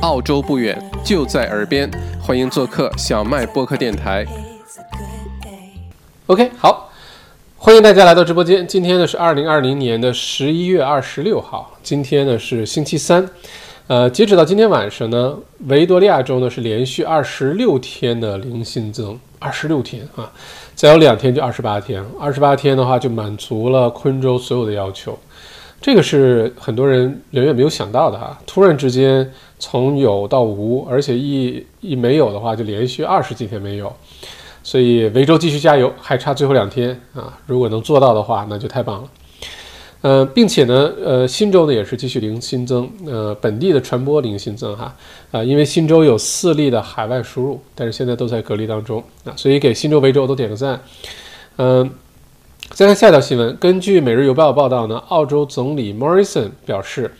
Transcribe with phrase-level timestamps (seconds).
[0.00, 1.90] 澳洲不远，就在耳边，
[2.22, 4.24] 欢迎做客小麦播客电台。
[6.26, 6.90] OK，好，
[7.58, 8.66] 欢迎大家来到直播间。
[8.66, 13.28] 今天呢是二零二零年的十一月二十六号，今天呢是星期三。
[13.88, 15.36] 呃，截止到今天晚上呢，
[15.66, 20.32] 维多利亚州呢是连续二十六天的零新增，二十六天啊，
[20.74, 25.18] 再有两天就二十八天，二十八天的话就满足了昆州所有的要求。
[25.82, 29.30] 这个是很多人远远没有想到的哈，突然之间
[29.60, 33.94] 从有到无，而且一一没有的话就连续二十几天没有，
[34.64, 39.08] 所以维州继续加油，还差最后两天啊，如果能做到的话，那就太棒了。
[40.02, 44.96] 呃，并且呢，呃，新州呢也是继续零新增，呃，本地的传播零新增哈，
[45.30, 50.80] 啊，因为新州有四例的海外输入，但是现在都在隔离当中啊，所以给新州、维州都点个赞。
[51.56, 51.90] 嗯，
[52.70, 57.14] 再看下一条新闻，根据《每日邮报》报道呢，澳洲总理 Morrison 表示，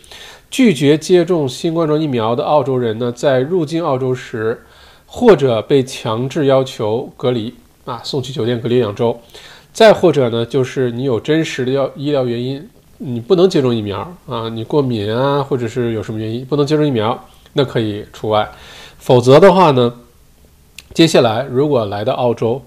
[0.51, 4.61] 拒绝接种新冠状疫苗的澳洲人呢，在入境澳洲时，
[5.05, 7.53] 或者被强制要求隔离
[7.85, 9.17] 啊，送去酒店隔离两周。
[9.71, 17.17] 再或者呢，就是你有真实的要医疗原因，你不能接种疫苗啊，你过敏啊，或者是有什么原因不能接种疫苗，
[17.53, 18.45] 那可以除外。
[18.97, 19.93] 否则的话呢，
[20.93, 22.61] 接下来如果来到澳洲，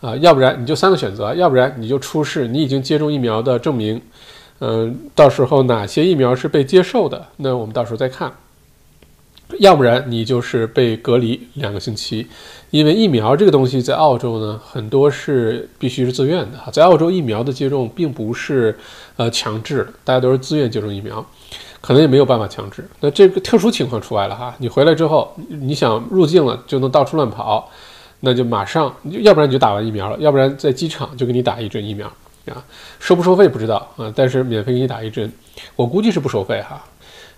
[0.00, 4.00] 啊，要不然你就三个选择，要不然你就出示你已经接种疫苗的证明，
[4.60, 8.32] 嗯，到时候哪些疫苗是被接受的，那我们到时候再看。
[9.60, 12.26] 要不然你就是被隔离两个星期，
[12.70, 16.68] 因为疫苗这个东西在澳洲呢，很多是必须是自愿的哈。
[16.72, 18.76] 在澳洲，疫苗的接种并不是
[19.16, 21.24] 呃强制，大家都是自愿接种疫苗，
[21.80, 22.84] 可能也没有办法强制。
[22.98, 24.52] 那这个特殊情况除外了哈。
[24.58, 27.70] 你回来之后，你想入境了就能到处乱跑，
[28.18, 32.10] 那就马上，要不然你就打完疫苗了，要不然在机场就给你打一针疫苗
[32.52, 32.64] 啊。
[32.98, 35.32] 收不收费不知道啊，但是免费给你打一针，
[35.74, 36.84] 我估计是不收费哈。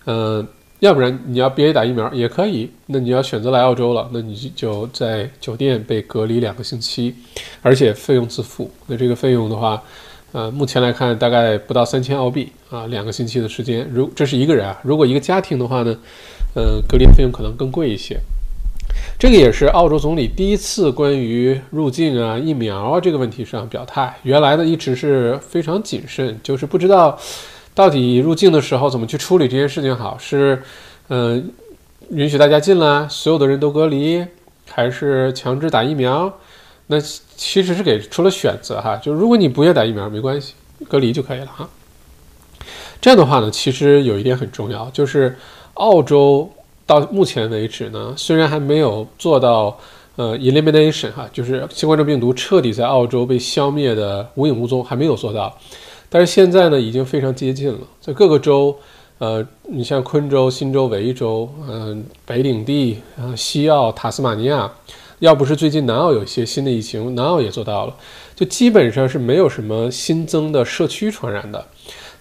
[0.06, 0.46] 嗯。
[0.80, 7.12] 要不然你要别打疫苗也可以，那你要选择来澳洲了，那你就在酒店被隔离两个星期，
[7.62, 8.70] 而且费用自付。
[8.86, 9.82] 那这个费用的话，
[10.30, 13.90] 呃，目前来看大概不到三千澳币啊，两个星期的时间。
[13.92, 15.98] 如这是一个人啊，如果一个家庭的话呢，
[16.54, 18.16] 呃，隔离费用可能更贵一些。
[19.18, 24.16] 这个也是澳洲总理第一次关于入境啊、疫苗啊这个问题上表态。
[24.22, 27.18] 原来呢一直是非常谨慎，就是不知道。
[27.74, 30.18] 到底入境的时候怎么去处理这件事情好？
[30.18, 30.60] 是，
[31.10, 31.48] 嗯，
[32.10, 34.26] 允许大家进来，所有的人都隔离，
[34.68, 36.32] 还是强制打疫苗？
[36.88, 40.54] 那其实是给出了选择哈，就如果你不愿打疫苗，没关系，
[40.88, 41.68] 隔离就可以了哈。
[43.00, 45.36] 这样的话呢，其实有一点很重要，就是
[45.74, 46.50] 澳洲
[46.88, 49.78] 到目前为止呢，虽然还没有做到
[50.16, 55.54] 呃 elimination 哈，就是新冠状病毒彻底在澳洲被消灭的无影无踪，还没有做到。
[56.08, 57.78] 但是现在呢，已经非常接近了。
[58.00, 58.74] 在各个州，
[59.18, 64.72] 呃，你像昆州、新州、维州，嗯，北领地，啊，西澳、塔斯马尼亚，
[65.18, 67.94] 要不是最近南澳有一些新的疫情，南澳也做到了，
[68.34, 71.66] 就基本上是没有什么新增的社区传染的，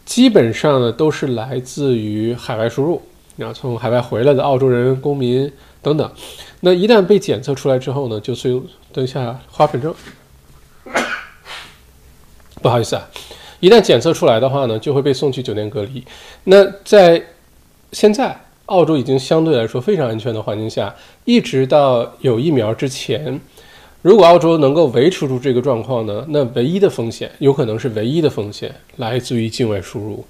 [0.03, 3.01] 基本上呢都是来自于海外输入，
[3.37, 5.49] 然后从海外回来的澳洲人、公民
[5.81, 6.11] 等等。
[6.59, 8.61] 那一旦被检测出来之后呢，就随
[8.91, 9.93] 等一下花粉症，
[12.61, 13.07] 不好意思啊。
[13.59, 16.03] 一旦检测出来的话呢，就会被送去酒店隔离。
[16.43, 17.23] 那在
[17.91, 20.93] 现在澳洲已经相对来说非常安全的环境下，
[21.25, 23.39] 一直到有疫苗之前，
[24.01, 30.25] 如果澳洲能够维持住这个状况呢，那唯一的风险有可能是唯一的风险来自于境外输入。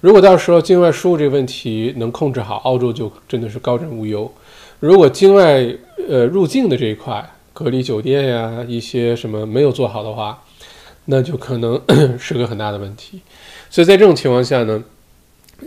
[0.00, 4.32] 如果到时候境外输入这个问题能控制好，澳洲就真的是高枕无忧。
[4.78, 5.66] 如果境外
[6.08, 10.40] 呃入境的这一块隔离酒店呀一些什么没有做好的话，
[11.06, 11.80] 那就可能
[12.16, 13.20] 是个很大的问题，
[13.68, 14.84] 所以在这种情况下呢，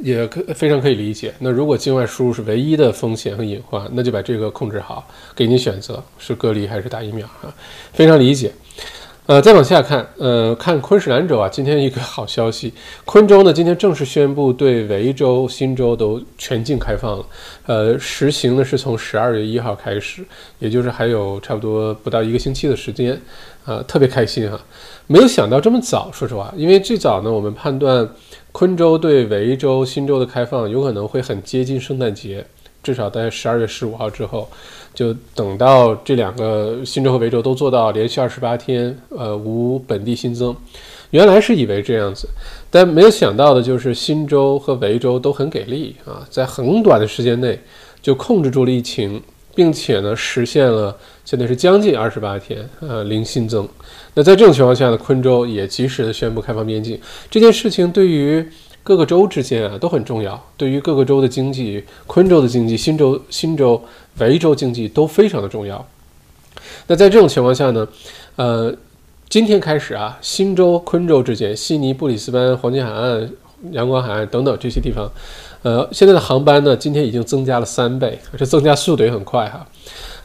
[0.02, 1.34] 也可非常可以理解。
[1.40, 5.06] 那如果境外输入是唯一的风险和隐患，那就把这个控制好，
[5.36, 7.54] 给你选择是隔离还是打疫苗啊，
[7.92, 8.54] 非常理解。
[9.32, 12.74] 呃，再往下看，呃，看昆士兰州啊，今天一个好消息，
[13.06, 17.26] 昆州呢今天正式宣布对维州、新州都全境开放了，
[17.66, 20.22] 呃，实行呢是从十二月一号开始，
[20.60, 23.18] 也就是还有差不多不到一个星期的时间，
[23.64, 24.60] 啊，特别开心哈。
[25.08, 28.06] 没有想到这么早，说实话，因为最早呢，我们判断
[28.52, 32.46] 昆州对维州、新州的开放有可能会很接近圣诞节，
[32.84, 34.50] 至少在十二月十五号之后，
[34.94, 40.56] 就等到这两个新州和维州都做到连续二十八天，呃，无本地新增。
[41.12, 42.28] 原来是以为这样子，
[42.70, 47.60] 但没有想到的就是新州和维州都很给力啊，在很短的时间内
[48.02, 49.22] 就控制住了疫情，
[49.54, 53.68] 并且呢，实现了现在是将近二十八天，呃，零新增。
[54.14, 56.98] 那在这种情况下呢，昆州也及时的宣布开放边境。
[57.30, 58.46] 这件事情对于
[58.84, 63.82] 各个州之间啊都很重要，对于各个州的经济，昆州的经济、新州、新州、
[64.20, 65.86] 维州经济都非常的重要。
[66.88, 67.88] 那在这种情况下呢，
[68.36, 68.74] 呃，
[69.30, 73.30] 今天开始啊，新州、昆州之间，悉尼、布里斯班、黄金海岸、
[73.72, 75.10] 阳光海岸等等这些地方，
[75.64, 79.66] 呃，现在的航班呢，今天已经增加了三倍，这增加速度也很快哈。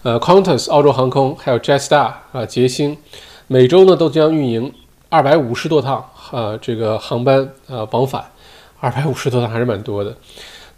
[0.02, 2.96] 呃，Qantas 澳洲航空还有 Jetstar 啊，捷星，
[3.46, 4.72] 每周呢都将运营
[5.08, 8.24] 二百五十多趟啊，这个航班啊往返，
[8.80, 10.14] 二百五十多趟还是蛮多的。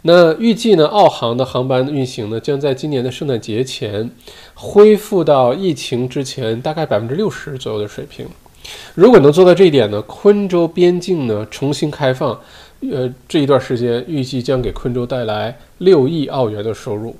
[0.03, 4.09] 那预计呢，澳航的航班运行呢，将在今年的圣诞节前
[4.53, 8.25] 恢复到疫情之前大概百分之六十左右的水平。
[8.95, 12.39] 如果能做到这一点呢，昆州边境呢重新开放，
[12.91, 17.15] 呃，这一段时间预计将给昆州带来六亿澳元的收入。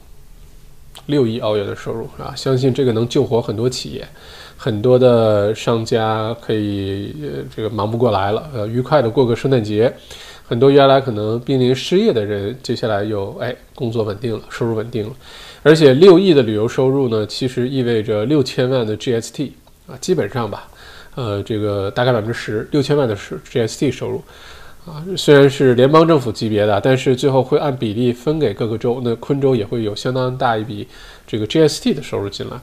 [1.08, 4.08] 六亿澳元的收入啊，相信这个能救活很多企业，
[4.56, 9.94] 很多的商家可以呃这个忙不过来了，呃，愉快的过个圣诞节。
[10.50, 15.13] 很多原来可能濒临失业的人，接下来又哎工作稳定了，收入稳定了，
[15.62, 19.51] 而且六亿的旅游收入呢，其实意味着六千万的 GST
[19.86, 20.68] 啊，基本上吧，
[21.13, 24.24] 呃，这个大概百分之十，六千万的是 GST 收入
[24.88, 30.88] 啊，虽然是联邦政府级别的，但是最后会按比例分给各个州，那昆州也会有相当大一笔
[31.28, 32.60] 这个 GST 的收入进来，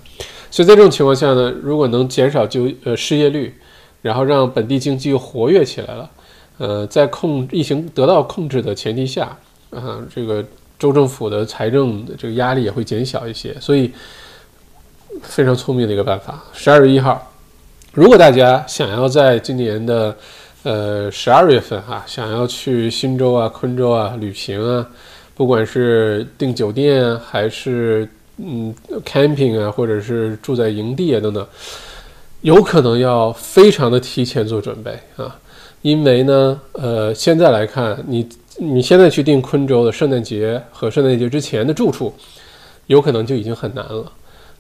[0.50, 3.54] 所以在这种情况下呢，如果能减少就呃失业率，
[4.02, 6.10] 然后让本地经济又活跃起来了。
[6.58, 9.36] 呃，在控疫情得到控制的前提下，
[9.70, 10.42] 啊，这个
[10.78, 13.92] 州政府的财政的这个压力也会减小一些，所以
[15.22, 16.42] 非常聪明的一个办法。
[16.54, 17.30] 十二月一号，
[17.92, 20.16] 如果大家想要在今年的
[20.62, 24.86] 呃十二月份哈，想要去新州啊、昆州啊旅行啊，
[25.34, 28.08] 不管是订酒店啊还是
[28.38, 28.74] 嗯
[29.04, 31.46] camping 啊，或者是住在营地啊等等，
[32.40, 35.38] 有可能要非常的提前做准备啊。
[35.86, 42.12] 因为呢，呃，现在来看，你你现在去订昆州的圣诞节和圣诞节之前的住处，
[42.88, 44.10] 有可能就已经很难了。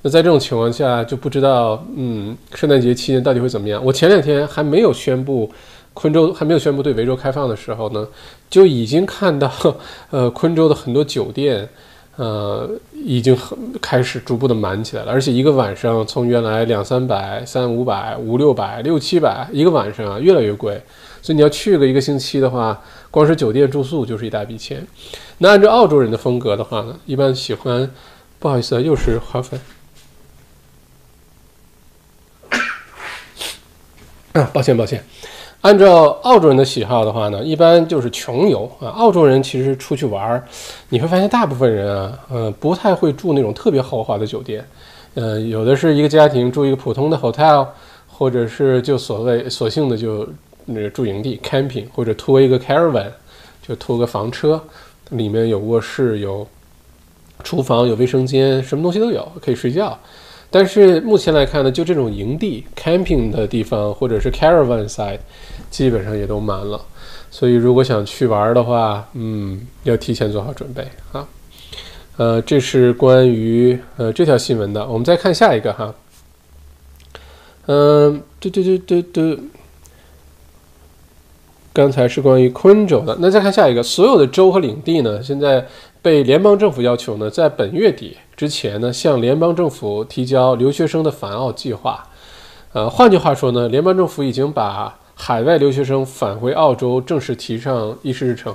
[0.02, 3.84] 那在这种情况下，就不知道，嗯，圣诞节期间到底会怎么样。
[3.84, 5.50] 我前两天还没有宣布
[5.94, 8.06] 昆州还没有宣布对维州开放的时候呢，
[8.48, 9.50] 就已经看到，
[10.12, 11.68] 呃，昆州的很多酒店，
[12.14, 20.80] 呃，已经很开始逐步的满起来了，而且一个晚上从原来两三百、三五百、五六百、六七百一个晚上啊，越来越贵。
[21.26, 22.80] 所以你要去个一个星期的话，
[23.10, 24.86] 光是酒店住宿就是一大笔钱。
[25.38, 27.90] 那按照澳洲人的风格的话呢，一般喜欢，
[28.38, 29.60] 不好意思啊，又是花粉。
[34.34, 35.04] 啊，抱歉抱歉。
[35.62, 38.86] 按照澳洲人的喜好的话呢，一般就是穷游啊。
[38.90, 40.46] 澳洲人其实出去玩儿，
[40.90, 44.64] 你会发现大部分人啊，呃，不太会住那种特别豪华的酒店。
[45.14, 47.66] 呃，有的是一个家庭住一个普通的 hotel，
[48.06, 50.24] 或者是就所谓索性的就。
[50.66, 53.10] 那个住营地 camping 或者拖一个 caravan，
[53.66, 54.62] 就拖个房车，
[55.10, 56.46] 里面有卧室、有
[57.42, 59.98] 厨房、有卫生间，什么东西都有，可以睡觉。
[60.50, 65.18] 但是目前来看呢，就这种营地 camping 的地方或者是 caravan side，
[65.70, 66.80] 基本上也都满了。
[67.30, 71.26] 所以如果想去玩的话，嗯，要提前做好准备啊。
[72.16, 74.86] 呃，这是关于呃这条新闻的。
[74.86, 75.94] 我们再看下一个哈。
[77.66, 79.40] 嗯，嘟嘟嘟嘟嘟。
[81.76, 85.62] 刚才是关于昆州的，那再看下一个，所有的州和领地呢，现在
[86.00, 92.08] 被联邦政府要求呢，在本月底之前呢，向联邦政府提交留学生的返澳计划。
[92.72, 98.54] 呃，换句话说呢，联邦政府已经把海外留学生返回澳洲正式提上议事日程。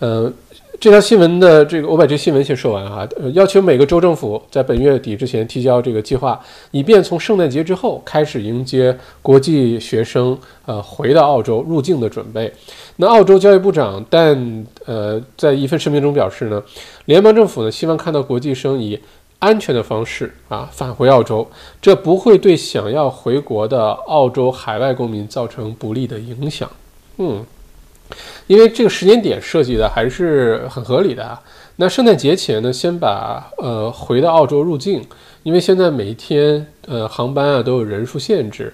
[0.00, 0.32] 呃。
[0.78, 3.06] 这条新闻的这个，我把这新闻先说完哈。
[3.20, 12.50] 呃，要求每个州政府在本月底之前提交这个计划，以便从圣诞节之后开始迎接国际学生呃回到澳洲入境的准备。
[12.96, 16.62] 那澳洲教育部长但呃在一份声明中表示呢，
[17.04, 18.98] 联邦政府呢希望看到国际生以
[19.38, 21.46] 安全的方式啊返回澳洲，
[21.82, 26.70] 这不会对想要回国的澳洲海外公民造成不利的影响。
[27.18, 27.44] 嗯。
[28.46, 31.40] 因为这个时间点设计的还是很合理的啊。
[31.76, 35.02] 那圣诞节前呢，先把呃回到澳洲入境，
[35.42, 38.72] 因为现在每一天呃航班啊都有人数限制，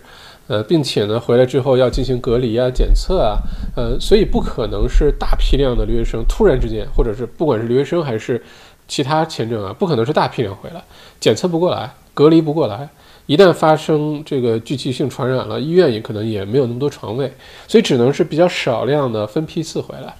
[0.48, 3.38] 呃，并且呢回来之后要进行隔离啊、检测啊，
[3.76, 8.42] 呃，所以不可能是大批量的留学生突然之间，或者是不管是留学生还是
[8.88, 10.82] 其他签证啊，不可能是大批量回来，
[11.20, 12.88] 检测不过来，隔离不过来。
[13.26, 17.32] 一旦发生这个聚集性传染了，医院也可能也没有那么多床位，
[17.66, 20.14] 所以只能是比较少量的分批次回来。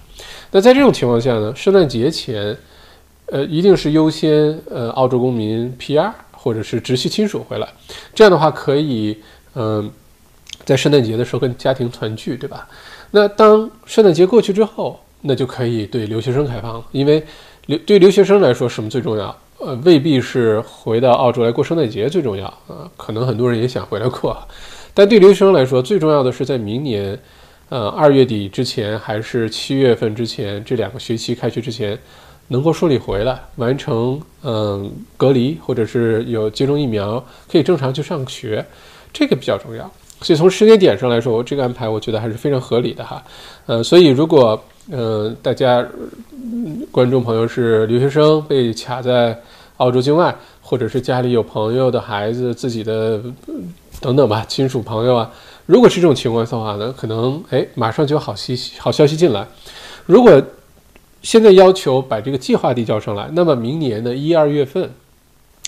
[0.51, 2.55] 那在这种情况下呢，圣诞节前，
[3.27, 7.67] 呃，一定是优先呃澳洲公民 PR 或者是直系亲属回来，
[8.13, 9.17] 这样的话可以
[9.55, 9.89] 嗯
[10.65, 12.67] 在圣诞节的时候跟家庭团聚，对吧？
[13.11, 17.23] 那当圣诞节过去之后，那就可以对留学生开放了，因为
[17.67, 19.37] 留对留学生来说什么最重要？
[19.59, 24.37] 呃，未必是回到澳洲来过圣诞节最重要啊，可能很多人也想回来过，
[24.93, 27.17] 但对留学生来说，最重要的是在明年，
[27.69, 31.97] 呃，二月底之前还是七月份之前这两个学期开学之前，
[32.49, 38.63] 能够顺利回来，完成嗯隔离，或者是有接种疫苗，可以正常去上学，
[39.11, 39.91] 这个比较重要。
[40.21, 43.23] 所以从时间点上来说，我这个安排我觉得还是非常合理的哈。
[43.65, 44.59] 呃，所以如果
[44.91, 45.85] 呃大家
[46.91, 49.37] 观众朋友是留学生被卡在
[49.77, 53.21] 澳洲境外，或者是家里有朋友的孩子、自己的
[53.99, 55.31] 等等吧亲属朋友啊，
[55.65, 59.45] 如果是这种情况的话呢，可能哎马上就有好消息好消息进来。
[60.05, 60.41] 如果
[61.21, 64.89] 现在要求把这个计划递交上来，那么明年的一二月份，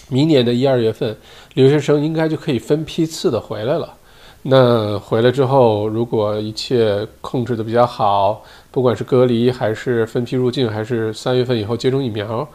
[0.08, 1.18] 明年的一二月份，
[1.56, 3.94] 留学生应该就可以分批次的回来了。
[4.42, 8.42] 那回来之后，如果一切控制的比较好，
[8.72, 12.48] 不管是隔离还是分批入境，还是三月份以后接种疫苗，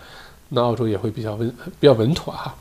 [0.49, 2.55] 那澳洲也会比较稳比较稳妥哈。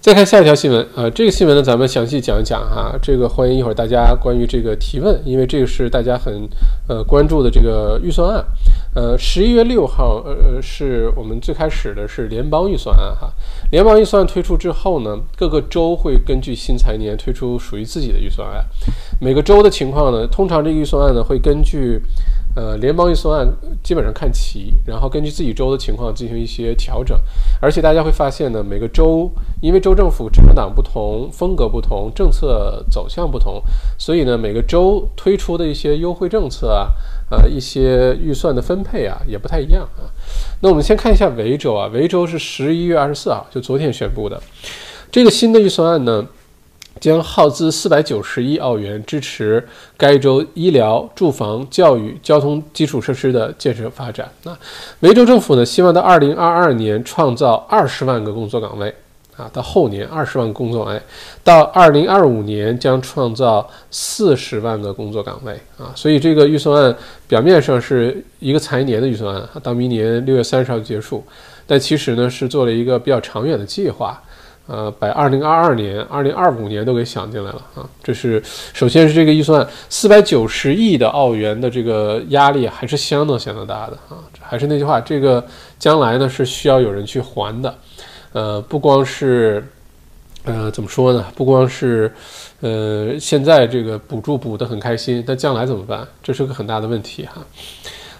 [0.00, 2.98] 再看下一条新闻，呃，这个新闻呢，咱们详细讲一讲哈。
[3.02, 6.48] 这个欢迎一会儿大家关于这个提问，因为这个是大家很
[6.88, 8.42] 呃关注的这个预算案。
[8.94, 13.30] 呃，十一月六号，呃呃，是我们最开始的是联邦预算案哈。
[13.72, 18.64] 联邦预算推出之后呢，各个州会根据新财年推出属于自己的预算案。
[19.20, 22.00] 每个州的情况呢，通常这个预算案呢会根据。
[22.56, 23.48] 呃，联邦预算案
[23.82, 27.16] 基本上看齐，然后根据自己州的情况进行一些调整。
[27.60, 29.30] 而且大家会发现呢，每个州
[29.62, 33.62] 因为州政府执政党不同，风格不同，政策走向不同，
[33.98, 36.90] 所以呢，每个州推出的一些优惠政策啊，
[37.30, 40.10] 呃，一些预算的分配啊，也不太一样啊。
[40.60, 44.42] 那我们先看一下维州啊，维州是十一月二十四号，就昨天宣布的
[45.12, 46.26] 这个新的预算案呢。
[46.98, 49.62] 将耗资四百九十亿澳元支持
[49.96, 54.28] 该州医疗、住房、教育、交通基础设施的建设发展。
[54.44, 54.58] 啊，
[55.00, 58.94] 维州政府呢，希望到二零二二年创造二十万个工作岗位。
[59.36, 61.00] 啊，到后年二十万工作岗位，
[61.42, 65.58] 到二零二五年将创造四十万个工作岗位。
[65.78, 66.94] 啊，所以这个预算案
[67.26, 71.24] 表面上是一个财年的预算案，到明年六月三十号结束，
[71.66, 74.22] 但其实呢是做了一个比较长远的计划。
[74.70, 77.82] 呃，把二零二二年、二零二五年都给想进来了啊！
[78.04, 78.40] 这是
[78.72, 84.22] 首先是这个预算四百九十亿的澳元的这个压力还是相当相当大的啊！
[84.40, 85.44] 还是那句话，这个
[85.76, 87.74] 将来呢是需要有人去还的。
[88.32, 89.66] 呃，不光是
[90.44, 91.26] 呃怎么说呢？
[91.34, 92.14] 不光是
[92.60, 96.06] 呃现在这个补助补得很开心，但将来怎么办？
[96.22, 97.44] 这是个很大的问题哈。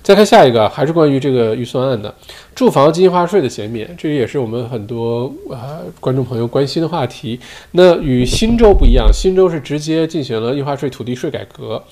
[0.03, 2.15] 再看下一个，还是关于这个预算案的
[2.55, 7.39] 住房印花税的减免，这也是我们很多呃观众朋友关心的话题。
[7.73, 11.83] 那与新州不一样，新州是直接进行了印花税土地税改革，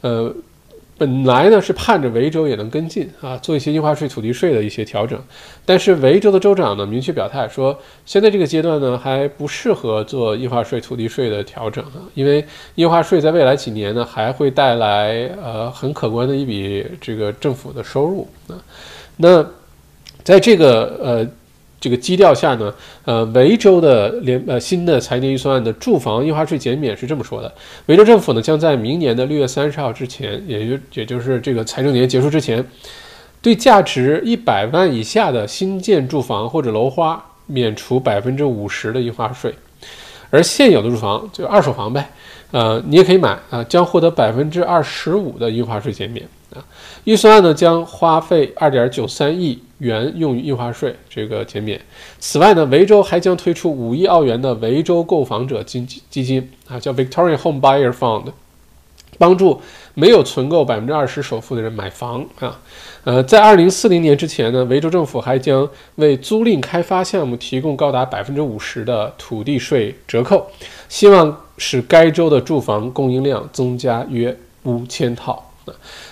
[0.00, 0.34] 呃。
[0.98, 5.18] 本来呢是盼着维州也能跟进啊，做一些印花税、土地税的一些调整，
[5.64, 12.44] 但是维州的州长呢明确表态说，现在这个阶段呢还不适合做印花税、土地税的调整啊，因为
[12.76, 18.56] 印花税在未来几年呢还会带来呃很可观的一笔这个政府的收入啊，
[19.16, 19.44] 那
[20.24, 21.26] 在这个呃。
[21.86, 22.74] 这个基调下呢，
[23.04, 27.54] 呃，维州的联呃新的财年预算案的住房印花税减免是这么说的：
[27.86, 32.64] 维州政府呢将在明年的六月三十号之前，也就也就是这个财政年结束之前，
[33.40, 39.54] 对价值一百万以下的新建住房或者楼花免除百分之五十的印花税，
[40.30, 42.10] 而现有的住房就二手房呗，
[42.56, 46.64] 呃，你也可以买啊，将获得百分之二十五的印花税减免啊。
[47.04, 49.62] 预算案呢将花费二点九三亿。
[49.78, 51.78] 元用于印花税这个减免。
[52.18, 58.24] 此外呢，维州还将推出五亿澳元的维州购房者基基金啊，叫 Victoria Home Buyer Fund，
[59.18, 59.60] 帮助
[59.92, 62.58] 没有存够百分之二十首付的人买房啊。
[63.04, 70.50] 呃，在二零四零年之前呢，维州政府还将为租赁开发项目提供高达百分之五十的土地税折扣，
[70.88, 75.42] 希望使该州的住房供应量增加约五千套。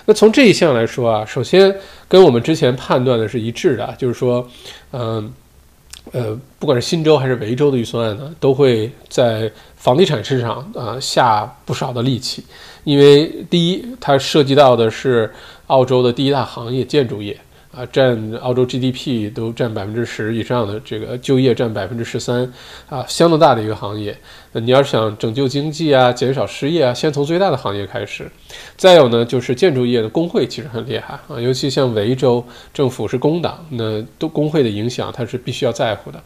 [0.05, 1.73] 那从这一项来说啊，首先
[2.09, 4.45] 跟我们之前判断的是一致的，就是说，
[4.91, 5.31] 嗯，
[6.11, 12.43] 呃，不管是新州还是维州的预算案呢，都会在房地产市场啊下不少的力气，
[12.83, 15.33] 因为第一，它涉及到的是
[15.67, 17.39] 澳洲的第一大行业建筑业。
[17.75, 22.51] 啊，占澳洲 GDP 都占百分之十以上的这个就业占百分之十三，
[22.87, 24.17] 啊，相当大的一个行业。
[24.53, 28.29] 那你要是想拯救经济啊，减少失业啊，先从最大的行业开始。
[28.77, 36.23] 再有呢，就是建筑业的工会其实很厉害啊，尤其像维州政府是工党，那都工会的影响它是必须要在乎的。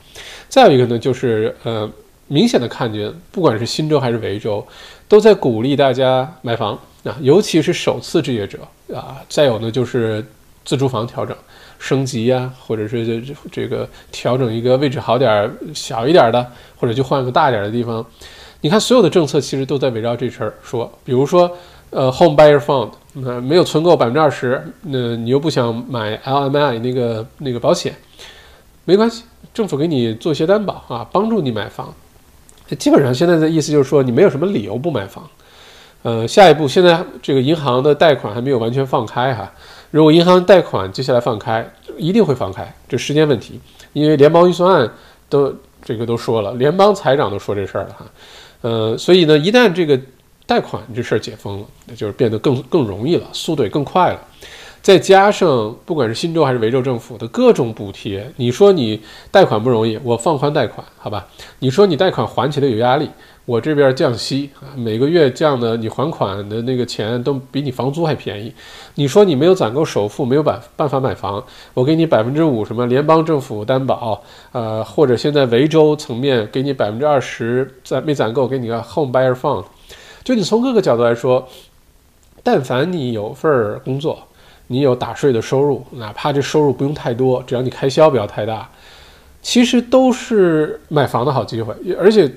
[0.47, 1.89] 再有一个呢，就是呃，
[2.27, 4.63] 明显的看见，不管是新州还是维州，
[5.07, 8.59] 都在鼓励大家买房啊，尤其是首次置业者
[8.93, 10.23] 啊，再有呢就是
[10.69, 11.35] 自住房调整、
[11.79, 16.45] 升级呀，或者是这这个调整一个位置好点儿、小一点的，
[16.79, 18.05] 或者就换个大一点的地方。
[18.61, 21.49] 你看，所有的政策其实都在围绕这事儿说，比如说，
[21.89, 27.95] 呃，Home Buyer Fund，那没有存够百分之二十，那你又不想买 LMI 那个那个保险，
[28.85, 31.91] 没关系，政府给你做一些担保啊，帮助你买房。
[32.77, 35.27] 基本上现在的意思就是说，你没有什么理由不买房。
[36.03, 39.51] 呃，下一步，现在这个银行的贷款还没有完全放开哈，
[39.91, 41.67] 如果银行贷款接下来放开，
[41.97, 43.59] 一定会放开，这时间问题，
[43.93, 44.91] 因为联邦预算案
[45.27, 45.53] 都
[45.83, 48.05] 这个都说了，联邦财长都说这事儿了哈。
[48.61, 49.99] 呃，所以呢，一旦这个
[50.45, 54.19] 贷款这事儿解封了，那就是变得更更容易了，速度也更快了。
[54.81, 61.27] 再加上不管是新州还是维州政府的各种补贴，你说你贷款不容易，我放宽贷款，好吧？
[61.59, 63.09] 你说你贷款还起来有压力，
[63.49, 68.53] 我这边降息啊，每个月降的你还款的那个钱都比你房租还便宜。
[68.93, 79.65] 你说你没有攒够首付，没有办办法买房，我给你百分之五什么联邦政府担保，呃，或者现在维州层面给你百分之二十攒没攒够，给你个 Home Buyer Fund。
[80.23, 81.47] 就你从各个角度来说，
[82.43, 84.19] 但凡你有份儿工作。
[84.67, 88.69] 你有打税的收入，哪怕这收入不用太多，只要你开销不要太大，
[89.41, 91.73] 其实都是买房的好机会。
[91.97, 92.31] 而且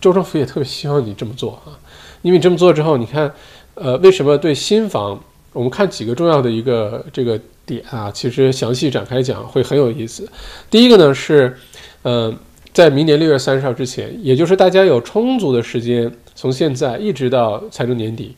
[0.00, 1.78] 州政府也特别希望你这么做啊，
[2.22, 3.32] 因为你这么做之后，你看，
[3.74, 5.18] 呃，为什么对新房？
[5.52, 10.28] 我们看几个重要的一个这个点啊，其实详细展开讲会很有意思。
[10.68, 11.56] 第一个呢是，
[12.02, 12.34] 呃，
[12.72, 18.34] 在明年六月三十号之前，也就是大家有充足的时间，从现在一直到财政年底。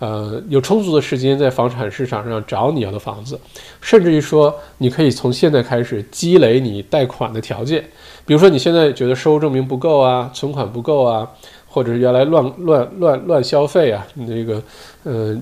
[0.00, 3.38] 呃，有充足的时间在房产市场上找你要的房子，
[3.82, 7.84] 甚至于说，你可以从现在开始积累你贷款的条件。
[8.24, 11.28] 比如说，你现在觉得收入证明不够啊，存款不够啊，
[11.68, 14.62] 或者是原来乱乱乱乱消费啊，你那个
[15.04, 15.36] 呃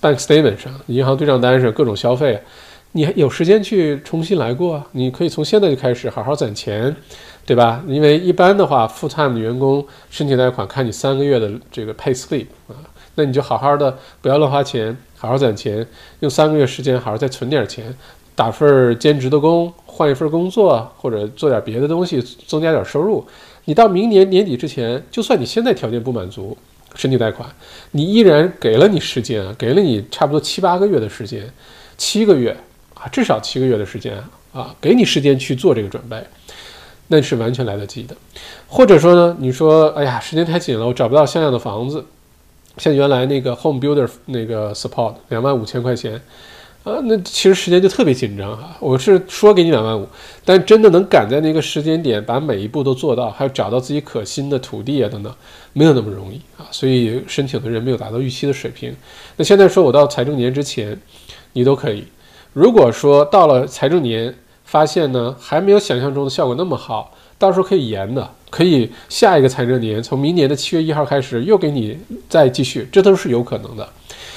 [0.00, 2.40] ，bank statement 上、银行对账单上各种消费，
[2.92, 4.86] 你还有时间去重新来过啊。
[4.92, 6.96] 你可以从现在就开始好好攒钱，
[7.44, 7.84] 对吧？
[7.86, 12.80] 因为一般的话，full time 的员工申请贷款看你三个月的这个 pay slip 啊。
[13.16, 15.86] 那你就好好的，不要乱花钱，好好攒钱，
[16.20, 17.94] 用三个月时间好好再存点钱，
[18.34, 23.26] 打份兼职的工，换一份工作，或者做点别的东西，增加点收入。
[23.66, 26.56] 你到明年年底之前，就算你现在条件不满足，
[26.94, 27.48] 申请贷款，
[27.90, 31.52] 你依然给了你时间啊，给了你差不多七八个月的时间，
[31.98, 32.56] 七个月
[32.94, 34.16] 啊，至少七个月的时间
[34.52, 36.16] 啊，给你时间去做这个准备，
[37.08, 38.16] 那是完全来得及的。
[38.66, 42.04] 或者说呢，你说，哎呀，时间太紧了，我找不到像样的房子。
[42.80, 46.14] 像原来那个 Home Builder 那个 Support 两万五千块钱，
[46.82, 48.74] 啊，那其实时间就特别紧张哈。
[48.80, 50.08] 我是说给你两万五，
[50.46, 55.30] 但真的能赶在那个时间点把每一步都做到，还有找到自己可心的土地啊等等，
[55.74, 56.64] 没有那么容易啊。
[56.70, 58.96] 所以申请的人没有达到预期的水平。
[59.36, 60.98] 那现在说我到财政年之前，
[61.52, 62.04] 你都可以。
[62.54, 67.14] 如果说到了财政年发现呢，还没有想象中的效果那么好。
[67.40, 71.96] 到时候可以延的，可以下一个财政年，从明年的七月一号开始又给你
[72.28, 73.88] 再继续，这都是有可能的。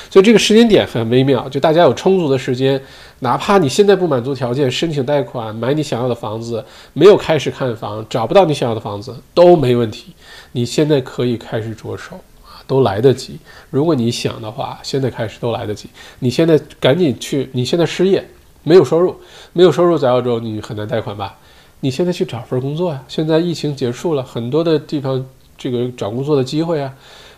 [0.09, 2.81] 所以这个时间点很微妙，就大家有充足的时间，
[3.19, 6.63] 哪怕你现在不满足条件申请贷款买你想要的房子，
[6.93, 10.13] 没有开始看房，找不到你想要的房子都没问题，
[10.53, 13.37] 你现在可以开始着手啊，都来得及。
[13.69, 15.89] 如果你想的话，现在开始都来得及。
[16.19, 18.23] 你现在赶紧去，你现在失业，
[18.63, 19.19] 没有收入，
[19.51, 21.35] 没有收入在澳洲你很难贷款吧？
[21.83, 23.03] 你现在去找份工作呀！
[23.09, 25.21] 现在疫情结束了，很多的地方
[25.57, 26.93] 这个找工作的机会啊，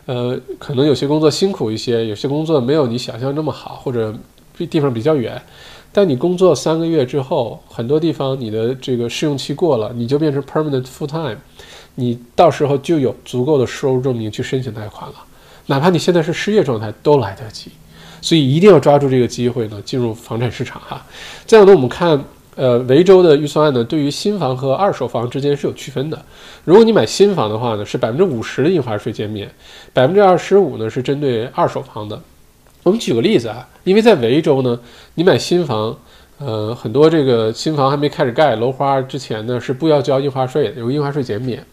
[0.05, 4.15] 呃，可能有些工作辛苦一些，有些工作没有你想象那么好，或者
[4.69, 5.41] 地方比较远。
[5.91, 11.37] 但你工作三个月之后，很多地方你的这个试用期过了，你就变成 permanent full time，
[11.95, 15.15] 你到时候就有足够的收入证明去申请贷款了。
[15.65, 17.71] 哪怕你现在是失业状态，都来得及。
[18.21, 21.03] 所以一定要抓住这个机会呢，进入房产市场哈。
[21.47, 22.23] 这样呢，我们看。
[22.55, 26.25] 呃，维州的预算案呢，对于新房和二手房之间是有区分的。
[26.63, 29.49] 如果你买新房的话呢，是百分之五十的印花税减免，
[29.93, 32.21] 百分之二十五呢是针对二手房的。
[32.83, 34.79] 我们举个例子啊，因为在维州呢，
[35.15, 35.97] 你买新房，
[36.39, 41.65] 呃，很多这个新房还没开始盖楼花之前呢，是不要交印花税的，有印花税减免。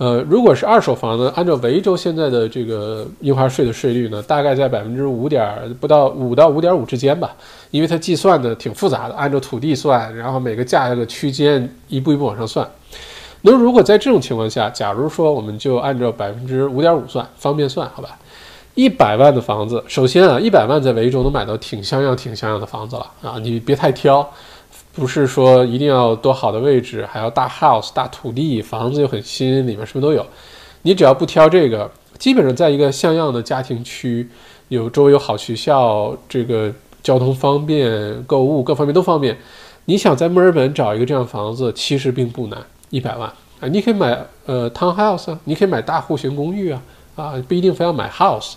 [0.00, 5.46] 呃，如果是二手房呢，按照维州现在的这个印花税的税率呢，大概在百分之五点
[5.78, 7.30] 不到五到五点五之间吧，
[7.70, 12.66] 因为它计算的挺复杂的，按照土地算，然后每个价格区间一步一步往上算。
[13.42, 18.18] 那如果在这种情况下，假如说我们就按照百分之五点五算，方便算，好吧？
[18.74, 24.26] 一百万的房子，首先啊，一百万在维州能买到挺像样、挺像样的房子了啊，你别太挑。
[24.92, 30.26] 不是说一定要多好的位置，还要大 house 大土地，房子又很新，里面什么都有。
[30.82, 34.28] 你只要不挑这个，基本上在一个像样的家庭区，
[34.68, 36.72] 有周围有好学校，这个
[37.02, 39.38] 交通方便，购物各方面都方便。
[39.84, 43.28] 你想在墨尔本找一个这样房子，其实并不难，一百万
[43.60, 46.82] 啊，你可以买呃 townhouse 啊，你可以买大户型公寓啊，
[47.14, 48.54] 啊不一定非要买 house。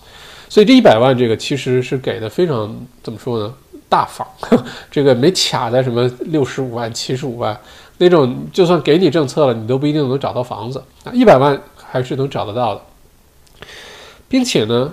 [0.49, 3.53] 所以这一百万这个其实是给的非常怎么说呢？
[3.93, 4.27] 大方，
[4.89, 7.55] 这个没卡在什么六十五万、七十五万
[7.99, 12.81] 那种，就算给你政策了，你都不一定能找到房子啊，一百万还是能找得到的，
[14.27, 14.91] 并且呢，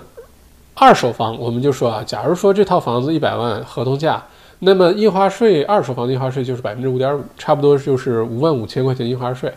[0.75, 4.23] 二手房我们就说啊，假如说这套房子一百万合同价，
[4.59, 9.51] 那么印花税二手房的印花税就是百分之五点五，差不多就是五万五千块钱印花税。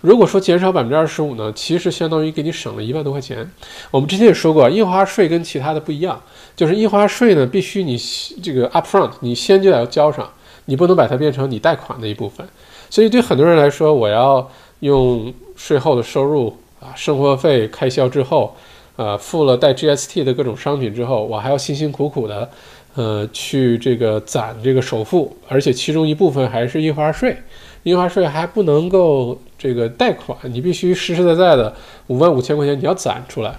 [0.00, 3.48] 如果说减少百分之二十五呢，其实相当于给你省了一万多块钱。
[3.90, 6.20] 我们之前也说过，印花税跟其他的不一样，
[6.58, 7.96] 就是印花税呢必须你
[8.42, 10.28] 这个 upfront 你先就要交上，
[10.64, 12.44] 你不能把它变成你贷款的一部分。
[12.90, 18.56] 所以对很多人来说，我要用税后的收入啊，生活费开销之后，
[18.96, 22.50] 呃，付了带 GST 的各种商品之后，我还要辛辛苦苦的，
[22.96, 27.36] 呃，去这个攒这个首付，而且其中一部分还是印花税。
[27.84, 31.72] 印花税还不能够这个贷款，你必须实实在在的
[32.08, 33.54] 五万五千块钱你要攒出来。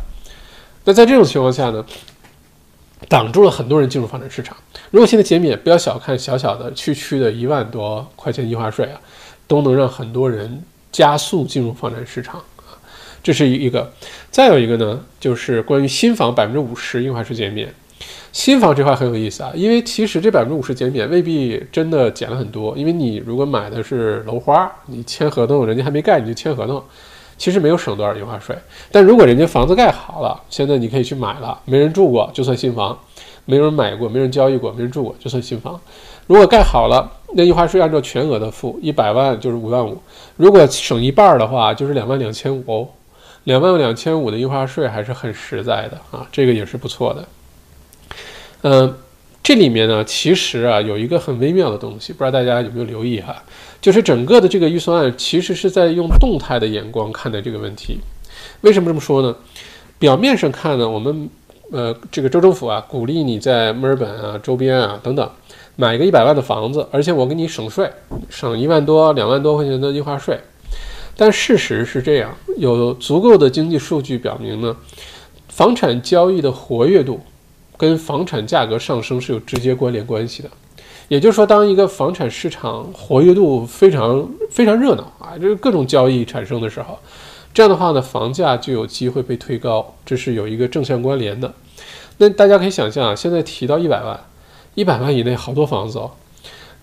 [0.83, 1.83] 那在这种情况下呢，
[3.07, 4.55] 挡住了很多人进入房产市场。
[4.91, 8.99] 如果现在减免，不要小看小小的区区的一万多块钱印花税啊，
[9.47, 12.75] 都能让很多人加速进入房产市场啊。
[13.23, 13.91] 这是一个。
[14.29, 17.73] 再有一个呢，就是关于新房百分之五十印花税减免。
[18.31, 26.81] 新房这块很有意思啊，因为其实这百分之五十减免未必真的减了很多，因为你如果买的是楼花，你签合同，人家还没盖你就签合同，
[27.39, 28.56] 其实没有省多少印花税。
[28.91, 32.95] 但如果人家房子盖好了，现在你可以去买了，没人住过就算新房，
[33.45, 35.82] 没人买过，没人交易过，没人住过就算新房。
[36.28, 39.97] 如果盖好了，那印花税按照全额的付，一百万就是五万五，
[40.38, 42.88] 如果省一半的话，就是两万两千五哦，
[43.45, 47.25] 两万两千五的印花税还是很实在的啊，这个也是不错的。
[48.62, 48.93] 嗯，
[49.41, 53.36] 这里面呢，其实啊有一个很微妙的东西，不知道大家有没有留意哈，
[53.82, 57.99] 就是整个的这个预算案其实是在用动态的眼光看待这个问题。
[58.62, 59.36] 为什么这么说呢？
[59.97, 61.30] 表面上看呢，我们
[61.71, 65.28] 呃这个州政府啊鼓励你在墨尔本啊周边啊等等
[65.75, 67.89] 买一个一百万的房子，而且我给你省税，
[68.30, 70.39] 省一万多两万多块钱的印花税。
[71.17, 74.78] 但事实是这样，有足够的经济数据表明呢，
[75.47, 77.19] 房产交易的活跃度。
[77.80, 80.50] 跟房产价格上升是有直接关联关系的，
[81.08, 87.00] 也就是说，当一个房产市场活跃度非常非常热闹啊，就是各种交易产生的时候，
[87.54, 91.54] 这样的话呢，房价就有机会被推高，这是有一个正向关联的。
[92.18, 94.20] 那大家可以想象啊，现在提到一百万，
[94.76, 96.12] 一百万以内好多房子哦，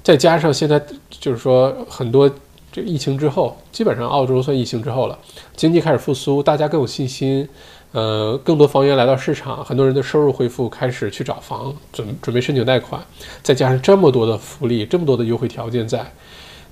[0.02, 2.30] 再加上现在就是说很多
[2.72, 5.18] 这疫情之后，基本上澳洲算疫情之后了，
[5.54, 7.46] 经济开始复苏，大家更有信心。
[7.92, 13.00] 呃，更多房源来到市场，很多人的收入恢复，开始去找房，准准备申请贷款，
[13.42, 16.12] 再加上这么多的福利，这么多的优惠条件在，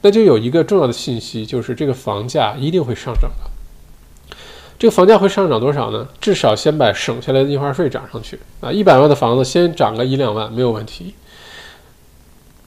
[0.02, 4.36] 那就有一个重要的信息，就是这个房价一定会上涨的。
[4.78, 6.06] 这个房价会上涨多少呢？
[6.20, 8.70] 至少先把省下来的印花税涨上去啊！
[8.70, 11.14] 一百万的房子先涨个一两万没有问题。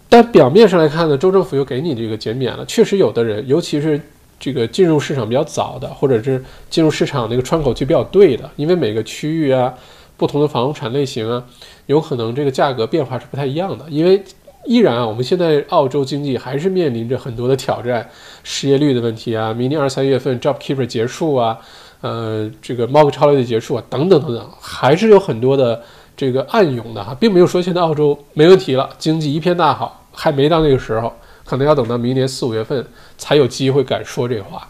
[0.10, 4.02] 但表面上来看呢，州政府又给你这个减免了，确实有的人，尤其是。
[4.40, 9.74] 这个进入市场比较早的，或者是进入市场那个窗口期比较对的，因为每个区域啊，
[10.16, 11.44] 不同的房产类型啊，
[11.88, 13.86] 有可能这个价格变化是不太一样的。
[13.90, 14.24] 因为
[14.66, 18.08] 依然啊，我们现在澳洲经济还是面临着很多的挑战，
[18.44, 21.58] 失业率的问题啊，明年二三月份 Job Keeper 结束啊，
[22.02, 25.82] 呃，这个贸易超率的结束啊，等等等等，还是有很多的
[26.16, 31.12] 这个暗涌的哈，并没有说现在澳洲没问题了，经济一片大好，还没到那个时候。
[31.48, 32.86] 可能要等到明年四五月份
[33.18, 34.68] 才有机会敢说这话，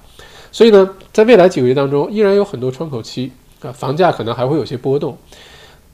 [0.52, 3.32] 所以呢，在未来几个月当中，依然有很多窗口期
[3.64, 5.18] 啊，房价可能还会有些波动，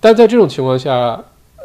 [0.02, 1.24] 但在这种情况下，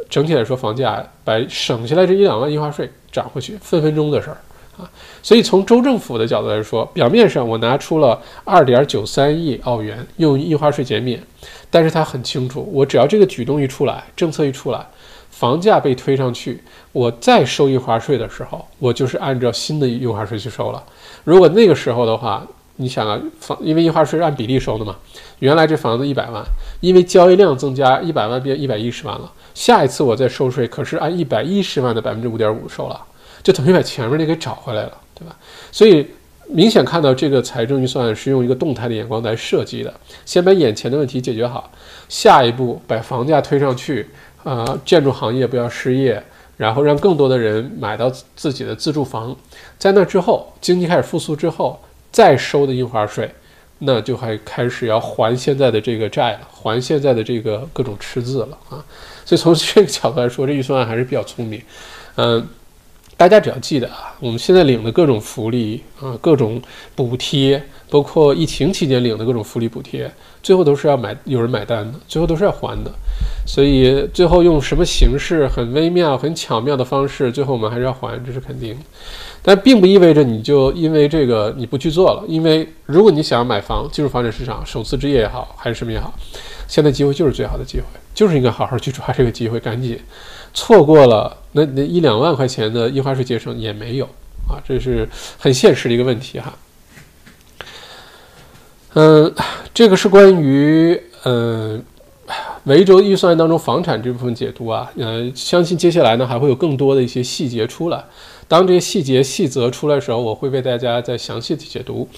[0.08, 4.36] 整体来说，房价把省下来这一两万印花税涨回去，分分钟的事儿
[4.78, 4.88] 啊。
[5.20, 11.20] 所以从州政府的角度来说，表面上我拿出了二点九三亿澳元用印花税减免，
[11.68, 14.86] 但是他很清楚，我只要这个举动一出来，政策一出来。
[15.30, 16.60] 房价被推上去，
[16.98, 20.82] 我再收印花税的时候，我就是按照新的印花税去收了。
[21.22, 24.96] 如果那个时候的话，你想啊，房因为印花税是按比例收的嘛，
[25.38, 26.42] 原来这房子一百万，
[26.80, 29.30] 因为交易量增加，一百万变一百一十万了。
[29.54, 33.00] 下一次我再收税，可是按一百一十万的百分之五点五收了，
[33.44, 35.36] 就等于把前面那给找回来了，对吧？
[35.70, 36.04] 所以
[36.48, 41.70] 明显看到这个财政预算是用一个动态的眼光来设计的，先把眼前的问题解决好，
[42.08, 44.08] 下一步把房价推上去。
[44.44, 46.22] 啊，建筑行业不要失业，
[46.58, 49.34] 然后让更多的人买到自己的自住房，
[49.78, 51.80] 在那之后，经济开始复苏之后，
[52.12, 53.32] 再收的印花税，
[53.78, 58.84] 那就还开始要还现在的这个债了，还现在的这个各种赤字了啊！
[59.24, 61.62] 所以从这个角度来说，这预算案还是比较聪明。
[62.16, 62.44] 嗯，
[63.18, 66.62] 大家只要记得啊，我们现在领的各种福利啊，各种
[66.94, 70.08] 补贴，包括疫情期间领的各种福利补贴。
[70.40, 72.90] 最后都是要买有人买单的，最后都是要还的，
[73.44, 78.78] 所以最后用什么形式很微妙、很巧妙的方式，最后我们还是要还，这是肯定。
[79.42, 86.14] 但并不意味着你就因为这个你不去做了，因为如果你想要买房、进入房产市场、首次置业也好，还是什么也好，
[86.68, 89.98] 现在机会就是最好的机会，就是应该好好去抓这个机会，赶紧
[90.58, 94.04] 错过了那那一两万块钱的印花税节省也没有
[94.48, 96.52] 啊，这是很现实的一个问题哈。
[98.94, 99.32] 嗯，
[99.72, 101.80] 这个是关于嗯
[102.64, 104.90] 维州预算当中房产这部分解读啊。
[104.96, 108.04] 呃，相信接下来呢还会有更多的一些细节出来。
[108.48, 112.08] 当这些细节细则出来的时候，我会为大家再详细的解读。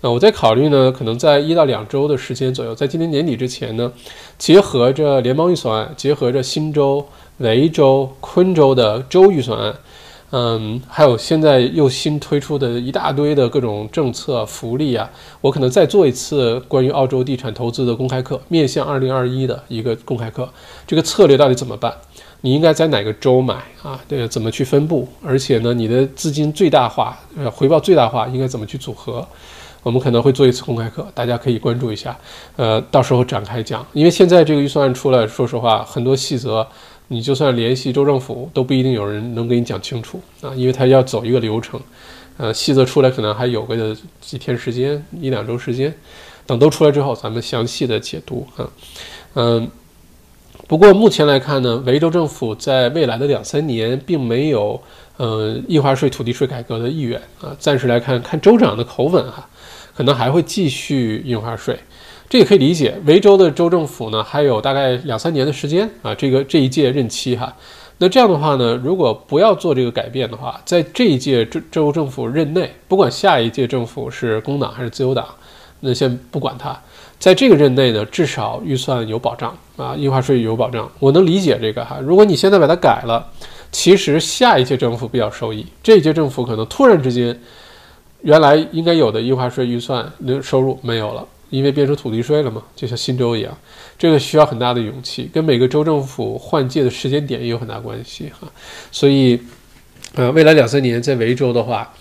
[0.00, 3.92] 那我在考虑呢，可能在一到两周的时间左右，在今年年底之前呢，
[4.38, 7.04] 结合着联邦预算案，结合着新州、
[7.40, 9.74] 维州、昆州的州预算案。
[10.32, 20.48] 嗯，还有现在又新推出的一大堆的各种政策福利啊，我可能再做一次关于澳洲地产投资的公开课，面向二零二一的一个公开课。
[20.86, 21.92] 这个策略到底怎么办？
[22.42, 23.98] 你应该在哪个州买啊？
[24.06, 25.08] 对，怎么去分布？
[25.20, 29.26] 而且呢，你的资金最大化，呃，回报最大化应该怎么去组合？
[29.82, 32.16] 我们可能会做一次公开课，大家可以关注一下。
[32.54, 36.64] 呃，到时候展开讲，因为现在这个预算案出来，说实话，很多细则。
[37.12, 41.80] 你就算联系州政府，都不一定有人能给你讲清楚啊，因为他要走一个流程，
[42.36, 45.92] 呃，细则出来可能还有个几天时间，一两周时间，
[46.46, 48.70] 等都出来之后，咱们详细的解读啊，
[49.34, 49.68] 嗯，
[50.68, 54.80] 不过目前来看呢，维州政府在未来的两三年并没有
[55.16, 59.48] 呃印花税、土地税改革的意愿啊，暂时来看看州长的口吻哈，
[59.96, 61.76] 可能还会继续印花税。
[62.30, 67.52] 这也可以理解，维州的州政府呢，还有大概两三年的时间啊，这个这一届任期哈。
[67.98, 75.26] 那这样的话呢，如果不要做这个改变的话，在这一届州州政府任内，不管下一届政府是工党还是自由党，
[75.80, 76.80] 那先不管它，
[77.18, 80.88] 在这个任内呢，至少预算有保障啊，印花税有保障。
[81.00, 81.98] 我能理解这个哈。
[82.00, 83.26] 如果你现在把它改了，
[83.72, 87.36] 其实下一届政府比较受益，这一届政府可能突然之间，
[88.22, 91.26] 原来应该有的印花税预算的收入没有了。
[91.50, 93.56] 因为变成土地税了嘛，就像新州一样，
[93.98, 98.48] 这个需要很大的勇气，跟每个州政府换届的时间点也有很大关系哈。
[98.90, 99.38] 所以，
[100.14, 101.92] 呃，未来两三年在维州的话，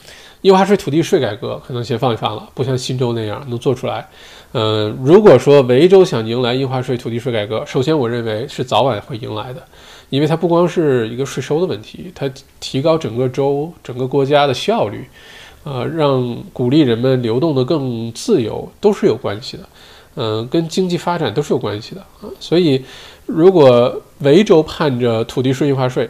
[0.42, 4.08] 印花税、土地税改革可能先放一放了，不像新州那样能做出来。
[4.52, 9.64] 呃，如果说维州想迎来印花税、土地税改革，首先我认为是早晚会迎来的，
[10.10, 15.08] 因为它不光是一个税收的问题，它提高整个州、整个国家的效率。
[15.63, 19.69] 呃，让鼓励人们流动的更自由，都是有关系的，
[20.15, 22.30] 嗯，跟经济发展都是有关系的啊。
[22.39, 22.84] 所以，
[23.26, 26.10] 如果维州盼着土地税、印花税，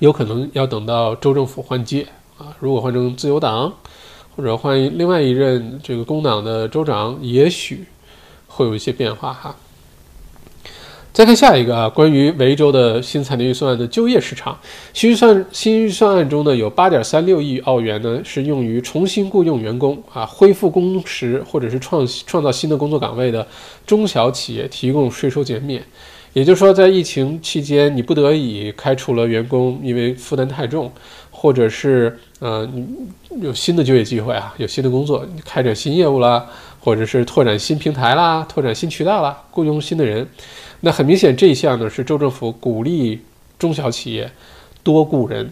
[0.00, 2.06] 有可能要等到州政府换届
[2.38, 2.56] 啊。
[2.58, 3.72] 如果换成自由党，
[4.34, 7.84] 或者换另外一任这个工党的州长，也许
[8.48, 9.54] 会有一些变化哈。
[11.12, 14.58] 再看下一个啊，关于维州的新财年预算案的就业市场
[14.94, 23.46] 新预算新预算案中呢，有八点三六亿澳元呢是用于重新雇佣员工啊，恢复工时或者是创创造新的工作岗位的
[23.86, 25.82] 中小企业提供税收减免。
[26.32, 30.90] 也就是说，在疫情期间，你不得已开除了员工，因为负担太重，
[31.30, 32.66] 或者是呃
[33.42, 36.46] 有新的就业机会啊，有新的工作，开展新业务啦，
[36.80, 40.26] 或者是拓展新平台啦，拓展新渠道啦，雇佣新的人。
[40.84, 43.20] 那很明显，这一项呢是州政府鼓励
[43.56, 44.28] 中小企业
[44.82, 45.50] 多雇人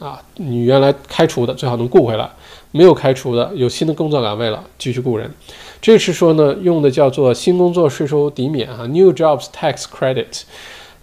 [0.00, 0.20] 啊。
[0.34, 2.28] 你原来开除的最好能雇回来，
[2.72, 5.32] 没有开除的有新的工作岗位了，继续雇人。
[5.80, 10.42] 这是说呢，用的叫做新工作税收抵免啊，New Jobs Tax Credit。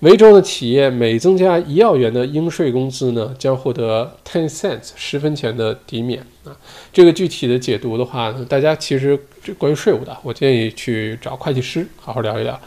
[0.02, 6.56] 维州的企业每增加一澳元的应税工资呢，将获得 ten cents 十分钱的抵免啊。
[6.94, 9.20] 这个具体的解读的话呢，大家其实
[9.58, 12.58] 关于税务的，我建议去找会计师好好聊一聊。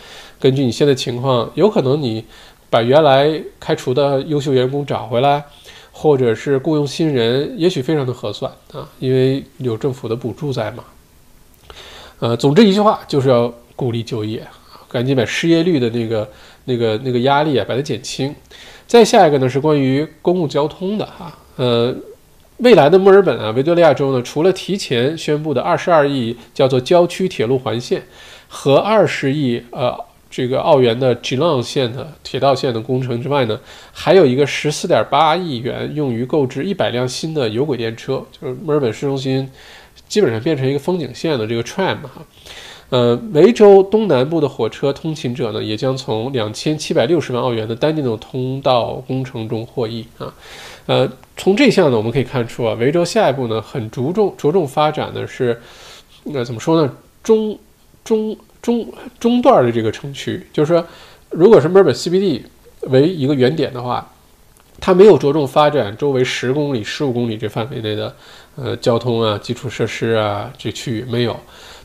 [0.42, 2.24] 根据你现在情况，有可能你
[2.68, 5.44] 把原来开除的优秀员工找回来，
[5.92, 10.82] 或者是雇佣新人，也许非常的合算啊，因为有政府的补助在嘛。
[12.18, 14.44] 呃，总之一句话就是要鼓励就业，
[14.88, 16.28] 赶紧把失业率的那个、
[16.64, 18.34] 那个、那个压力啊，把它减轻。
[18.88, 21.94] 再下一个呢是关于公共交通的哈，呃，
[22.56, 28.02] 未来的墨尔本啊，维多利亚州呢，除了提前宣布的二十二亿叫做郊区铁路环线
[28.48, 29.96] 和二十亿呃。
[30.32, 33.60] 这个澳元的 Glen 线的铁道线的工程之外呢，
[33.92, 39.46] 还有一个十四点八亿元用于购置一百辆新的有轨电车，就是墨尔本市中心
[40.08, 42.24] 基本上变成一个风景线的这个 tram 哈。
[42.88, 50.32] 呃，维州东南部的火车通勤者呢，也将从两千七百六十万澳元的单电动通道工程中获益啊。
[50.86, 55.60] 呃，从这项呢，我们可以看出啊，维州下一步呢，很着重着重发展的是，
[56.24, 56.90] 那怎么说呢？
[57.22, 57.58] 中
[58.02, 58.34] 中。
[58.62, 58.86] 中
[59.18, 60.86] 中段的这个城区，就是说，
[61.30, 62.40] 如果是墨尔本 CBD
[62.82, 64.08] 为一个原点的话，
[64.80, 68.14] 它没有着重发展周围十公里、十五公里这范围内的
[68.54, 71.38] 呃交通啊、基础设施啊这区域没有，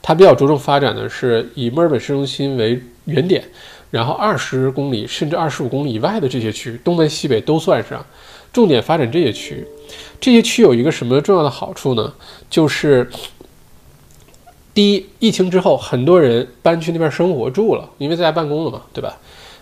[0.03, 3.43] 它比较着重发展的是以墨尔本市中心为原点，
[3.89, 8.05] 然后二十公里甚至二十五公里以外的这些区，东南西北都算上，
[8.53, 9.65] 重点发展这些区。
[10.21, 12.13] 这些区有一个什么重要的好处呢？
[12.49, 13.09] 就是。
[14.77, 19.17] 第一，疫情之后，很多人搬去那边生活住了，因为在家办公了嘛，对吧？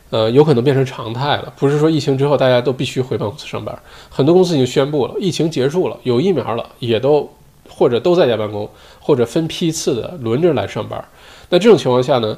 [0.10, 1.54] 呃，有可能变成常态了。
[1.56, 3.74] 不是说疫情之后大家都必须回办公室上班，
[4.10, 7.32] 很多公司已经宣布了，疫情结束了，有疫苗了，也都
[7.70, 11.02] 或者都在家办公，或者分批次的轮着来上班。
[11.50, 12.38] 那这种情况下呢，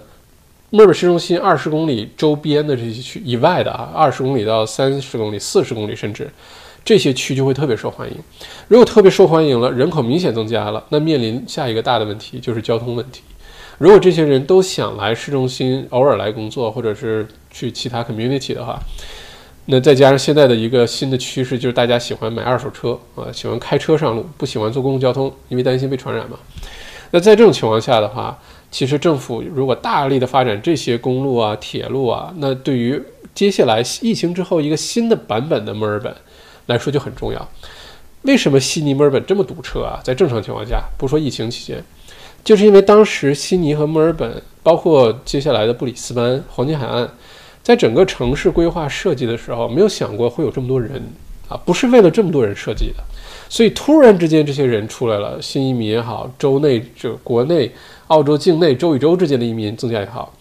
[0.70, 6.30] 墨尔本市中心二十公里周边的这些区以外的啊，二十公里到三十公里、四十公里甚至。
[6.88, 8.16] 这些区就会特别受欢迎，
[8.70, 13.24] 如果特别受欢迎了，人口明显增加了，那面临下一个大的问题就是交通问题。
[13.78, 18.80] 如果这些人都想来市中心偶尔来工作，或者是去其他 community 的话，
[19.66, 26.38] 那再加上现在的一个新的趋势，就是大家喜欢买二手车啊，喜欢开车上路，不喜欢坐公共交通，因为担心被传染嘛。
[27.12, 28.40] 那在这种情况下的话，
[28.72, 32.98] 其实政府如果大力的发展这些公路啊、铁路啊，那对于
[33.36, 36.16] 接下来疫情之后一个新的版本的墨尔本。
[36.68, 37.50] 来说就很重要。
[38.24, 40.00] 为什么悉尼、墨尔本这么堵车啊？
[40.04, 41.82] 在正常情况下，不说疫情期间，
[42.44, 47.10] 就是因为当时悉尼和墨尔本，包括接下来的布里斯班、黄金海岸，
[47.64, 51.02] 在整个城市规划设计的时候，没有想过会有这么多人
[51.48, 53.04] 啊，不是为了这么多人设计的。
[53.48, 57.72] 所以突然之间这些人出来了，新移民也好，州内这国内、
[58.08, 60.34] 澳洲境内州与州之间的移民增加也好，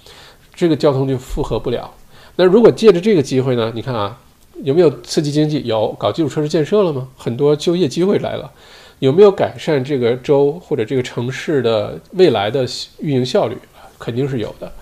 [0.54, 1.88] 这个交通就负荷不了。
[2.34, 3.70] 那如果借着这个机会呢？
[3.74, 4.18] 你看啊。
[4.62, 5.62] 有没有刺激经济？
[5.64, 7.08] 有，搞基础设施建设了吗？
[7.16, 8.50] 很多就业机会来了。
[8.98, 12.66] 有没有改善这个州或者这个城市的未来的
[13.00, 13.56] 运营效率？
[13.98, 14.72] 肯定是有的。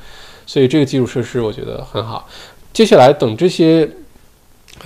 [0.47, 2.29] 所以这个基础设施我觉得很好。
[2.73, 3.89] 接下来等这些。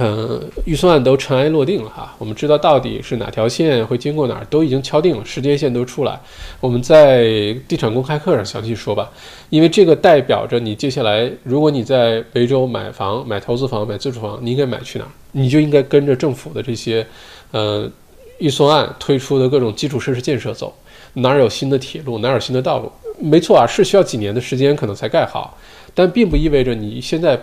[0.01, 2.15] 嗯，预算案都尘埃落定了哈。
[2.19, 6.21] 我们知道到底是哪条线会经过哪儿，都已经敲定了，时间线都出来。
[6.61, 7.25] 我们在
[7.67, 9.11] 地产公开课上详细说吧，
[9.51, 15.11] 因为这个代表着你接下来，如果你在维州买房、买投资房、买自住房，你应该买去哪儿？
[15.33, 17.05] 你就应该跟着政府的这些，
[17.51, 17.91] 呃，
[18.39, 20.73] 预算案推出的各种基础设施建设走。
[21.15, 22.93] 哪儿有新的铁路，哪儿有新的道路？
[23.19, 25.59] 没错啊，是需要几年的时间可能才盖好，
[25.93, 27.37] 但并不意味着你现在。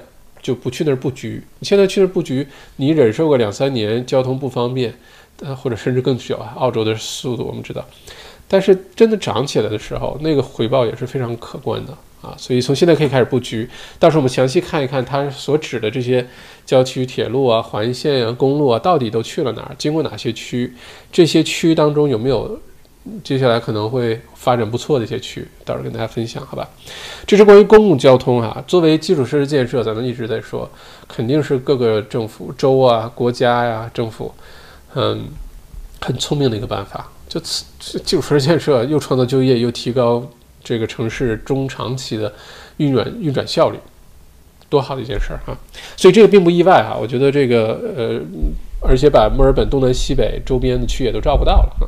[0.46, 1.42] 就不去那儿布局。
[1.58, 4.94] 你现在去那儿布局，你忍受个两三年，交通不方便，
[5.42, 6.54] 呃，或者甚至更久啊。
[6.56, 7.84] 澳洲的速度我们知道，
[8.48, 12.36] 但是真的涨起来的时候，那个回报也是非常可观的啊。
[12.38, 16.24] 所以从现在可以开始布局，到时候我们详细看一看它所指的这些
[16.64, 20.72] 郊区铁路啊、环线啊、公路啊，到底都去了哪儿，经过哪些区，
[21.12, 22.60] 这些区当中有没有？
[23.24, 26.68] 接下来可能会发展不错的一些区域，到时候跟大家分享，好吧？
[27.28, 28.64] 这是关于公共交通哈。
[28.66, 30.68] 作为基础设施建设，咱们一直在说，
[31.08, 34.34] 肯定是各个政府、州啊、国家呀、政府，
[34.96, 35.26] 嗯，
[36.02, 37.12] 很聪明的一个办法。
[37.30, 37.66] 就此
[38.00, 40.28] 基础设施建设，又创造就业，又提高
[40.64, 42.34] 这个城市中长期的
[42.78, 43.78] 运转运转效率，
[44.68, 45.56] 多好的一件事儿哈！
[45.96, 46.98] 所以这个并不意外哈。
[47.00, 48.22] 我觉得这个呃。
[48.88, 51.88] 而且把墨尔本东南西北周边的区也都照顾到了哈。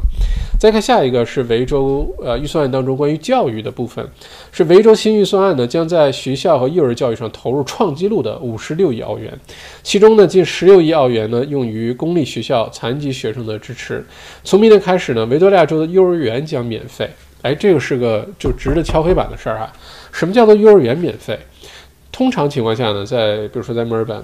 [0.60, 4.04] 再看下一个是维州呃预算案当中关于教育的部分，
[4.52, 9.32] 是维州新预算案呢将在学校和幼儿教育上投入创纪录的五十六亿澳元，
[9.84, 14.04] 其中呢近十六亿澳元呢用于公立学校残疾学生的支持。
[14.44, 17.08] 从明年开始呢，维多利亚州的幼儿园将免费。
[17.44, 19.72] 哎，这个是个就值得敲黑板的事儿哈。
[20.12, 21.38] 什么叫做幼儿园免费？
[22.12, 24.24] 通常情况下呢，在比如说在墨尔本。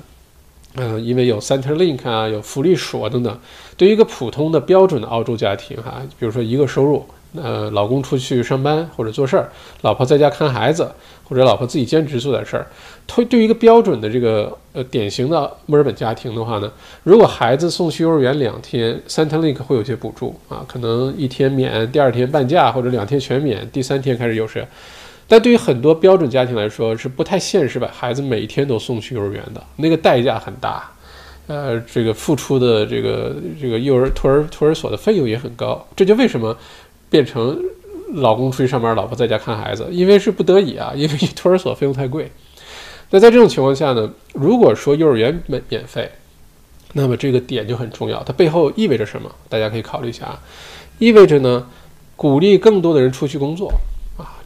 [0.76, 3.40] 嗯，因为有 Centrelink 啊，有福利署啊等等，
[3.78, 7.06] 对于一个普通的标准的澳洲家庭哈，比如说一个收入，
[7.36, 9.50] 呃，老公出去上班或者做事儿，
[9.82, 10.92] 老婆在家看孩子，
[11.26, 12.66] 或者老婆自己兼职做点事儿，
[13.06, 16.72] 推对于一个标准的这个呃典型的墨尔本家庭的话呢，
[17.04, 24.66] 如果孩子送去幼儿园两天，Centrelink 会有些补助啊，可能一天免，第二天半价，或者两天全免，第三天开始有时。
[25.34, 30.92] 但对于很多标准家庭来说，是不太现实把孩子每天都送去幼儿园的，那个代价很大，
[31.48, 35.88] 呃，这个付出的这个这个幼儿托儿托儿所的费用也很高。
[35.96, 36.56] 这就为什么
[37.10, 37.60] 变成
[38.14, 42.32] 老公出去上班，老婆在家看孩子，因为是不得已啊，因为托儿所费用太贵。
[43.10, 46.12] 那在这种情况下呢，如果说幼儿园免免费，
[46.94, 49.32] 那么这个点就很重要，它背后意味着什么？
[49.50, 50.40] 大家可以考虑一下啊，
[51.00, 51.68] 意味着呢，
[52.16, 53.74] 鼓励更多的人出去工作，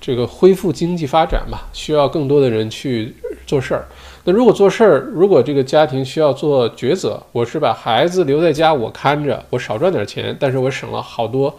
[0.08, 3.14] 这个恢复经济发展吧，需要更多的人去
[3.46, 3.86] 做事儿。
[4.24, 11.54] 那如果做事儿，如果这个家庭需要做抉择，我是把孩子留在家我看着，我少赚点钱，但是我省了好多，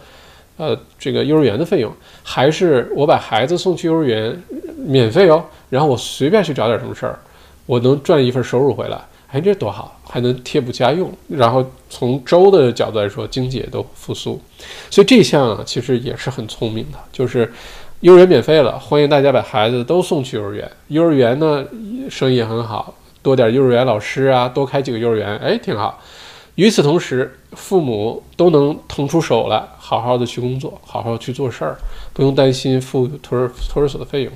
[0.57, 1.93] 呃，这个幼儿园的费用，
[2.23, 4.35] 还是我把孩子送去幼儿园
[4.75, 7.19] 免费哦，然后我随便去找点什么事儿，
[7.67, 8.99] 我能赚一份收入回来。
[9.27, 14.41] 哎，这多好，还能贴补家用，然后从州的角度来说，经济也都复苏，
[14.89, 17.53] 所以这项啊，其实也是很聪明的，就是
[18.01, 20.71] 幼儿园免费了，欢迎大家把孩子都送去幼儿园。
[20.87, 21.65] 幼儿园呢，
[22.09, 26.01] 生意也很好，多点幼儿园老师啊，多开几个幼儿园，哎，挺好。
[26.55, 31.77] 与此同时，父母都能腾出手来，好好的去工作，好好去做事儿，
[32.13, 34.31] 不用担心付托儿托儿所的费用。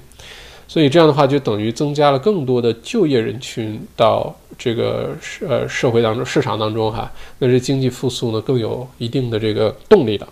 [0.68, 5.11] 所以这样的话，就等于增加了更多的就业人群到这个
[5.47, 7.09] 呃社会当中、市场当中哈，
[7.39, 10.28] 那这经济复苏呢更有一定的这个动力了。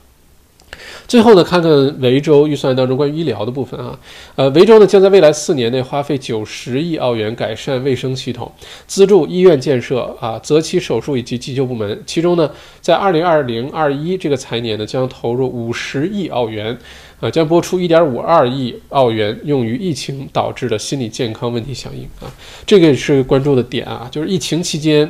[1.08, 3.98] 最后呢，看看维州预算当中关于医疗的部分啊，
[4.36, 8.52] 呃，维州呢将在未来四年内花费九十亿澳元改善卫生系统，
[8.88, 12.02] 资助医院建设啊、择期手术以及急救部门。
[12.06, 12.50] 其中呢，
[12.80, 16.78] 在二零二零二一这个财年呢，将投入五十亿澳元。
[17.22, 22.26] 啊，将拨出一点五二亿澳元用于疫情导致的心理健康问题响应啊，
[22.66, 25.08] 这个是关注的点啊，就是疫情期间，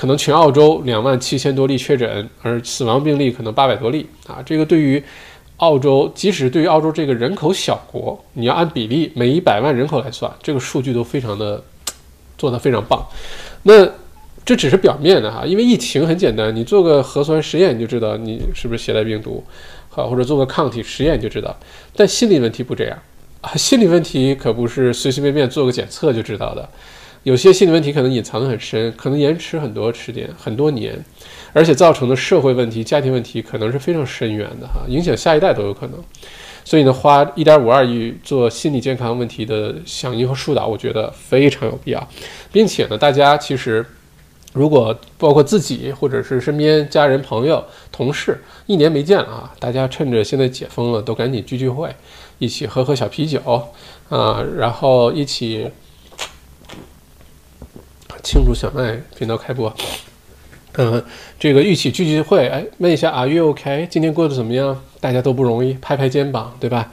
[0.00, 5.02] 可能全澳洲两万七千多例确诊，而死亡病例可能八百多例啊，这个对于
[5.58, 11.62] 澳洲，即使对于澳洲这个人口小国，你要按比例每一百万人口来算，这个数据都非常的
[12.38, 13.06] 做得非常棒。
[13.64, 13.86] 那
[14.42, 19.44] 这只是表面的哈，因为疫情很简单，你做个核酸实验你就知道你是不是携带病毒。
[19.90, 21.54] 好，或者做个抗体实验就知道，
[21.94, 22.98] 但心理问题不这样
[23.42, 23.52] 啊！
[23.54, 26.66] 心理问题可不是随随便便做个检测就知道的，
[27.22, 30.98] 有些心理问题可能隐藏得很深，可能延迟很多时间、很多年，
[31.52, 36.02] 而且造成的社会问题、家庭问题可能是非常深远的哈，影响下一代都有可能。
[36.64, 42.08] 所以呢，花一点五二亿做心理健康问题的响应和疏导，我觉得非常有必要，
[42.52, 43.84] 并且呢，大家其实。
[44.52, 51.88] 如果包括自己或者是身边家人、朋友、同事，一年没见了啊，大家趁着现在解封了，都赶紧聚聚会，
[52.40, 53.40] 一起喝喝小啤酒
[54.08, 55.70] 啊，然后一起
[58.22, 59.74] 庆祝小麦频道开播。
[60.74, 61.02] 嗯，
[61.38, 63.88] 这个一起聚聚会，哎，问一下啊，You OK？
[63.90, 64.80] 今天过得怎么样？
[65.00, 66.90] 大家都不容易，拍拍肩膀，对吧？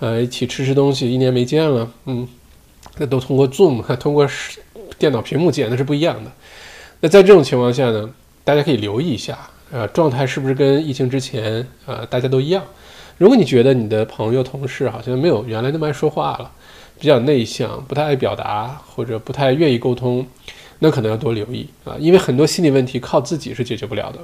[0.00, 2.26] 呃，一起吃吃东西，一年没见了，嗯，
[2.98, 4.28] 那都通过 Zoom， 通过
[4.98, 6.30] 电脑屏幕见，那是不一样的。
[7.00, 8.10] 那在这种情况下呢，
[8.42, 9.38] 大家可以留意一下，
[9.70, 12.64] 呃，状态是不是跟疫情之前，呃，大家都一样？
[13.16, 16.50] 如果你觉得你的朋友、同事好像没有原来那么爱说话了，
[16.98, 20.26] 比较内向，不太爱表达，或者不太愿意沟通，
[20.80, 24.18] 那可能要多留意啊，因为很多心理问题靠自己是解决不了的，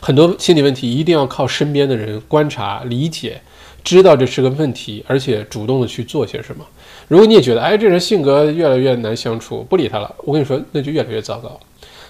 [0.00, 3.40] 很多心理问题一定要靠身边的人观察、理解，
[3.84, 6.64] 知道这是个问题，而且主动的去做些什么。
[7.08, 11.58] 如果你也觉得，哎，这人性格越来越难相处，不理他了，我跟你说，那就越来越糟糕。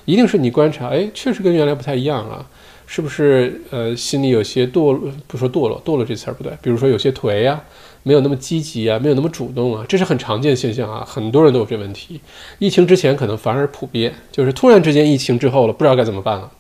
[0.05, 2.45] 一定是你观察，哎，确实跟原来不太一样啊，
[2.87, 3.63] 是不是？
[3.71, 6.53] 呃，心里有些堕落，不说堕落，堕落这词儿不对。
[6.61, 7.63] 比如说有些颓呀，
[8.09, 12.19] 没有那么积极啊，没有那么主动啊，这是很常见的现象啊，很多人都有这问题。
[12.59, 16.51] 疫情之前可能反而普遍，就是突然之间疫情之后了，不知道该怎么办了。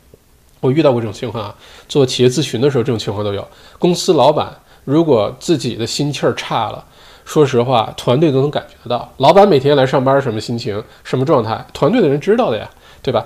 [0.60, 1.54] 我遇到过这种情况啊，
[1.88, 3.48] 做企业咨询的时候，这种情况都有。
[3.78, 6.84] 公司老板如果自己的心气儿差了，
[7.24, 9.10] 说实话，团队都能感觉得到。
[9.16, 12.68] 老板每天来上班什么心情，什么状态，团队的人知道的呀，
[13.00, 13.24] 对吧？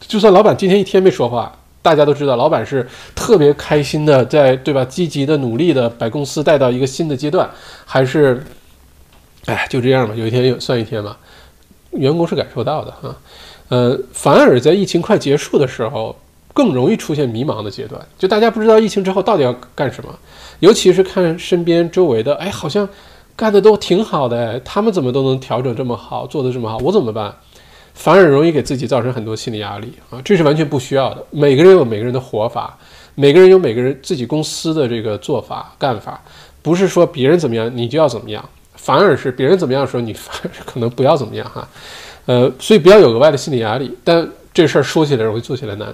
[0.00, 4.84] 就算老板今天一天没说话，大家都知道老板是特别开心的，在对吧？
[4.84, 7.48] 积极的努力的把公司带到一个新的阶段，
[7.84, 8.44] 还是，
[9.46, 11.16] 哎，就这样吧，有一天有算一天吧。
[11.92, 13.16] 员工是感受到的啊，
[13.68, 16.14] 呃，反而在疫情快结束的时候，
[16.52, 20.14] 更容易出现迷茫的阶段，就大家不知道疫情之后到底要干什么，
[20.60, 22.86] 尤其是看身边周围的，哎，好像
[23.34, 27.34] 干的都挺好的，他们怎么都能调整这么好，做得这么好，我怎么办？
[27.98, 31.26] 反而容易给自己造成很多心理压力啊，这是完全不需要的。
[31.30, 32.78] 每个人有每个人的活法，
[33.16, 36.22] 每个人有每个人自己公司的这个做法干法，
[36.62, 41.68] 不是说别人怎么样你就要怎么样，反而是别人怎么样的时候你反而可能不要怎么样哈。
[42.26, 43.92] 呃，所以不要有额外的心理压力。
[44.04, 45.92] 但这事儿说起来容易做起来难。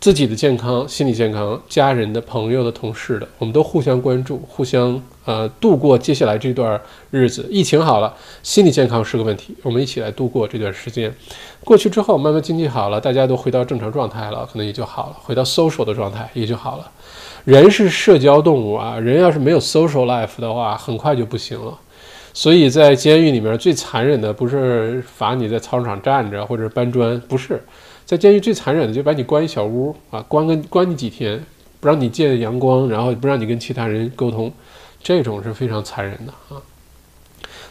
[0.00, 6.80] 自己的健康、心理健康、家人的、朋友的、同事的，我们都互相关注，互相呃度过接下来这段
[7.10, 7.44] 日子。
[7.50, 11.12] 疫情好了，心理健康是个问题，我们一起来度过这段时间。
[11.64, 16.88] 过去之后，慢慢经济好了，大家都回到正常状态了，可能也就好了，回到 social 的状态也就好了。
[17.44, 21.76] 人是社交动物啊，人要是没有 social life 的话，很快就不行了。
[22.32, 27.60] 所以在监狱里面最残忍的不是罚你在操场站着或者搬砖，不是，
[28.08, 31.38] 在监狱最残忍的就把你关一小屋啊，关个关你几天，
[31.78, 34.50] 不让你见阳光，然后不让你跟其他人沟通，
[35.02, 36.56] 这种是非常残忍的啊。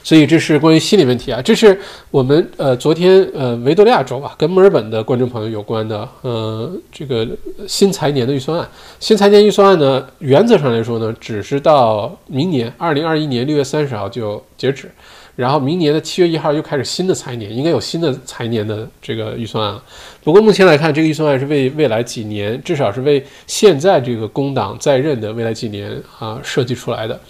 [0.04, 1.76] 所以这是关于心理问题啊，这是
[2.12, 7.28] 我们呃昨天呃维多利亚州啊跟墨尔本的观众朋友有关的呃这个
[7.68, 8.70] 新财年的预算案。
[9.00, 14.92] 新财年预算案呢，原则上来说呢，只是到明年二零二一年六月三十号就截止，
[15.38, 19.80] 然后明年的七月一号又开始新的财年，应该有新的财年的这个预算案。
[20.22, 27.22] 不过目前来看，这个预算案是为未来几年，至少是为现在这个工党在任的未来几年啊设计出来的，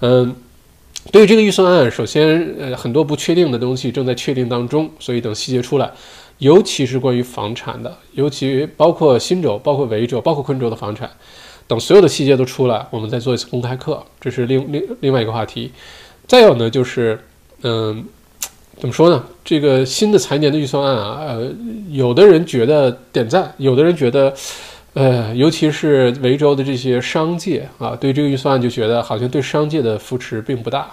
[0.00, 0.34] 嗯。
[1.10, 5.90] 对于这个预算案，首先，呃，很多不确定的东西正在确定当中，所以等细节出来，
[6.38, 11.10] 尤其是关于房产的，尤其包括新州、包括维州、包括昆州的房产，
[11.66, 15.72] 等所有的细节都出来，我们再做一次公开课，这是另另另外一个话题。
[16.28, 17.18] 再有呢，就是，
[17.62, 18.04] 嗯，
[18.78, 19.24] 怎么说呢？
[19.44, 21.52] 这个新的财年的预算案啊，呃，
[21.90, 24.32] 有的人觉得点赞，有的人觉得。
[24.94, 30.86] 呃，尤其是维州的这些商界啊，对这个预算案就觉得好像对商界的扶持并不大。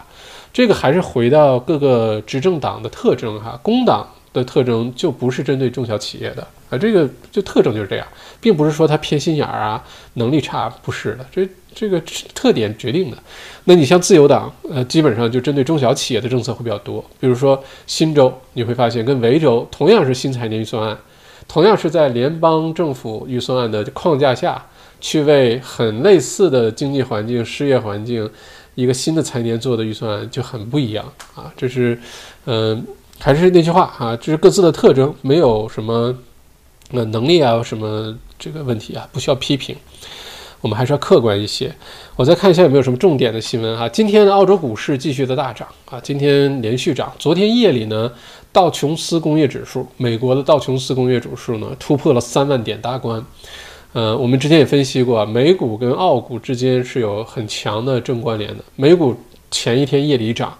[0.53, 8.07] 这个还是回到各个执政党的特征哈，工党的特征就不是针对中小企业的啊，这个就特征就是这样，
[8.39, 12.01] 并不是说他偏心眼儿啊，能力差，不是的，这这个
[12.33, 13.17] 特点决定的。
[13.65, 20.97] 那你像自由党，呃，基本上就针对中小企业的政策会比较多，比如说新州，你会发现跟维州同样是新财年预算案。
[21.47, 24.63] 同样是在联邦政府预算案的框架下
[25.01, 28.29] 去为很类似的经济环境、失业环境
[28.75, 31.03] 一个新的财年做的预算案就很不一样
[31.33, 31.51] 啊！
[31.57, 31.99] 这是，
[32.45, 32.85] 嗯，
[33.17, 36.15] 还是那句话啊，这是各自的特征，没有什么
[36.91, 39.75] 呃能力啊什么这个问题啊，不需要批评。
[40.61, 41.73] 我们还是要客观一些。
[42.17, 43.87] 我再看一下有没有什么重点的新闻哈。
[43.87, 47.13] 今天的澳洲股市继续的大涨啊，今天连续涨。
[47.17, 48.11] 昨天夜里呢，
[48.51, 53.25] 道琼斯工业指数，美国的道琼斯工业指数呢突破了三万点大关。
[53.93, 58.61] 呃，我们之前也分析过，美股跟澳股之间是有很强的正关联的。
[58.75, 59.15] 美股
[59.49, 60.57] 前一天夜里涨，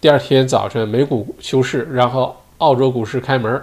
[0.00, 3.60] 第二天早晨美股休市，然后澳洲股市开门。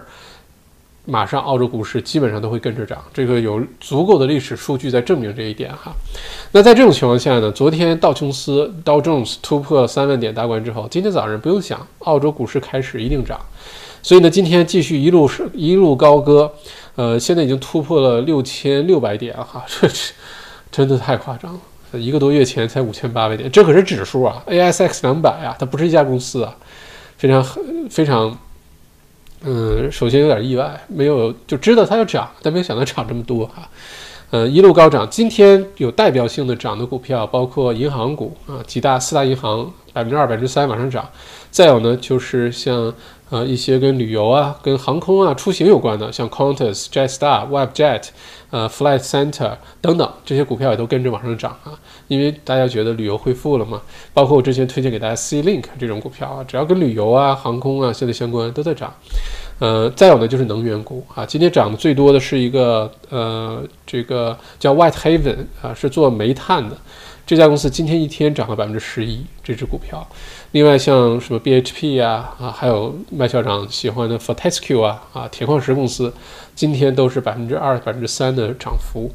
[1.10, 5.94] 马上，澳洲股市基本上都会跟着涨，这个有足够的历史数据在证明这一点哈。
[6.52, 13.40] 那在这种情况下呢，昨天道琼斯 Dow Jones 突破三万点大关之后，今天早上不用想，澳洲股市开始一定涨。
[14.04, 16.52] 所以呢，今天继续一路是一路高歌，
[16.96, 19.94] 呃，现在已经突破了六千六百点哈， 这这
[20.72, 21.60] 真的太夸张了。
[21.98, 26.54] 一个多月前才五千八百点，这可是指数啊，ASX 两百啊，它不是一家公司啊，
[27.18, 27.42] 非常
[27.90, 28.38] 非常。
[29.42, 33.70] 嗯，首先有点意外，没有就知道它要涨，但没想到涨这么多哈。
[34.30, 35.08] 呃，一路高涨。
[35.10, 41.08] 今天有代表性的涨的股票，包括银行股啊，几大四大银行百分之二、百分之三往上涨。
[41.50, 42.94] 再有呢，就是像
[43.30, 48.08] 呃一些跟旅游啊、跟航空啊、出行有关的，像 Qantas、Jetstar、Webjet。
[48.50, 51.78] 呃，Flight Center 等等这些股票也都跟着往上涨啊，
[52.08, 53.82] 因为大家觉得旅游恢复了嘛。
[54.14, 58.94] 包括我之前推荐给大家 C Link 这种股票啊，只要跟旅游啊、航空啊现在相关都在涨。
[59.60, 66.78] 呃，再有呢就是能源股啊，今天涨的最多的是一个呃，这个叫 Whitehaven 啊，是做煤炭的。
[67.28, 70.08] 这家公司今天一天涨了百分之十一，这只股票。
[70.52, 76.14] 另外像什么 BHP 啊啊，还有麦校长喜欢的 Fortescue 啊啊，铁矿石公司，
[76.56, 79.12] 今天都是百分之二、百分之三的涨幅。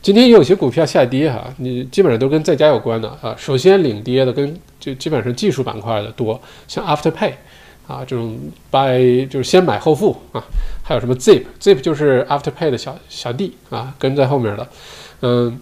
[0.00, 3.36] 今天也有些股票下跌哈，你基本上都跟在家有关的啊。
[3.36, 7.34] 首先领跌的跟就基本上技术板块的多，像 Afterpay
[7.86, 8.38] 啊这种
[8.72, 10.42] buy 就是先买后付啊，
[10.82, 14.66] 还有什么 Zip，Zip 就是 Afterpay 的小小弟啊，跟在后面的，
[15.20, 15.60] 嗯。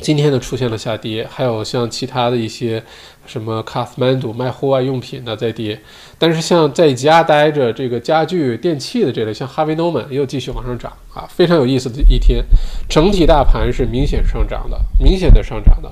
[0.00, 2.82] 今天呢出现了下跌，还有像其他的一些
[3.26, 5.78] 什么卡夫曼杜卖户外用品的在跌，
[6.16, 12.44] 但是像在家待着这个家具电器的这类，像哈维诺曼又继续往上涨啊，非常有意思的一天，
[12.88, 15.90] 整体大盘是明显上涨的，明显的上涨的，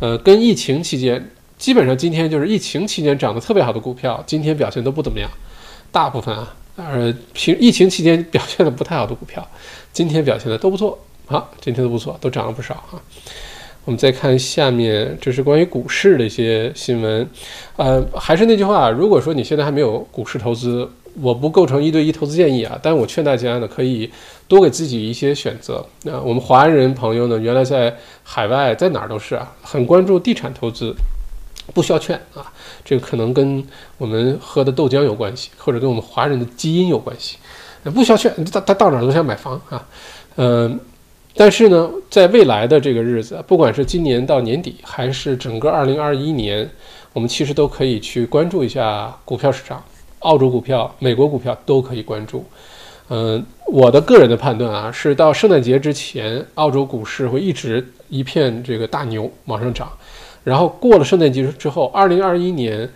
[0.00, 5.30] 呃，跟疫情期间基本上今天就是疫情期间涨得特别好的股票，今天表现都不怎么样，
[5.90, 9.48] 大部分啊，呃，平疫情期间表现的不太好的股票，
[9.94, 10.98] 今天表现的都不错。
[11.28, 13.00] 好，今天都不错，都涨了不少哈。
[13.84, 17.28] 我们再看下面，这是关于股市的一些新闻。
[17.76, 20.88] 呃，还是那句话，如果说你现在还没有股市投资，
[21.20, 22.78] 我不构成一对一投资建议啊。
[22.80, 24.08] 但我劝大家呢，可以
[24.46, 25.84] 多给自己一些选择。
[26.04, 30.94] 那我们华人朋友呢，原来在海外，在哪儿都是啊，很关注地产投资，
[31.74, 32.52] 不需要劝啊。
[32.84, 33.64] 这个可能跟
[33.98, 37.36] 我们喝的豆浆有关系，或者跟我们华人的基因有关系。
[37.94, 39.84] 不需要劝，他他到哪儿都想买房啊，
[40.36, 40.78] 嗯。
[41.36, 46.68] 但是呢，在未来的这个日子，不管是今年到年底，还是整个二零二一年，
[47.12, 49.84] 我们其实都可以去关注一下股票市场，
[50.20, 52.42] 澳洲股票、美国股票都可以关注。
[53.10, 59.92] 嗯，我的个人的判断啊，是到圣诞节之前，澳洲股市会一直一片这个大牛往上涨，
[60.42, 62.88] 然后过了圣诞节之后，二零二一年。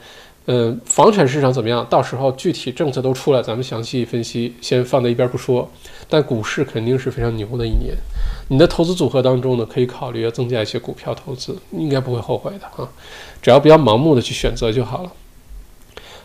[0.47, 1.87] 嗯，房产市场怎么样？
[1.89, 5.71] 到时候具体政策都出来，咱们详细分析，先放在一边不说。
[6.09, 7.95] 但股市肯定是非常牛的一年，
[8.49, 12.89] 你的投资组合当中呢，可以考虑要增加一些股票投资，应该不会后悔的啊。
[13.41, 15.13] 只要不要盲目的去选择就好了。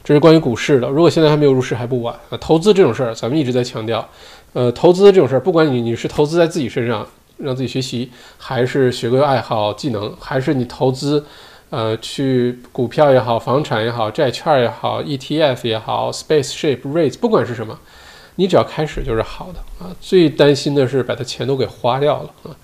[0.04, 0.88] 这是关于股市的。
[0.88, 2.38] 如果现在还没有入市，还不晚啊。
[2.40, 4.08] 投资这种事儿，咱们一直在强调，
[4.54, 7.06] 呃，投资这种事儿，不管你你是投资在自己身上，
[7.38, 11.24] 让自己学习，还是学个爱好技能，还是你投资。
[11.76, 17.78] 呃，去股票也好，房产也好，债券也好，ETF 也好，spaceship rates，不管是什么，
[18.36, 19.94] 你只要开始就是好的啊。
[20.00, 22.56] 最担心的是把它钱都给花掉了啊。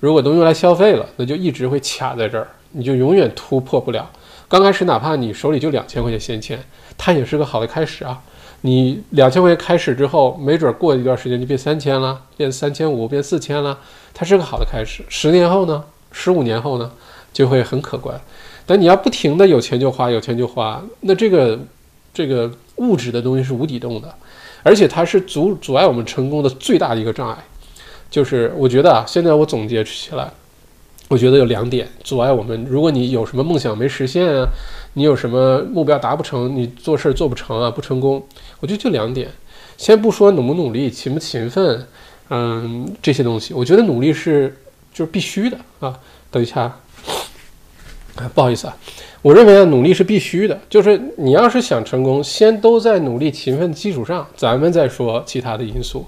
[0.00, 4.10] 如果都用来消费了，那就一直会卡在这儿，你就永远突破不了。
[4.48, 6.62] 刚开始哪怕你手里就两千块钱现钱，
[6.98, 8.20] 它也是个好的开始啊。
[8.60, 13.78] 你两千块钱开始之后，没准过一段时间就变三千了，变三千五，变四千了，
[14.12, 15.02] 它是个好的开始。
[15.08, 15.82] 十年后呢？
[16.12, 16.92] 十五年后呢？
[17.30, 18.20] 就会很可观。
[18.68, 21.58] 但你要不停的有钱就花，有钱就花，那这个
[22.12, 24.14] 这个物质的东西是无底洞的，
[24.62, 27.38] 而且它是阻阻碍我们成功的最大的一个障碍。
[28.10, 30.30] 就是我觉得啊，现在我总结起来，
[31.08, 32.62] 我觉得有两点阻碍我们。
[32.68, 34.46] 如果你有什么梦想没实现啊，
[34.92, 38.22] 你有什么目标达不成，你做事做不成啊，不成功，
[38.60, 39.30] 我觉得就两点。
[39.78, 41.86] 先不说努不努力、勤不勤奋，
[42.28, 44.54] 嗯，这些东西，我觉得努力是
[44.92, 45.98] 就是必须的啊。
[46.30, 46.78] 等一下。
[48.34, 48.76] 不好意思啊，
[49.22, 50.58] 我认为啊，努力是必须的。
[50.68, 56.04] 就是你要是想成功，先都在努力勤奋的基础上，咱们再说其他的因素。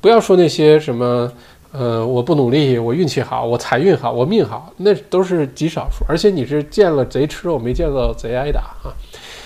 [0.00, 1.32] 不要说那些什么，
[1.72, 6.04] 呃，我不努力，我运气好，我财运好，我命好，那都是极少数。
[6.08, 8.92] 而且你是见了贼吃肉，没见到贼挨打啊。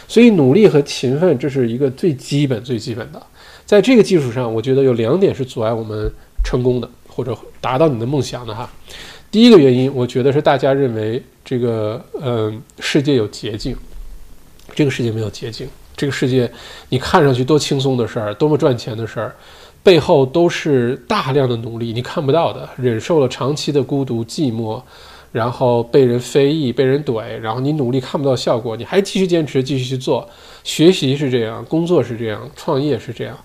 [0.06, 3.22] 所以努力和勤奋，这是一个最基本、最基本的。
[3.66, 6.10] 在这个基础上，我觉得有两点是阻碍我们
[6.42, 8.68] 成功的，或者达到你的梦想的哈。
[9.30, 13.76] 第一个原因，我觉得是大家认为这个，嗯，世界有捷径。
[14.74, 15.66] 这个世界没有捷径，
[15.96, 16.50] 这个世界
[16.90, 19.34] 你看上去多轻松的事儿，多么赚钱的事儿，
[19.82, 24.80] 背后都是大量的努力，你看不到的，忍受了长期的孤独寂寞，
[25.32, 30.28] 然后被人非议、被人怼，然后你努力看不到效果，你还继续坚持、继续去做。
[30.62, 33.36] 学习是这样，工作是这样，创业是这样。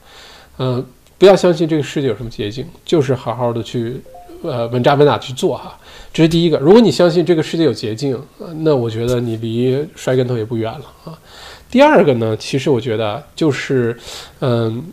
[0.59, 0.85] 嗯，
[1.17, 4.01] 不要相信这个世界有什么捷径，就是好好的去。
[4.43, 5.79] 呃，稳扎稳打去做哈，
[6.11, 6.57] 这是第一个。
[6.59, 8.21] 如果你相信这个世界有捷径，
[8.59, 11.17] 那我觉得你离摔跟头也不远了啊。
[11.71, 13.97] 第二个呢，其实我觉得就是，
[14.41, 14.83] 嗯，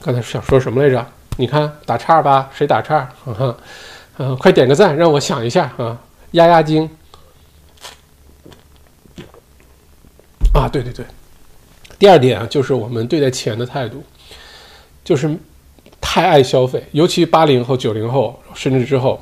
[0.00, 1.06] 刚才想说什么来着？
[1.38, 3.08] 你看打岔吧，谁打岔？
[4.18, 5.98] 嗯，快点个赞，让我想一下啊。
[6.32, 6.88] 压压惊。
[10.52, 11.04] 啊，对对对。
[11.98, 14.04] 第二点啊，就是我们对待钱的态度，
[15.02, 15.34] 就是。
[16.16, 19.20] 太爱消费，尤其八零后、九零后，甚至之后，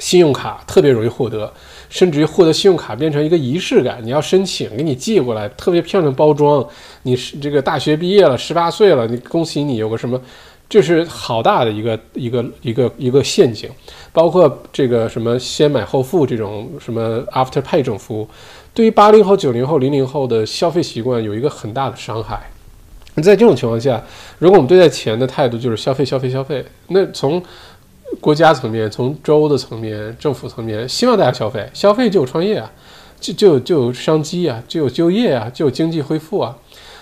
[0.00, 1.52] 信用卡特别容易获得，
[1.88, 4.00] 甚至于获得信用卡变成一个仪式感。
[4.02, 6.66] 你要申请，给你寄过来，特别漂亮包装。
[7.04, 10.20] 你是这个大学毕业了，十八岁了，你恭喜你有个什么，
[10.68, 13.70] 这是好大的一个一个一个一个陷阱。
[14.12, 18.28] 包括这个什么先买后付这种什么 After Pay 这种服务，
[18.74, 22.50] 对于八零后、九零后、零零后的消费习惯有一个很大的伤害。
[23.22, 24.02] 在这种情况下，
[24.38, 27.42] 如果我们对待钱的态度就是消费、消费、消费，那从
[28.20, 32.70] 国家层面、从州的层面、政府层面，希望大家消费，消费就有创业啊，
[33.18, 36.56] 就就就有商机啊，就有就业啊，就有经济恢复啊。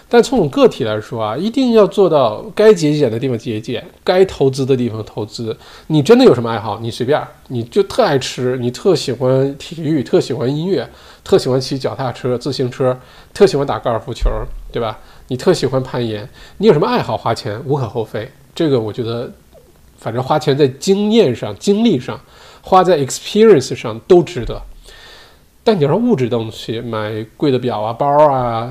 [0.07, 5.57] 但从我们个体来说啊，一定要做到该节俭的地方节俭，该投资的地方投资。
[5.89, 10.89] 你真的有什么爱好，你随便，你就特爱吃，你特喜欢体育，特喜欢音乐，
[11.25, 12.97] 特喜欢骑脚踏车、自行车，
[13.33, 14.31] 特喜欢打高尔夫球，
[14.71, 14.99] 对吧？
[15.29, 17.17] 你特喜欢攀岩，你有什么爱好？
[17.17, 18.31] 花钱无可厚非。
[18.55, 19.33] 这个我觉得，
[19.97, 22.21] 反正花钱在经验上、经历上，
[22.61, 24.61] 花在 experience 上都值得。
[25.65, 28.71] 但你要说物质东西，买贵的表啊、包啊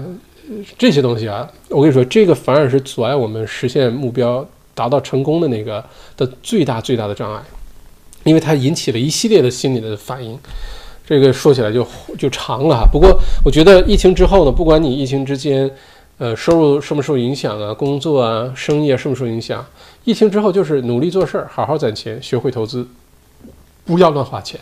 [0.78, 5.84] 这些东西啊，我跟你说，这个反而是阻碍我们实现目标、达到成功的那个
[6.16, 7.41] 的最大最大的障碍，
[8.24, 10.38] 因为它引起了一系列的心理的反应。
[11.06, 11.86] 这个说起来就
[12.18, 12.88] 就长了哈。
[12.89, 15.70] 不过我觉得疫情之后呢，不管你疫情之间。
[16.24, 17.74] 呃，收入受不受影响啊？
[17.74, 19.65] 工作啊，生意啊，受不受影响？
[20.05, 22.88] 疫情之后就是努力做事儿，好好攒钱，学会投资，
[23.84, 24.57] 不要乱花钱，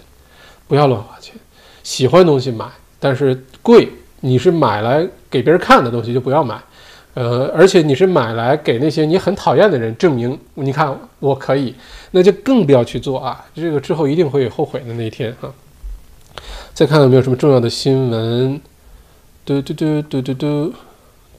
[0.67, 1.35] 不要乱花钱。
[1.83, 2.65] 喜欢东西买，
[2.99, 3.87] 但是贵，
[4.21, 6.59] 你是买来给别人看的东西就不要买。
[7.13, 11.75] 呃，而且你是买来给那些你很讨厌的人证明，你看我可以，
[12.09, 13.45] 那就更不要去做啊！
[13.53, 15.53] 这个之后一定会后悔的那一天哈。
[16.73, 18.59] 再看看有没有什么重要的新闻，
[19.45, 20.73] 嘟嘟嘟嘟嘟嘟。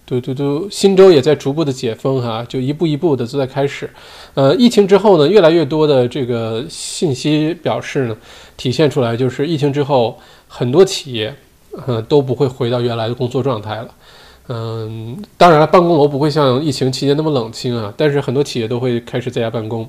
[0.05, 3.89] 嘟嘟嘟，新州也在逐步的解封哈，就一步一步的都在开始。
[4.35, 8.17] 呃，疫情之后呢，越来越多的这个信息表示呢，
[8.57, 11.35] 体现出来就是疫情之后，很多企业，
[11.87, 13.89] 呃，都不会回到原来的工作状态了。
[14.49, 19.89] 嗯，当然了，办公楼不会像疫情期间那么冷清啊，但是很多企业都会开始在家办公。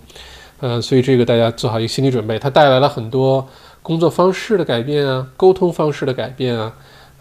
[0.61, 3.45] 嗯，所以这个大家做好一个心理准备，它带来了很多
[3.81, 6.71] 工作方式的改变啊，沟通方式的改变啊。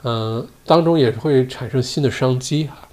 [0.05, 2.89] 嗯，当中也会产生新的商机哈。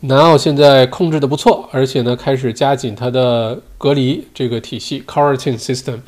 [0.00, 6.00] 南澳现在控制的不错，而且呢，开始加紧它的隔离这个体系 （quarantine system）。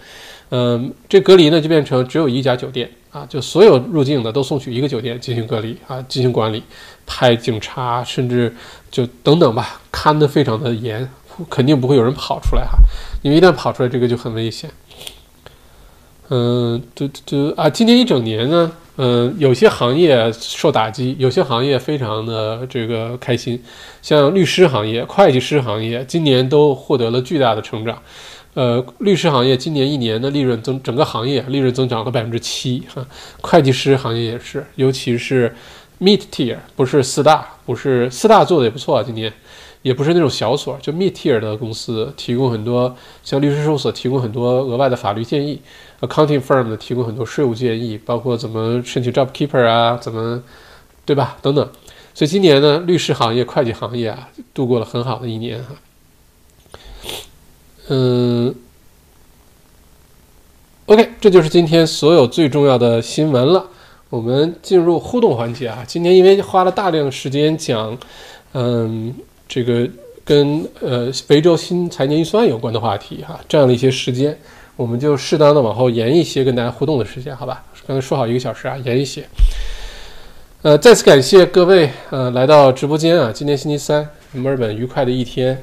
[0.48, 6.62] 嗯，这隔离呢就变成只有一家酒店啊，就所有入境的都送去一个酒店进行隔离啊，进行管理，
[7.06, 8.54] 派警察，甚至
[8.90, 11.08] 就等等吧，看得非常的严，
[11.48, 12.78] 肯定不会有人跑出来哈，
[13.22, 14.70] 因为一旦跑出来，这个就很危险。
[16.30, 18.72] 嗯，就就啊，今年一整年呢。
[19.04, 23.60] 嗯，有些行业受打击，有些行业非常的这个开心，
[24.00, 28.00] 像律师行业、会计师行业，今年都获得了巨大的成长。
[28.54, 33.04] 呃，律师行业今年一年的利润增，整个行业利润增长了百分之七哈。
[33.40, 35.52] 会计师行业也是，尤其是
[36.00, 39.32] mid tier，不是四大，不是四大做的也不错啊，今年。
[39.82, 45.60] 也不是那种小所，就 mid tier 的公司提供很多，像律师事务所提供很多额外的法律建议
[46.00, 50.40] ，accounting firm 的提供很多税务建议，包括怎么申请 job keeper 啊，怎么，
[51.04, 51.36] 对吧？
[51.42, 51.68] 等等。
[52.14, 55.74] 所以今年呢，律师行业、会计行业啊，度过了很好的一年哈。
[57.88, 58.54] 嗯
[60.86, 63.66] ，OK，这就是今天所有最重要的新闻了。
[64.10, 65.82] 我们进入互动环节啊。
[65.84, 67.98] 今年因为花了大量时间讲，
[68.52, 69.12] 嗯。
[69.52, 69.86] 这个
[70.24, 74.34] 跟呃非洲新财年预算有关的话题哈，占了一些时间，
[74.76, 77.62] 我们就适当的往后延一些跟大家互动的时间，好吧？
[77.86, 79.22] 刚才说好一个小时啊，延一些。
[80.62, 85.62] 呃，再次感谢各位呃来到直播间啊，今天星期三，墨尔本愉快的一天，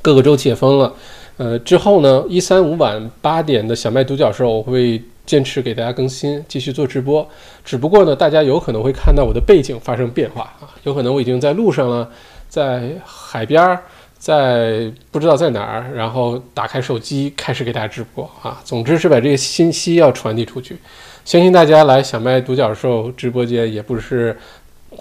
[0.00, 0.94] 各个州解封了。
[1.36, 7.28] 呃，之后呢，一三五晚八点的小麦独角兽我会坚持给大家更新，继续做直播。
[7.62, 12.08] 只不过呢，大家有可能会看到我的背景发生变化啊，有可能我已经在路上了。
[12.52, 13.80] 在海边儿，
[14.18, 18.60] 在不知道在哪儿，然后打开手机开始给大家直播啊。
[18.62, 20.76] 总之是把这个信息要传递出去。
[21.24, 24.36] 相信大家来小麦独角兽直播间也不是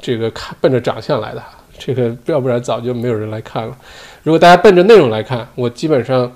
[0.01, 1.43] 这个看奔着长相来的，
[1.77, 3.77] 这个要不然早就没有人来看了。
[4.23, 6.31] 如果大家奔着内容来看，我基本上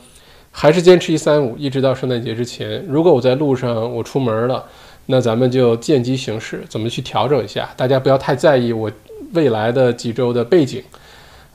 [0.51, 2.85] 还是坚持一三五，一直到圣诞节之前。
[2.89, 4.65] 如果我在路上我出门了，
[5.05, 7.69] 那咱们就见机行事，怎么去调整一下？
[7.77, 8.91] 大家不要太在意我
[9.31, 10.83] 未来的几周的背景。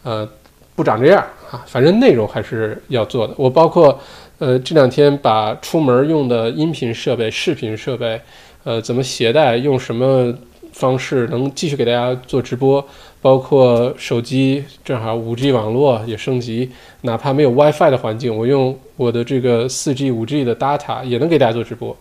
[0.02, 0.28] 呃，
[0.74, 3.34] 不长这样啊，反正内容还是要做的。
[3.36, 3.98] 我包括，
[4.38, 8.18] 呃，这两天把出门用的音频设备、视频设备，
[8.64, 10.32] 呃，怎么携带，用什么
[10.72, 12.82] 方式能继续给大家做直播，
[13.20, 16.70] 包括手机正好五 G 网络也升级，
[17.02, 21.94] 哪怕没有 WiFi 的环境，我用我的这个四 G、五 G 的 data 也能给大家做直播。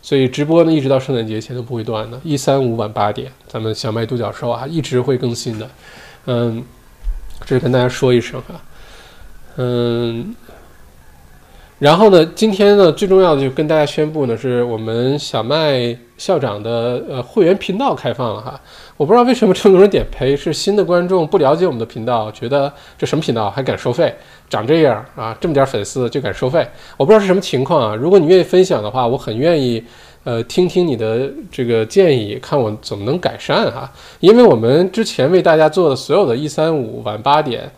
[0.00, 5.68] 所以直播呢，一直到圣诞节前都不会断的，一三五晚八点，咱们小麦独角兽啊，一直会更新的，
[6.24, 6.64] 嗯。
[7.40, 8.60] 这是跟大家说一声哈，
[9.56, 10.34] 嗯，
[11.78, 18.58] 然后呢，今天呢，最重要的就跟大家宣布呢，是我们小麦校长的呃会员频道开放了哈。
[18.96, 24.14] 我不知道为什么这么多人点赔，是新的观众不了解我们的频道，觉得这什么频道还敢收费，
[24.48, 26.66] 长这样啊，这么点粉丝就敢收费，
[26.96, 27.94] 我不知道是什么情况啊。
[27.94, 29.84] 如果你愿意分享的话，我很愿意。
[30.24, 33.92] 呃，听听你的这个建议，看我怎么能改善哈。
[34.20, 37.70] 因为我们之前为大家做的所有的一三五晚八点，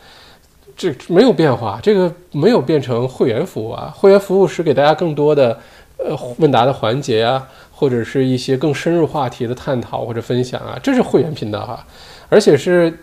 [0.77, 3.93] 这没有变化，这个没有变成会员服务啊。
[3.97, 5.59] 会员服务是给大家更多的
[5.97, 11.85] 呃问答的环节啊，或者是一些更深入话题的探讨或者分享啊，这是会员频道哈。
[12.29, 12.97] 而且是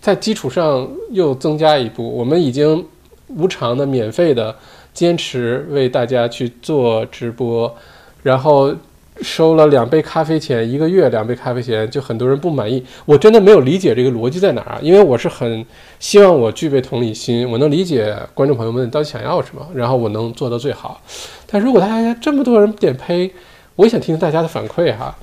[0.00, 2.86] 在基础上又增加一步，我们已经
[3.26, 4.54] 无偿的、免费的
[4.92, 7.76] 坚持为大家去做直播。
[8.24, 8.74] 然后
[9.20, 12.84] 收了两杯咖啡钱，一个月两杯咖啡钱，就很多人不满意。
[13.04, 14.78] 我真的没有理解这个逻辑在哪儿啊？
[14.82, 15.64] 因为我是很
[16.00, 21.00] 希望我具备同理心，我能理解观众朋友们到底想要什么，然后我能做到最好。
[21.46, 23.30] 但如果大家这么多人点呸，
[23.76, 25.14] 我也想听听大家的反馈哈。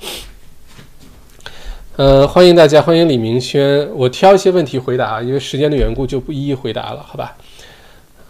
[1.96, 7.36] 呃，欢迎大家，欢迎李明轩，我挑一些问题回答，因为时间的缘故就不一一回答了，好吧？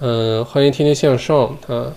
[0.00, 1.92] 嗯，欢迎天天向上啊。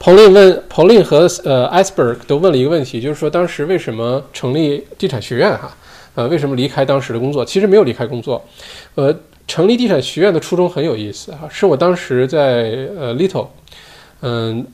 [0.00, 5.76] 彭令问彭令和呃 iceberg 都问了一个问题，就是说当时为什么成立地产学院哈？
[6.14, 7.44] 呃，为什么离开当时的工作？
[7.44, 8.42] 其实没有离开工作，
[8.94, 9.14] 呃，
[9.46, 13.48] 成立地产学院的初衷很有意思啊，是我当时在呃 Little，
[14.22, 14.66] 嗯，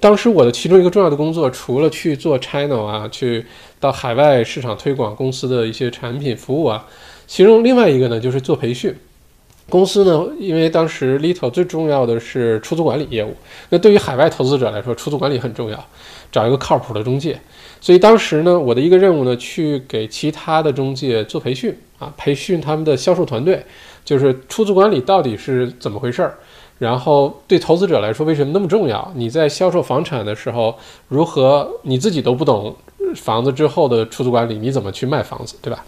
[0.00, 3.44] 当时我的其中一个重要的工作，除了去做 channel 啊，去
[3.80, 6.86] 到海外市场推广公司的一些产品服务啊，
[7.26, 8.94] 其中另外一个呢就是做培训。
[9.70, 13.34] 公司呢，因为当时 Little 最重要的是出租管理业务，
[13.70, 15.84] 那对于海外投资者来说，出租管理很重要，
[16.30, 17.40] 找一个靠谱的中介。
[17.80, 23.64] 所以当时呢，我的一个任务呢，去给其他的中介做培训啊，培训他们的销售团队，
[24.04, 26.34] 就是出租管理到底是怎么回事儿，
[26.78, 29.12] 然后对投资者来说为什么那么重要？
[29.16, 30.76] 你在销售房产的时候，
[31.08, 32.74] 如何你自己都不懂
[33.16, 35.84] 房子之后的出租管理，你怎么去卖房子，对吧？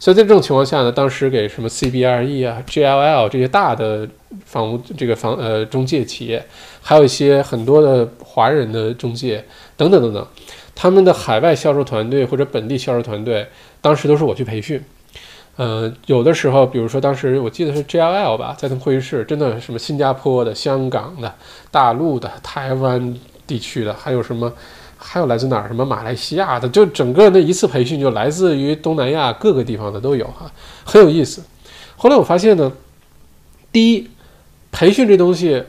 [0.00, 4.08] 所以在这种情况下呢，当时给什么 CBRE 啊、GLL 这些大的
[4.44, 6.44] 房屋这个房呃中介企业，
[6.80, 9.44] 还有一些很多的华人的中介
[9.76, 10.26] 等等等等，
[10.74, 13.46] 他们的海外销售团队或者本地销售团队，
[13.80, 14.80] 当时都是我去培训。
[15.56, 21.34] 呃，有的时候，比如说当时我记得是 GLL 吧，在他们会议室，真的什么新加坡的、香港的、
[21.72, 23.16] 大陆的、台湾
[23.48, 24.52] 地区的，还有什么。
[24.98, 25.68] 还有来自哪儿？
[25.68, 26.68] 什么马来西亚的？
[26.68, 30.50] 就整个那一次培训，就来自于东南亚各个地方的都有哈，
[30.84, 31.42] 很有意思。
[31.96, 32.70] 后来我发现呢，
[33.72, 34.10] 第一，
[34.70, 35.62] 培训这东西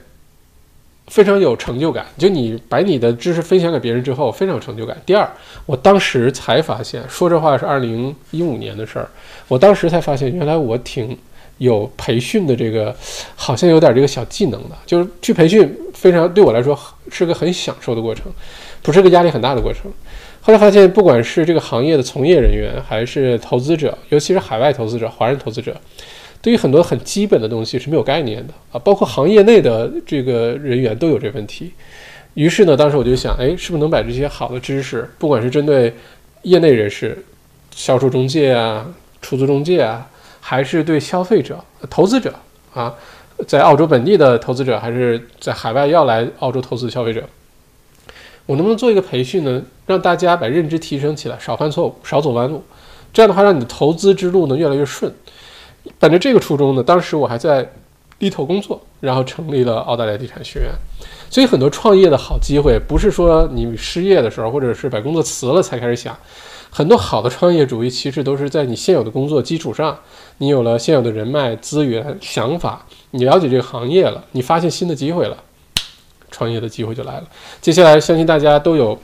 [1.08, 4.96] 非常有成就感，就你把你的知识分享给别人之后，非常有成就感。
[5.06, 5.28] 第二，
[5.66, 9.10] 我当时才发现，说这话是二零一五年的事儿，
[9.48, 11.18] 我当时才发现，原来我挺
[11.58, 12.96] 有培训的这个，
[13.36, 16.78] 好像有点这个小技能的，就是去培训，非常对我来说
[17.12, 18.32] 是个很享受的过程。
[18.82, 19.92] 不是个压力很大的过程。
[20.42, 25.76] 后来发现，不管是这个行业的从业人员，还是投资者，尤其是海外投资者、华人投资者，
[26.42, 28.80] 对于很多很基本的东西是没有概念的啊。
[28.80, 31.74] 包括行业内的这个人员都有这问题。
[32.36, 35.94] 于是呢，当时我就想，哎，是不是能把这些好的知识，不管是针对
[36.44, 37.22] 业内人士、
[37.76, 38.88] 销售中介啊、
[39.22, 40.10] 出租中介啊，
[40.40, 41.60] 还是对消费者、
[41.90, 42.34] 投资者
[42.74, 42.96] 啊，
[43.46, 47.22] 在澳洲本地的投资者，还是在海外要来澳洲投资的消费者。
[48.50, 49.62] 我能不能做一个培训呢？
[49.86, 52.64] 让大家把认知提升起来，少犯错误，少走弯路，
[53.14, 55.14] 这样的话，让你的投资之路呢越来越顺。
[56.00, 57.72] 本着这个初衷呢，当时我还在
[58.18, 60.72] 低头工作，然后成立了澳大利亚地产学院。
[61.30, 66.18] 所以很多创业的好机会，不是说你失业的时候，或者是把工作辞了才开始想。
[66.72, 69.96] 很多好的创业主义，其实都是在你现有的工作基础上，
[70.40, 75.38] 你有了现有的人脉资源、想法，你了解这个行业了，你发现新的机会了。
[76.30, 77.24] 创业的机会就来了。
[77.62, 78.98] 接下来，相信大家都有，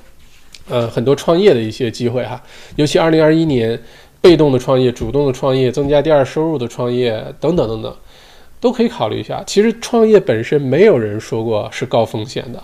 [0.69, 2.41] 呃，很多创业的一些机会哈。
[2.75, 3.79] 尤其二零二一年，
[4.21, 7.95] 被动的创业、主动的创业、增加第二收入的创业等等等等，
[8.59, 9.43] 都可以考虑一下。
[9.45, 12.63] 其实创业本身，没有人说过是高风险的，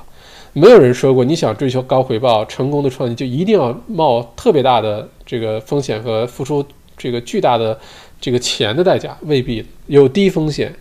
[0.53, 6.65] 没有人说过你想追求高回报、成功的创业就一定要冒特别大的这个风险和付出
[6.97, 7.79] 这个巨大的
[8.19, 10.73] 这个钱的代价，未必有低风险，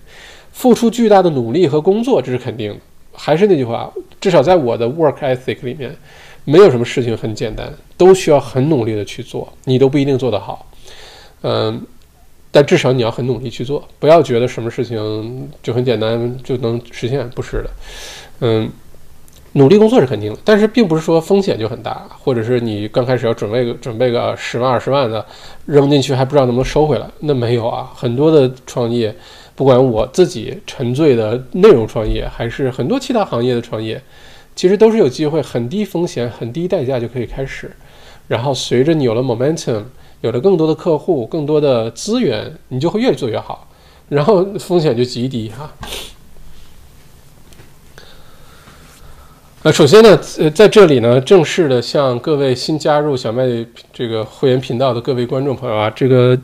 [0.52, 2.76] 付出巨大的努力和工作，这是肯定的。
[3.22, 5.94] 还是那句话，至少在我的 work ethic 里面，
[6.46, 10.64] 没有什么事情很简单，都需要很努力的去做，你都不一定做得好，
[11.42, 11.82] 嗯，
[12.50, 17.70] 但至少你要很努力去做，不要觉得什么事情就很简单就能实现，不是的，
[18.40, 18.70] 嗯，
[19.52, 25.22] 努力工作是肯定的，但是并不是说风险就很大，或者是你刚开始要准备个准备个十万二十万的
[25.66, 29.14] 扔进去还不知道能不能收回来，那没有啊，很多的创业。
[29.60, 34.02] 不管我自己沉醉的内容创业，还是很多其他行业的创业，
[34.56, 37.70] 其实都是有机会，很低风险、很低代价就可以开始。
[38.26, 39.82] 然后随着你有了 momentum，
[40.22, 43.68] 有了更多的客户、更多的资源，你就会越做越好，
[44.08, 45.70] 然后风险就极低哈。
[49.64, 53.44] 呃，首先呢，呃，在这里呢，正式的向各位新加入小麦
[53.92, 56.38] 这个会员频道的各位观众朋友啊，这个。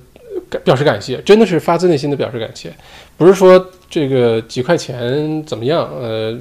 [0.62, 2.72] 表示感谢，真的是发自内心的表示感谢，
[3.16, 6.38] 不是说这个几块钱怎么样，呃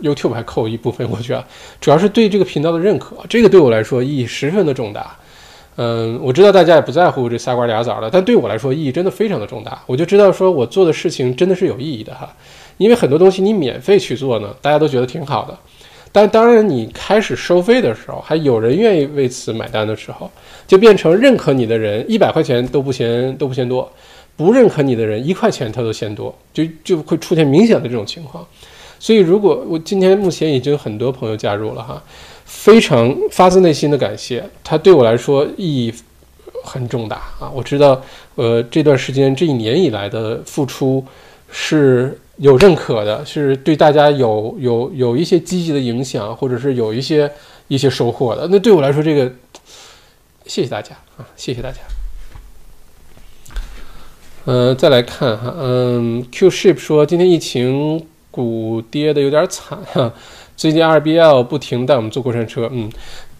[0.00, 1.44] ，YouTube 还扣一部分过去啊，
[1.80, 5.16] 主要是对这个频道的认可，这个对我来说意义十分的重大。
[5.78, 9.82] 嗯，我知道大家也不在乎这仨瓜俩枣的，但对我来说意义真的非常的重大。
[9.86, 12.34] 我就知道说我做的事情真的是有意义的哈，
[12.78, 15.58] 因为很多东西你免费去做呢，大家都觉得挺好的。
[16.12, 20.30] 但当然，你开始收费的时候，还有人愿意为此买单的时候，
[20.66, 23.92] 就变成认可你的人一百块钱都不嫌都不嫌多，
[24.36, 28.46] 不认可你的人一块钱他都嫌多，就就会出现明显的这种情况。
[28.98, 32.02] 所以，如果我今天目前已经有很多朋友加入了哈，
[32.44, 35.92] 非常发自内心的感谢，他对我来说意义
[36.62, 37.50] 很重大啊！
[37.54, 38.00] 我知道，
[38.34, 41.04] 呃，这段时间这一年以来的付出
[41.50, 42.18] 是。
[42.38, 47.32] 有认可的，是对大家有有有一些积极的影响，或者是有一些
[47.66, 48.46] 一些收获的。
[48.50, 49.32] 那对我来说，这个
[50.44, 51.78] 谢谢大家啊，谢谢大家。
[54.46, 60.12] 呃，再来看哈，嗯，Q Ship 说今天疫情股跌的有点惨哈，
[60.56, 62.88] 最近 RBL 不停带我们坐过山车，嗯，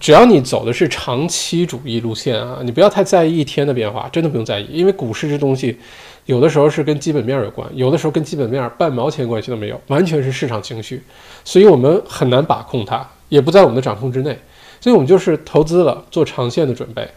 [0.01, 5.79] 只要你走的是长期主义路线啊，你不要太在意一天的变化，真的不用在意，因为股市这东西
[6.25, 11.01] 有的时候是跟基本面有关，有的时候跟基本面半毛钱关系都没有，完全是市场情绪，
[11.45, 14.37] 所以我们很难把控它，也不在我们的掌控之内，
[14.81, 17.09] 所以我们就是投资了，做长线的准备。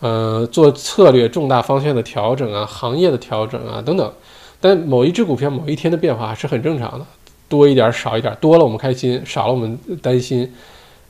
[0.00, 4.12] 呃，做策略重大方向的调整啊，行业的调整啊，等等。
[4.60, 7.06] 但某一只股票某一天的变化是很正常的，
[7.48, 10.52] 多一点少一点，多了我们开心，少了我们担心。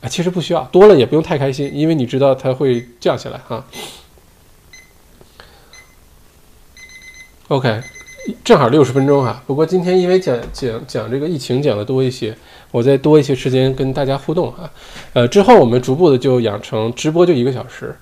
[0.01, 3.64] 啊，其实不需要，多了也不用太开心，因为你知道它会降下来哈。
[7.49, 7.80] OK，
[8.45, 9.43] 正好六十分钟哈。
[9.47, 12.36] 不过今天因为讲讲讲这个疫情讲的多一些，
[12.70, 14.70] 我再多一些时间跟大家互动哈。
[15.14, 17.97] 呃，之后我们逐步的就养成直播就一个小时。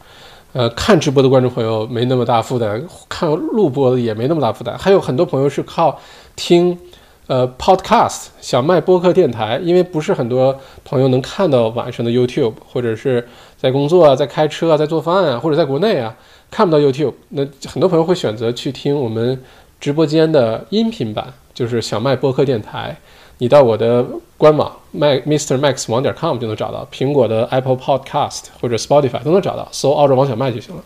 [0.56, 4.74] 呃，看直播的观众朋友没那么大负担，看录播的也没那么大负担。
[4.78, 6.00] 还有很多朋友是靠
[6.34, 6.78] 听，
[7.26, 13.28] 呃，podcast 小麦播客电台，因为不是很多朋友能看到晚上的 YouTube，或者是
[13.58, 16.16] 在工作啊，在开车啊，在做饭啊，或者在国内啊
[16.50, 19.38] 看不到 YouTube，那很多朋友会选择去听我们
[19.78, 22.96] 直播间的音频版，就是小麦播客电台。
[23.38, 24.04] 你到我的
[24.36, 30.82] 官网 Mac Mr Max 网点 com 就能找到，苹果的 Apple Podcast 或者 Spotify 都能找到，搜澳洲王小麦就行了。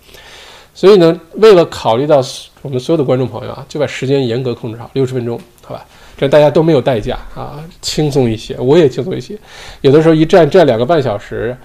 [0.75, 2.23] 所以呢，为了考虑到
[2.63, 5.85] 我们所有的观众朋友啊，就把时间严格控制好，六十分钟，好吧？
[6.17, 9.37] 这大家都没有代价啊，轻松一些，我也轻松一些。
[9.81, 11.57] 有的时候一站站两个半小时，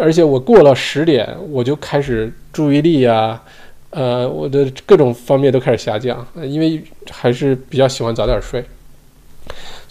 [0.00, 3.42] 而且我过了十点，我就开始注意力啊，
[3.90, 8.64] 呃，我的各种方面都开始下降，因为还是比较喜欢早点睡。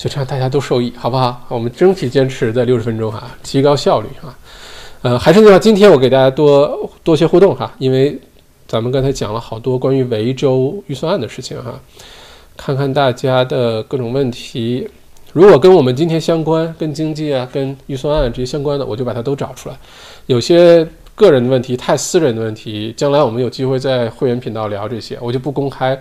[0.03, 1.45] 就这样，大家都受益，好不好？
[1.47, 4.37] 我们争取坚持在六十分钟哈，提高效率啊。
[5.01, 8.19] 呃，还是那话，今天我给大家多多些互动哈，因为
[8.67, 11.79] 咱们刚才讲了好多关于维州预算案的事情哈，
[12.57, 14.85] 看看大家的各种问题。
[15.31, 19.75] 如果跟我们今天相关、跟经济啊、跟预算案这些相关的，我就把它都找出来。
[20.25, 20.85] 有些
[21.15, 25.97] 个人的问题、太私人的问题，将来我们有机会在会员频道聊这些，我就不公开。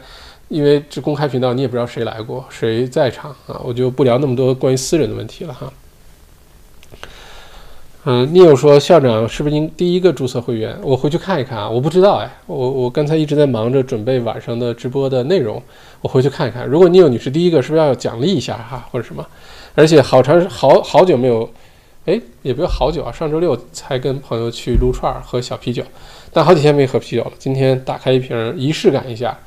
[0.52, 5.72] 因为这公开频道，你也不知道谁来过，谁在场啊，我就不聊那么多关于私人的问题了哈。
[8.04, 10.78] 嗯，你有说校长是不是应第一个注册会员？
[10.82, 15.62] 我回去看一看啊，我不知道哎，我我刚才一直在忙着准备晚上的直播的内容，
[16.02, 16.66] 我回去看一看。
[16.66, 19.26] 如果你有你是第一个，是不是要奖励一下哈，或者什么？
[19.74, 21.48] 而且好长好好久没有，
[22.04, 25.82] 哎，也不要好久啊，上周六才跟朋友去撸串喝小啤酒，
[26.30, 29.38] 但好几天没喝啤酒了，今天打开一瓶，仪式感一下。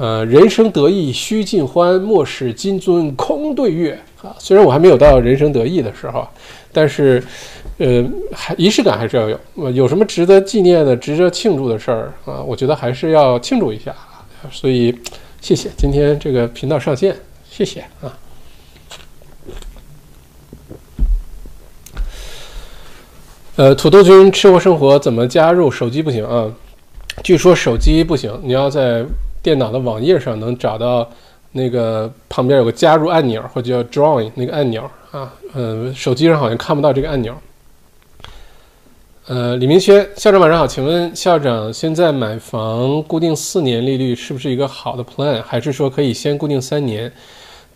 [0.00, 4.34] 呃，人生得意须尽欢，莫使金樽空对月啊！
[4.38, 6.26] 虽然我还没有到人生得意的时候，
[6.72, 7.22] 但是，
[7.76, 9.38] 呃，还仪式感还是要有。
[9.72, 12.40] 有什么值得纪念的、值得庆祝的事儿啊？
[12.40, 13.94] 我觉得还是要庆祝一下。
[14.50, 14.98] 所以，
[15.42, 17.14] 谢谢今天这个频道上线，
[17.50, 18.16] 谢谢啊。
[23.56, 25.70] 呃，土豆君吃货生活怎么加入？
[25.70, 26.50] 手机不行啊？
[27.22, 29.04] 据说手机不行，你要在。
[29.42, 31.08] 电脑的网页上能找到
[31.52, 35.32] 那个旁边有个加入按钮，或者叫 Join 那个按钮啊。
[35.54, 37.34] 嗯，手机上好像看不到这个按钮。
[39.26, 47.12] 呃，李明轩校长晚上好，请问校长现在买房固定四年利率是不是一个好的 plan，还是说可以先固定三年，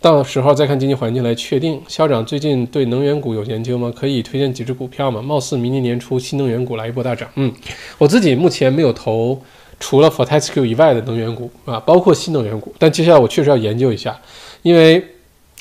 [0.01, 1.81] 到时候再看经济环境来确定？
[1.87, 3.91] 校长最近对能源股有研究吗？
[3.95, 5.21] 可以推荐几只股票吗？
[5.21, 7.29] 貌似明年年初新能源股来一波大涨。
[7.35, 7.53] 嗯，
[7.97, 9.41] 我自己目前没有投。
[9.79, 14.17] 除了 Fortescue 以外的能源股啊，包括新能源股，但接下来我确实要研究一下，
[14.61, 15.05] 因为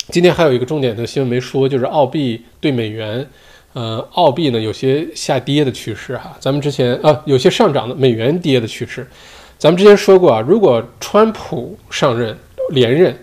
[0.09, 3.27] 今天还有一个重点的新闻没说，就是澳币对美元，
[3.73, 9.07] 呃，澳币呢有些下跌的趋势哈，咱们之前啊有些上涨的，美元跌的趋势，
[9.59, 12.37] 咱们之前说过啊，如果川普上任
[12.71, 13.17] 连任，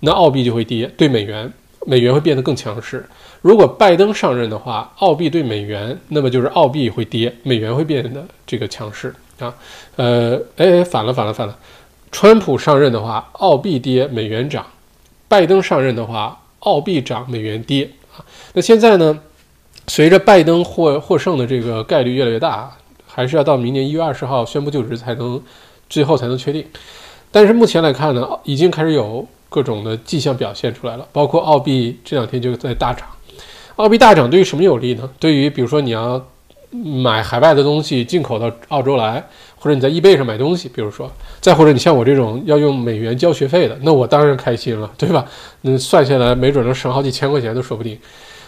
[0.00, 1.52] 那澳币就会跌，对美元，
[1.86, 2.98] 美元会变得更强势；
[3.40, 9.14] 如果拜登上任的话，澳币对美元，那么就是澳币会跌，美元会变得这个强势。
[9.42, 9.54] 啊，
[9.96, 11.58] 呃，哎，反了，反了，反了。
[12.10, 14.62] 川普上任的话，澳币跌，美元涨；
[15.28, 17.90] 拜登上任的话，澳币涨，美元跌。
[18.14, 18.20] 啊，
[18.52, 19.18] 那现在呢？
[19.88, 22.70] 随着拜登获获胜的这个概率越来越大，
[23.06, 25.42] 还是要到明年一月二十号宣布就职才能，
[25.88, 26.64] 最后才能确定。
[27.30, 33.08] 但是目前来看呢，已经开始有各种的迹象表现出来了，包括澳币这两天就在大涨。
[33.76, 35.10] 澳币大涨对于什么有利呢？
[35.18, 36.24] 对于比如说你要。
[36.72, 39.22] 买海外的东西进口到澳洲来，
[39.56, 41.10] 或者你在易贝上买东西，比如说，
[41.40, 45.24] 再或者你像我这种要用美元交学费的，那我当然开心了，对吧？
[45.60, 47.98] 那算下来没准能省好几千块钱都说不定。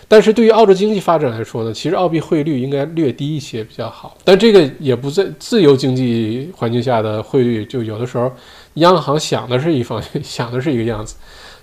[0.07, 4.17] 但是对于澳洲经济发展来说呢，其实澳币汇率应该略低一些比较好。
[4.23, 8.31] 但这个也不在自由经济环境下的汇率，就有的时候
[8.75, 11.17] 央行想的是一方，想的是一个样子，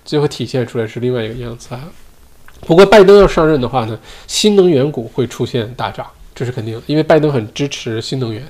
[0.04, 1.82] 最后体现出来是另外一个样子啊。
[2.62, 3.96] 不过拜登要上任的话呢，
[4.26, 6.04] 新能源股会出现大涨，
[6.34, 8.42] 这是肯定的，因为拜登很支持新能源，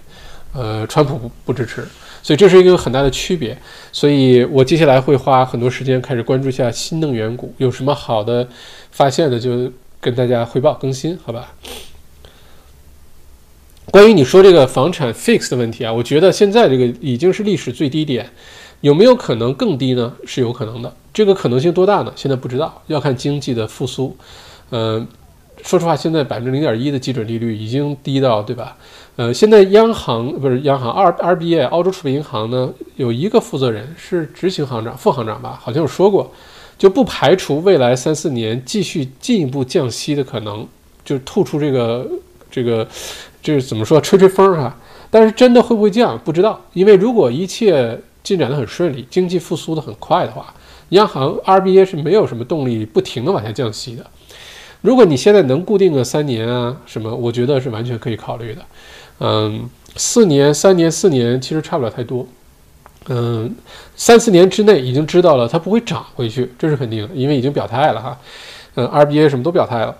[0.52, 1.86] 呃，川普不不支持。
[2.22, 3.56] 所以这是一个很大的区别，
[3.90, 8.48] 所以我接下来会花很多时间开始关注一下新能源股，有什么好的
[8.92, 11.52] 发现的就跟大家汇报更新，好吧？
[13.90, 18.30] 关于你说这个房产 fix 的问题啊，我觉得现在这个已经是历史最低点，
[18.82, 20.14] 有没有可能更低呢？
[20.24, 22.12] 是有可能的，这个可能性多大呢？
[22.14, 24.16] 现在不知道，要看经济的复苏。
[24.70, 25.06] 嗯，
[25.62, 28.76] 说实话，现在百分之零点一的基准利率已经低到，对吧？
[29.16, 36.32] 呃，现在央行不是央行，R RBA 澳洲储备银行呢，有一个负责人是执行行长、副行长吧，好像有说过，
[36.76, 40.66] 就不排除未来三四年继续进一步降息的可能，
[41.04, 42.08] 就吐出这个
[42.50, 42.86] 这个，
[43.42, 44.00] 这是怎么说？
[44.00, 44.76] 吹吹风哈。
[45.10, 50.54] 但是真的会不会降，不知道，因为如果一切进展的很顺利，经济复苏的很快的话，
[50.88, 54.06] 央行 RBA 是没有什么动力不停的往下降息的。
[54.82, 58.62] 如果你现在能固定个三年啊什么，我觉得是完全可以考虑的。
[59.20, 62.26] 嗯，四年、三年、四年其实差不了太多。
[63.08, 63.52] 嗯，
[63.96, 68.18] 三四年之内已经知道了它不会涨回去，这是肯定的，因为已经表态了哈。
[68.74, 69.96] 嗯，RBA 什么都表态了，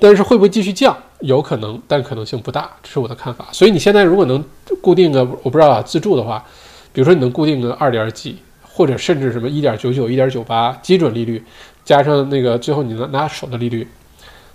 [0.00, 0.96] 但是会不会继续降？
[1.20, 3.46] 有可能，但可能性不大，这是我的看法。
[3.52, 4.44] 所以你现在如果能
[4.82, 6.44] 固定个，我不知道啊，自助的话，
[6.92, 11.42] 比如说你能固定个二点几，或者甚至什么一点九九、一点九八基准利率，
[11.86, 13.88] 加上那个最后你能拿手的利率，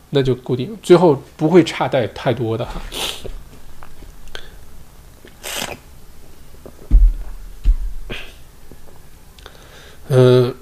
[0.09, 2.81] 那就固定，最后不会差带太多的哈。
[10.09, 10.53] 嗯，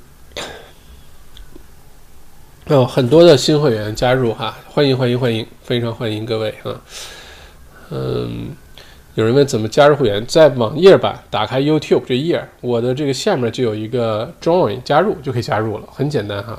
[2.67, 6.79] 有很多的新会员加入哈，欢迎欢迎欢迎，非常欢迎各位啊。
[7.89, 8.55] 嗯，
[9.19, 16.57] 有人问怎么加入会员，在网页版打开 YouTube 这页，我的这个下面就有一个 Join 加入就可以加入了，很简单哈。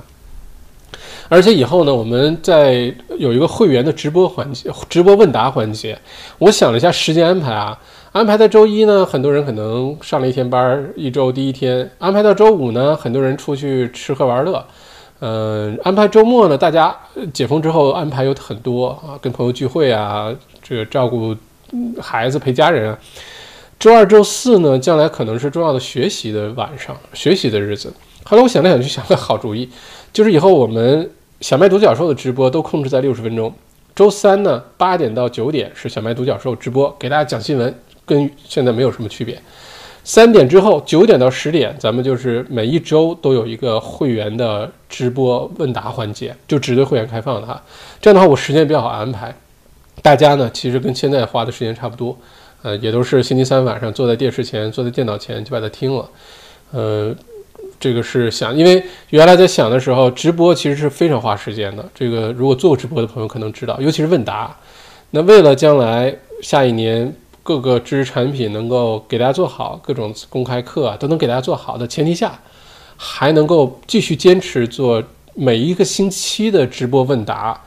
[1.31, 5.99] 而且以后呢，我们在有一个会员的直播环节，直播问答环节，
[6.37, 7.79] 我想了一下时间安排啊。
[8.13, 14.63] 安排在周一呢，很多人可能上了一天班，一周第一天；安排到周五呢，很多人出去吃喝玩乐。
[15.21, 16.95] 嗯，安排周末呢，大家
[17.33, 20.31] 解封之后安排有很多啊，跟朋友聚会啊，
[20.63, 21.35] 这个照顾
[22.01, 22.99] 孩子、陪家人啊。
[23.79, 27.93] 周二、周四呢，将来可能是重要的学习的晚上，学习的日子。
[28.25, 29.68] 后来我想来想去，想个好主意，
[30.12, 31.11] 就是以后我们
[31.41, 33.53] 小麦独角兽的直播都控制在六十分钟。
[33.95, 37.75] 周三呢，八点到九点是小麦独角兽直播，给大家讲新闻。
[38.07, 39.41] 跟现在没有什么区别。
[40.03, 47.62] 三点之后，九点到十点，咱们就是每一周都有一个会员的直播问答环节，就只对会员开放的哈。
[48.01, 49.33] 这样的话，我时间比较好安排。
[50.03, 52.16] 大家呢，其实跟现在花的时间差不多，
[52.62, 56.09] 呃，也都是星期三晚上坐在电视前、坐在电脑前就把它听了。
[56.72, 57.14] 呃，
[57.78, 61.84] 这个是想，因为原来在想的时候，直播其实是非常花时间的。
[61.95, 64.57] 这个如果做过直播的朋友可能知道，尤其是问答。
[65.11, 67.14] 那为了将来下一年。
[67.43, 72.38] 各个知识产品能够给大家做好，各种公开课啊都能给大家做好的前提下，
[72.97, 75.03] 还能够继续坚持做
[75.34, 77.59] 每一个星期的直播问答，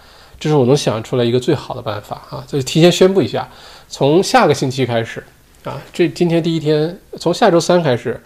[0.43, 2.43] 这是我能想出来一个最好的办法啊！
[2.45, 3.47] 所以提前宣布一下，
[3.87, 5.23] 从下个星期开始
[5.63, 8.21] 啊，这今天第一天，从下周三开始，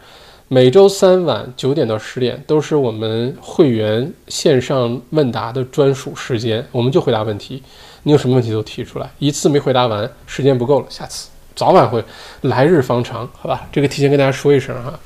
[0.47, 7.61] 每周三晚九点到十点都是我们会员线上问答的专属时间，我们就回答问题，
[8.01, 11.29] 你有什么问题都提出来，一次没回答完，时间不够了，下次。
[11.55, 12.03] 早晚会，
[12.41, 14.99] 来日方长，好吧，这个提前跟大家说一声哈。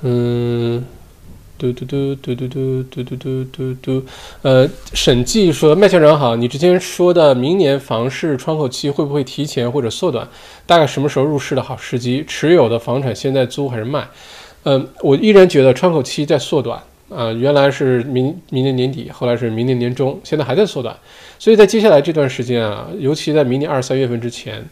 [0.00, 0.82] 嗯，
[1.60, 4.02] 嘟嘟嘟嘟嘟嘟嘟嘟嘟嘟嘟，
[4.40, 10.26] 呃，审计说麦校长好，你之前说的明年房市窗口期会不会提前或者缩短？
[10.64, 12.24] 大概什么时候入市的好时机？
[12.26, 14.08] 持有的房产现在租还是卖？
[14.62, 16.80] 嗯，我依然觉得窗口期在缩短
[17.10, 20.96] 啊，原来是明明年年底，后来是明年年中，现在还在缩短。
[21.38, 24.62] 所以在接下来这段时间啊，尤其在明年二三月份之前，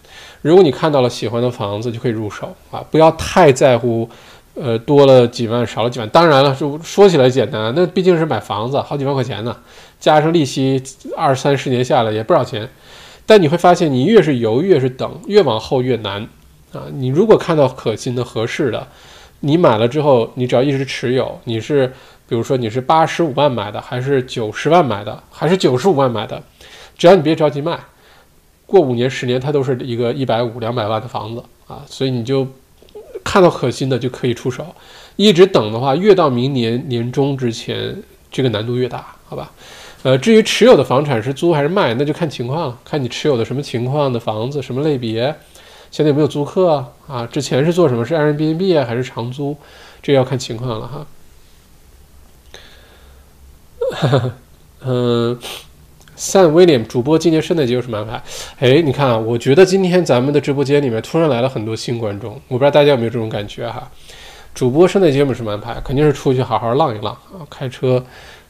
[0.42, 4.08] 如果你看到了喜欢的房子，就可以入手啊，不要太在乎，
[4.60, 6.08] 呃，多了几万，少了几万。
[6.08, 9.56] 当然了，就说起来简单，那毕竟是买房子，好几万块钱呢，
[10.00, 10.82] 加上利息，
[11.16, 12.68] 二三十年下来也不少钱。
[13.24, 16.26] 但你会发现，你越是犹豫，越是等，越往后越难
[16.72, 16.84] 啊。
[16.92, 18.88] 你如果看到可心的、合适的，
[19.40, 21.86] 你买了之后，你只要一直持有，你是
[22.26, 26.42] 比如说你是八十五万买的，还是九十万买的，还是九十五万买的？
[26.96, 27.78] 只要你别着急卖，
[28.66, 32.46] 过五年十年，它都是一个一百五两百万的房子啊，所以你就
[33.28, 34.64] 看到可心的就可以出手。
[35.16, 37.94] 一直等的话，越到明年年中之前，
[38.30, 39.52] 这个难度越大，好吧？
[40.02, 45.34] 呃，至于持有的房产是租还是卖，那就看情况了，看你持有的什么情况的房子，什么类别，
[45.90, 47.26] 现在有没有租客啊？
[47.26, 48.02] 之前是做什么？
[48.02, 49.54] 是 Airbnb 啊，还是长租？
[50.02, 51.06] 这要看情况了哈。
[54.80, 55.38] 嗯
[56.18, 58.22] ，Sam William 主播今年圣诞节有什么安排？
[58.58, 63.88] 哎，你看啊，我觉得今天咱们的直播间里面突然来了很多新观众，我不知道大家有没有这种感觉哈。
[64.52, 65.80] 主播圣诞节有什么安排？
[65.84, 68.04] 肯定是出去好好浪一浪啊，开车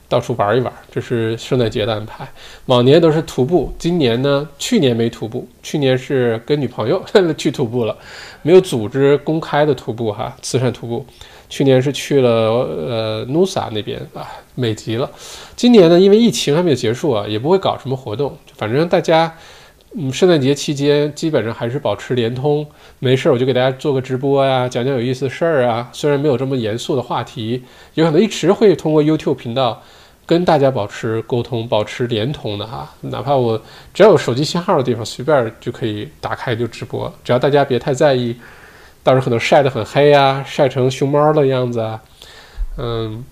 [0.09, 2.27] 到处玩一玩，这是圣诞节的安排。
[2.65, 7.05] 往年都是徒步，今年呢，去年没徒步，去年是跟女朋友
[7.37, 7.95] 去徒步了，
[8.41, 11.05] 没有组织公开的徒步哈，慈善徒步。
[11.49, 15.11] 去年是去了呃 Nusa 那边啊，美极了。
[15.57, 19.35] 今年呢，因为疫情还没有结束啊，也不会搞什么活动，反正大家。
[19.97, 22.65] 嗯，圣诞节期间基本上还是保持联通，
[22.99, 25.89] 没事儿我就给大家做个直播呀，讲讲有意思的事儿啊。
[25.95, 27.63] 虽然没有这么严肃的话题，
[27.95, 29.83] 有可能一直会通过 YouTube 频道
[30.27, 32.95] 跟大家保持沟通、保持联通的哈。
[33.01, 33.59] 哪怕我
[33.95, 38.37] 只要有手机信号的地方，随便就可以打开就直播，只要大家别太在意，
[39.09, 41.99] 到时候可能晒得很黑啊，晒成熊猫的样子啊，
[42.77, 43.25] 嗯，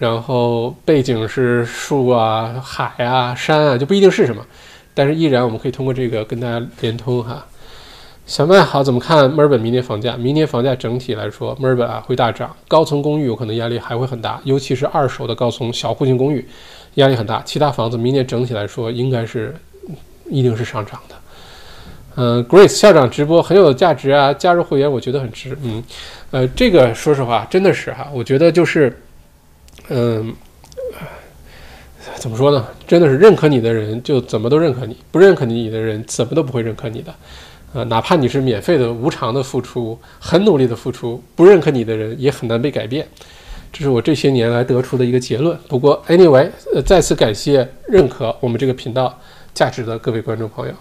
[0.00, 4.44] 然后背景是树啊、海啊、山啊，就不一定是什么。
[4.92, 7.46] 但是依然，我们可以通过这个跟大家连通哈。
[8.26, 10.16] 小麦好，怎么看墨尔本明年房价？
[10.16, 16.44] 明年房价整体来说，墨尔本啊会大涨，高层公寓有可能压力还会很大，尤其是二手的高层小户型公寓
[16.94, 17.40] 压力很大。
[17.44, 19.54] 其他房子明年整体来说应该是
[20.28, 21.14] 一定是上涨的。
[22.16, 25.56] 嗯，Grace 校长直播很有价值啊，加入会员我觉得很值。
[25.62, 25.82] 嗯，
[26.32, 29.00] 呃，这个说实话真的是哈，我觉得就是
[29.88, 30.34] 嗯。
[32.18, 32.66] 怎么说呢？
[32.86, 37.14] 真的是认可你的人就怎么都认可你，不认可你的人怎么都不会认可你的。
[37.74, 43.06] 呃，哪怕你是免费的、无偿的付出，很努力的付出，不认可你的人也很难被改变。
[43.70, 45.56] 这是我这些年来得出的一个结论。
[45.68, 49.16] 不过，anyway，呃，再次感谢认可我们这个频道
[49.52, 50.72] 价值的各位观众朋友，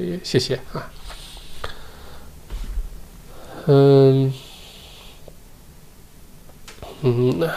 [0.00, 0.90] 所以谢谢啊。
[3.66, 4.32] 嗯，
[7.02, 7.50] 嗯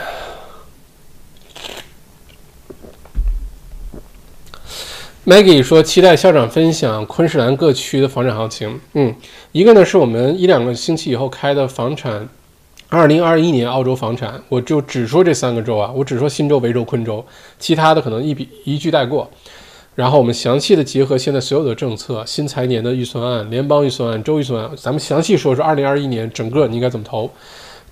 [5.25, 8.81] ，Maggie 说：“期待校长分享昆士兰各区的房产行情。
[8.91, 9.15] 嗯，
[9.53, 12.27] 一个呢是我们一两个星期以后开的房产，
[12.89, 17.25] 二零二一年澳洲房产，我就只说这三个州啊，我只说新州、维州、昆州，
[17.57, 19.31] 其他的可能一笔一句带过。
[19.95, 27.29] 然后我们详细的结合现在所有的政策、新财年的预算案、联邦预算案、州预算案，咱们详细说说二零二一年整个你应该怎么投。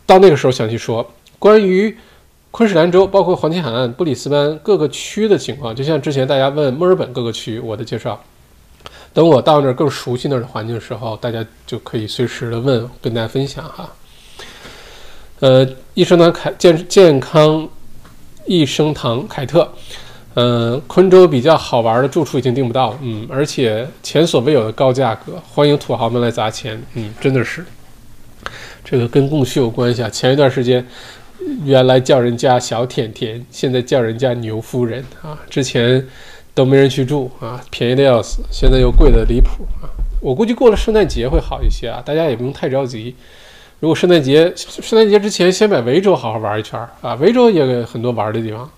[0.06, 1.10] 到那个时候详细说
[1.40, 1.98] 关于。”
[2.53, 8.22] 昆士兰州包括黄金海岸、布里斯班各个区的情况，就像之前大家问墨尔本各个区，我的介绍。
[9.14, 13.90] 等我到那儿更熟悉那儿的环境的时候，大家就可以随时的问，跟大家分享哈。
[15.40, 17.65] 呃，益生堂凯健健康
[18.45, 19.72] 益生堂凯特，
[20.35, 27.65] 嗯，昆州比较好玩的住处已经订不到了，嗯，而且前所未有的高价格，欢迎土豪们来砸钱，嗯，真的是，
[28.83, 30.09] 这个跟供需有关系啊。
[30.09, 30.85] 前一段时间。
[31.65, 35.35] 原来叫人家小甜甜，现在叫人家牛夫人啊！
[35.49, 36.07] 之前
[36.53, 39.89] 都没人去住啊，便宜的要死，现在又贵的离谱啊！
[40.21, 43.15] 我估计过了圣诞节会好一些啊，大家也不用太着急。
[43.79, 48.69] 如果圣诞节圣诞节之前先把维州好好玩一圈啊，维州也有很多玩的地方，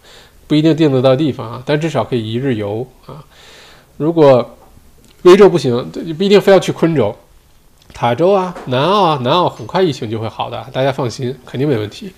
[0.54, 3.26] 不一定订得到地方啊，但至少可以一日游啊。
[3.98, 4.56] 如果
[5.24, 7.18] 维州不行，不一定非要去昆州、
[7.92, 12.14] 塔州啊、南澳啊，南澳很快疫情就会好的，大家放心，肯定没问题。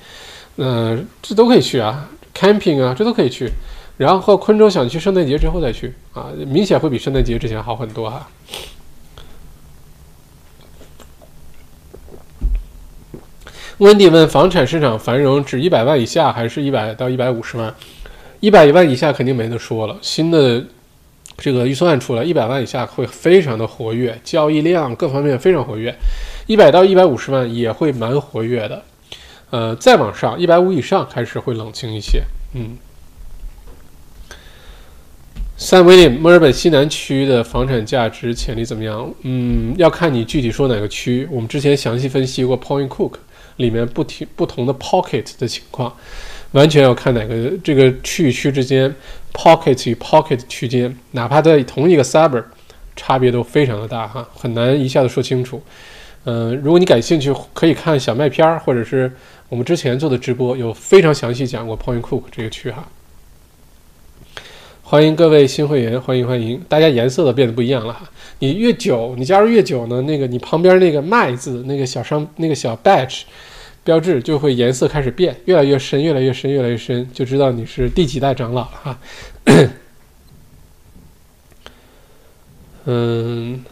[0.58, 3.50] 嗯，这都可以去啊，camping 啊，这都可以去。
[3.96, 8.28] 然后昆州想去圣诞节之后再去啊，明显会比圣诞节之前好很多哈。
[13.78, 17.74] 温迪问：房产市场繁荣指一百万以下，还是一百到一百五十万？
[18.46, 19.98] 一百万以下肯定没得说了。
[20.04, 20.64] 新的
[21.36, 25.96] 这个预算出来，一百万以下会非常的活跃，交易量各方面非常活跃。
[26.46, 28.84] 一百到一百五十万也会蛮活跃的。
[29.50, 32.22] 呃，再往上一百五以上开始会冷清一些。
[32.54, 32.78] 嗯，
[35.58, 39.12] 三威廉墨尔本西南区的房产价值潜力怎么样？
[39.24, 41.28] 嗯，要看你具体说哪个区。
[41.32, 43.14] 我们之前详细分析过 Point Cook
[43.56, 45.96] 里面不停不同的 pocket 的情况，
[46.56, 48.94] 完全要看哪个这个区与区之间
[49.34, 52.46] pocket 与 pocket 区间，哪怕在同一个 suburb，
[52.96, 55.62] 差别都非常的大哈，很难一下子说清楚。
[56.24, 59.12] 嗯，如果你感兴趣，可以看小麦片儿，或者是。
[59.48, 62.84] 我们之前做的直播有非常详细讲过 Point Cook 这个区哈，
[64.82, 68.10] 欢迎各位新会员，欢迎欢迎，大家颜色都变得不一样了哈。
[68.40, 73.22] 你越久，你加入越久呢，那个你旁边那个麦字那个小商那个小 batch
[73.86, 79.00] 标志，就会颜色开始变，越来越深，越来越深，越来越深，就知道你是第几代长老了哈。
[82.86, 83.64] 嗯，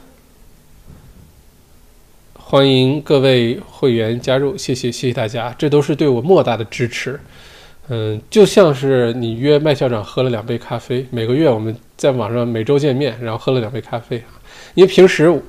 [2.35, 7.19] 欢迎各位会员加入，谢谢谢谢大家，这都是对我莫大的支持。
[7.89, 14.23] 嗯，就像是你约麦校长喝了两杯咖啡，每个月我们在网上每周见面，然后喝了两杯咖啡。
[14.75, 15.41] 因为平时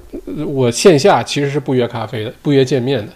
[0.46, 3.12] 我线下其实是不约咖啡的，不约见面的。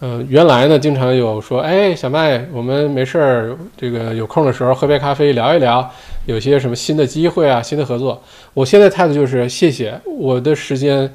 [0.00, 5.90] 嗯，原来呢，经常有说，哎，小麦，我们没事儿，这个有空的时候喝杯咖啡聊一聊，
[6.26, 8.22] 有些什么新的机会啊，新的合作。
[8.54, 11.12] 我现在态度就是谢谢，我的时间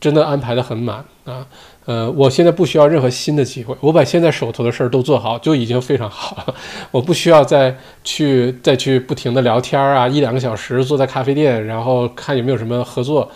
[0.00, 1.46] 真的安排的很满啊。
[1.84, 6.54] 呃，我现在不需要任何新的机会，我把现在手头的事儿都做好就已经非常好了。
[6.90, 13.30] 我不需要再去再去不停的聊天啊，一两个小时坐在咖啡店，然后看有没有什么合作。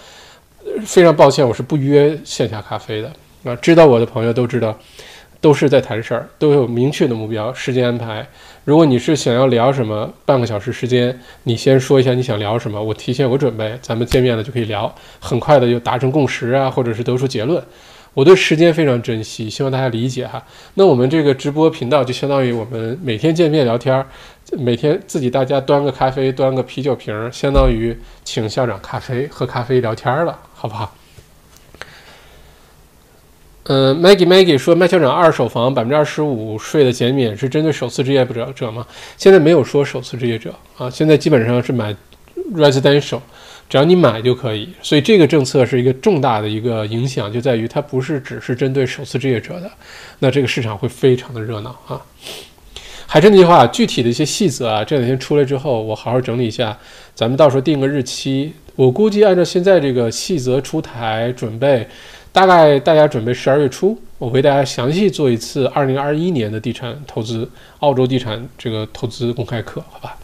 [0.85, 3.12] 非常抱歉，我是不约线下咖啡的
[3.49, 3.57] 啊。
[3.61, 4.79] 知道我的朋友都知道，
[5.41, 8.27] 都是在谈事儿，都有明确的目标、时间安排。
[8.65, 17.62] 如果你是想要聊什么，半个小时时间，你先说一下你想聊什么，我提前有个准备，咱们见面了就可以聊，很快的就达成共识啊，或者是得出结论。
[18.15, 20.43] 我对时间非常珍惜，希望大家理解哈。
[20.75, 24.05] 那我们这个直播频道就相当于我们每天见面聊天，
[24.59, 30.98] 每天自己大家端个咖啡，端个啤酒瓶，相当于请校长咖啡喝咖啡聊天了，好不好？
[33.69, 38.86] 嗯，Maggie Maggie 说，麦校长二手房百分之二十五税的减免是针对首次置业者者吗？
[39.19, 41.95] 现在没有说首次置业者啊，现在基本上是买
[42.55, 43.20] residential。
[43.69, 49.70] 只要你买就可以，所以这个政策是一个重大的一个影响，就在于它不是只是针对首次置业者的，
[50.20, 52.01] 那这个市场会非常的热闹啊。
[53.07, 56.74] 还是那句话，具体的一些细则啊，这两天出来之后，我好好整理一下，
[57.15, 58.55] 咱们到时候定个日期。
[58.74, 61.86] 我估计按照现在这个细则出台准备，
[62.39, 67.51] 大概大家准备十二月初，我为大家详细做一次二零二一年的地产投资，
[67.81, 70.16] 澳洲地产这个投资公开课，好吧？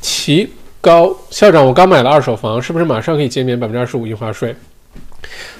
[0.00, 0.50] 齐
[0.80, 4.52] 高校长，我刚买了二手房，是不是马上可以减免百分之二十五印花税？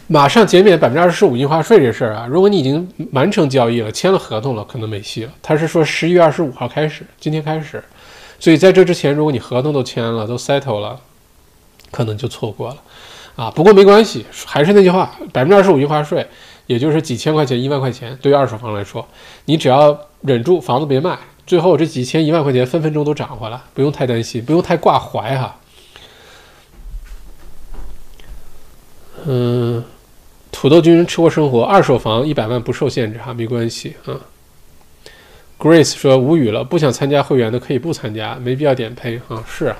[0.08, 5.32] 马上减免百分之二十五印花税这事儿啊，如果你已经完成交易了，签了合同了，可能没戏了。
[5.40, 7.80] 他是说十一月二十五号开始，今天开始，
[8.42, 10.98] 所以在这之前，如果你合同都签了，都 settle 了，
[11.92, 12.82] 可能就错过了
[13.36, 13.48] 啊。
[13.52, 16.26] 不过没关系，还是那句话，百分之二十五印花税，
[16.66, 19.06] 也就是几千块钱、一万块钱，对于二手房来说，
[19.44, 21.16] 你只要忍住，房子别卖。
[21.46, 25.56] 最后这几千一万块钱分分钟都涨回来，不用太担心，不用太挂怀哈。
[29.24, 29.84] 嗯，
[30.50, 34.18] 土豆君吃货生活，二手房一百万不受限制哈，没关系啊。
[35.62, 39.40] Grace 说无语了，不想参加会员的可以不参加，没必要点呸啊。
[39.46, 39.76] 是啊，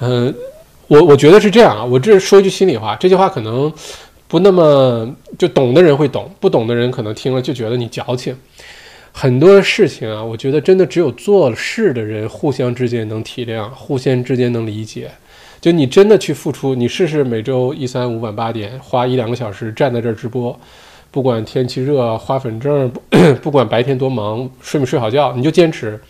[0.00, 0.34] 嗯，
[0.88, 3.70] 我我觉得是这样啊，我这说一句心里话，这句话可能
[4.26, 8.34] 不那么就懂的人会懂，不懂的人可能听了就觉得你矫情。
[9.12, 15.10] 很多事情啊，我觉得真的只有做事的人互相之间能体谅，互相之间能理解。
[15.60, 20.58] 就你真的去付出，你试试每周一三五晚八点花一两个小时站在这儿直播，
[21.12, 22.90] 不管天气热、花粉症，
[23.40, 26.00] 不管白天多忙，睡没睡好觉，你就坚持。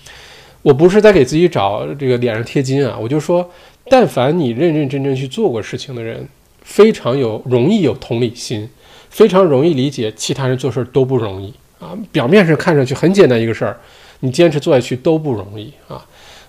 [0.62, 3.50] 我不是在给自己找这个脸上贴金啊，我就说，
[3.90, 6.26] 但凡你认认真真去做过事情的人，
[6.62, 8.68] 非常有容易有同理心，
[9.10, 11.52] 非常容易理解其他人做事都不容易。
[11.80, 13.76] 啊，表面上看上去很简单一个事儿，
[14.20, 16.06] 你坚持做下去都不容易啊。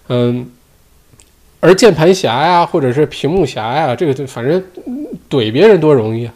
[0.10, 0.48] 嗯，
[1.64, 4.62] 而键盘侠呀，或者是屏幕侠呀，这个就反正
[5.30, 6.34] 怼别人多容易啊，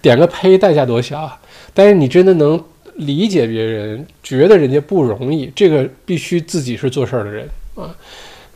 [0.00, 1.38] 点个呸代价多小啊。
[1.74, 2.58] 但是你真的能
[2.94, 7.94] 理解别人，觉得人家不容易，这个必须自己是做事儿的人啊。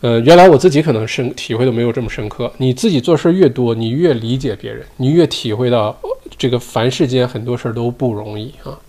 [0.00, 2.50] 呃，原来我自己可能深体会都没有这么深刻。
[2.56, 5.94] 你自己做事儿越多，你越理解别人，你越体会到
[6.38, 8.80] 这个凡世间很多事儿都不容易啊。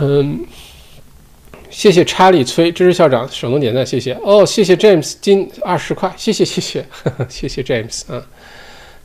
[0.00, 0.40] 嗯，
[1.72, 6.84] 谢谢查理崔支持校长手动点赞，谢谢哦，谢谢 James 金二十块，谢谢谢谢
[7.30, 8.22] 谢谢 James 啊，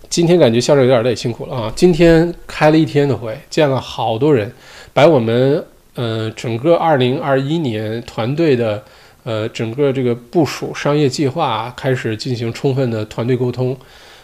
[0.10, 4.52] 今天感觉校长有点累，辛苦了啊，今天开了一天的会，见了好多人，
[4.94, 5.66] 把我们
[5.96, 8.84] 呃整个二零二一年团队的
[9.24, 13.76] 呃整个这个部署商业计划开始进行充分的团队沟通，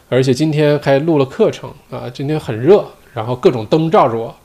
[0.09, 4.35] 而且今天还录了课程啊，今天很热，然后各种灯照着我。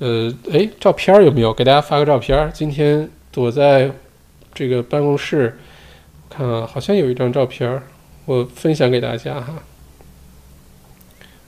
[0.00, 1.54] 呃，哎，照片有没有？
[1.54, 2.50] 给大家发个照片。
[2.52, 3.90] 今天躲在
[4.54, 5.58] 这个办公室，
[6.30, 7.82] 看啊，好像有一张照片儿，
[8.24, 9.62] 我分享给大家哈。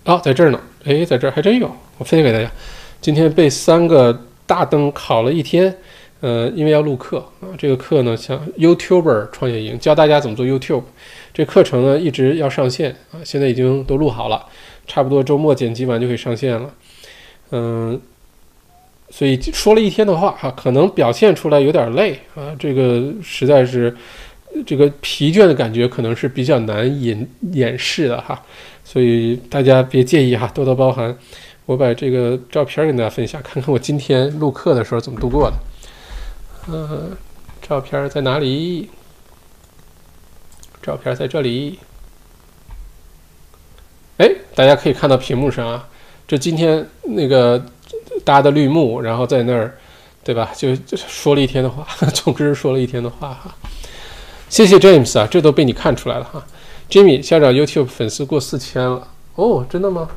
[0.04, 0.60] 哦，在这儿呢。
[0.84, 2.50] 哎，在这儿还真有，我分享给大家。
[3.00, 5.76] 今天被三个大灯烤了一天，
[6.20, 10.82] 呃，因为要录课啊，这个课呢像 YouTuber 创业营，教大家怎么做 YouTube。
[11.32, 14.46] 这课程呢一直要上线啊，现在已经都录好了，
[14.86, 16.74] 差不多周末剪辑完就可以上线了。
[17.50, 18.00] 嗯，
[19.10, 23.94] 所以说了一天的话哈，可能表现出来有点累啊，这个实在是
[24.66, 28.42] 这个疲倦的感觉可能是比较难掩掩饰的哈，
[28.84, 31.16] 所以大家别介意哈，多多包涵。
[31.66, 35.56] 我把这个照片跟大家分享，看看我今天录课的时候怎么度过的。
[36.68, 37.16] 嗯，
[37.60, 38.88] 照片在哪里？
[40.80, 41.80] 照片在这里。
[44.18, 45.88] 哎，大家可以看到屏幕上啊，
[46.28, 47.66] 这今天那个
[48.24, 49.76] 搭的绿幕，然后在那儿，
[50.24, 50.50] 对吧？
[50.56, 53.54] 就就说了一天的话， 总之说了一天的话哈。
[54.48, 56.44] 谢谢 James 啊，这都被你看出来了哈。
[56.88, 60.08] Jimmy 校长 YouTube 粉丝过四千了哦，真的吗？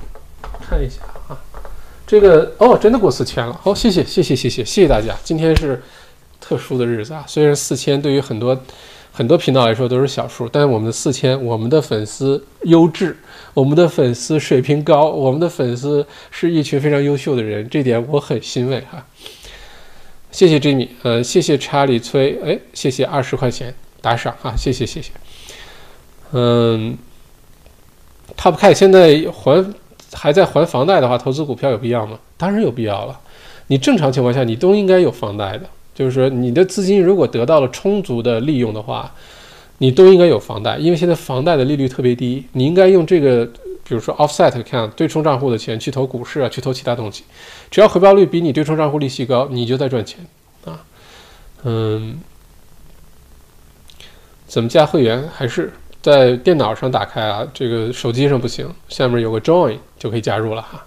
[0.61, 1.38] 看一下啊，
[2.05, 3.59] 这个哦，真的过四千了。
[3.63, 5.81] 好，谢谢谢谢谢谢谢谢大家，今天是
[6.39, 7.23] 特殊的日子啊。
[7.27, 8.59] 虽然四千对于很多。
[9.11, 13.18] 很多频道来说都是小数，但是我们的四千，我们的粉丝优质，
[13.53, 19.06] 我们的粉丝水平高，我们的粉丝是一群非常优秀的人，这点我很欣慰哈。
[20.31, 25.11] 谢谢 Jimmy，呃，谢谢查理崔，哎，谢谢二十块钱打赏哈，谢谢谢谢。
[26.31, 26.98] 嗯
[28.38, 29.65] ，Top K 现在还
[30.14, 32.19] 还在还房贷的话，投资股票有必要吗？
[32.38, 33.19] 当然有必要了。
[33.68, 35.68] 你正常情况下你都应该有房贷的。
[35.99, 39.13] 就是说，你的资金如果得到了充足的利用的话，
[39.80, 42.45] 你都应该有房贷，因为现在房贷的利率特别低。
[42.53, 43.45] 你应该用这个，
[43.84, 47.26] 比如说 offset account 对冲账户的钱去投股市啊，去投其他东西，
[47.69, 50.26] 只要回报率比你对冲账户利息高，你就在赚钱
[50.63, 50.85] 啊。
[51.63, 52.21] 嗯，
[54.47, 55.27] 怎么加会员？
[55.35, 57.45] 还是在电脑上打开啊？
[57.53, 60.85] 这个手机上不行，下面有个 join 就可以加入了哈。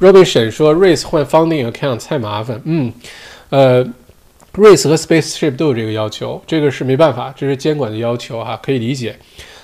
[0.00, 2.92] Robinson 说：“Race 换 Funding Account 太麻烦。”嗯，
[3.50, 3.84] 呃
[4.54, 9.16] ，Race 和 Spaceship 都有这个要求，这个是没办法，这是监管的要求哈，可以理解。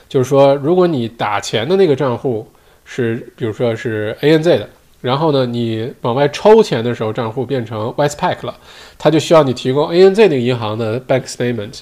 [0.09, 2.49] 就是说，如果你打钱的那个账户
[2.85, 4.69] 是，比如说是 ANZ 的，
[5.01, 8.57] 然后呢，你往外抽钱的时候，账户变成 Westpac 了，
[8.99, 11.79] 他就需要你提供 ANZ 那个银行的 Bank Statement，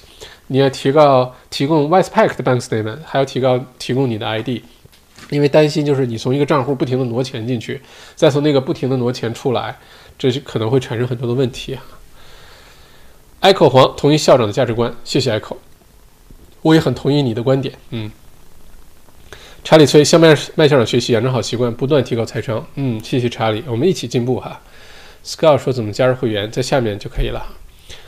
[0.47, 4.61] 你要提高提供 Westpac 的 Bank Statement，还要提高提供你的 ID。
[5.29, 7.79] 因为担心就是你从一个账户不停的挪钱进去，
[8.15, 9.77] 再从那个不停的挪钱出来，
[10.17, 11.83] 这就可能会产生很多的问题啊。
[13.41, 15.57] Echo 黄同意校长的价值观，谢谢 Echo，
[16.63, 17.75] 我也很同意你的观点。
[17.91, 18.11] 嗯，
[19.63, 22.65] 查理崔向麦麦校长学习，养成好习惯，不断提高财商。
[22.75, 24.59] 嗯，谢谢查理，我们一起进步哈。
[25.23, 27.45] Scott 说怎么加入会员，在下面就可以了。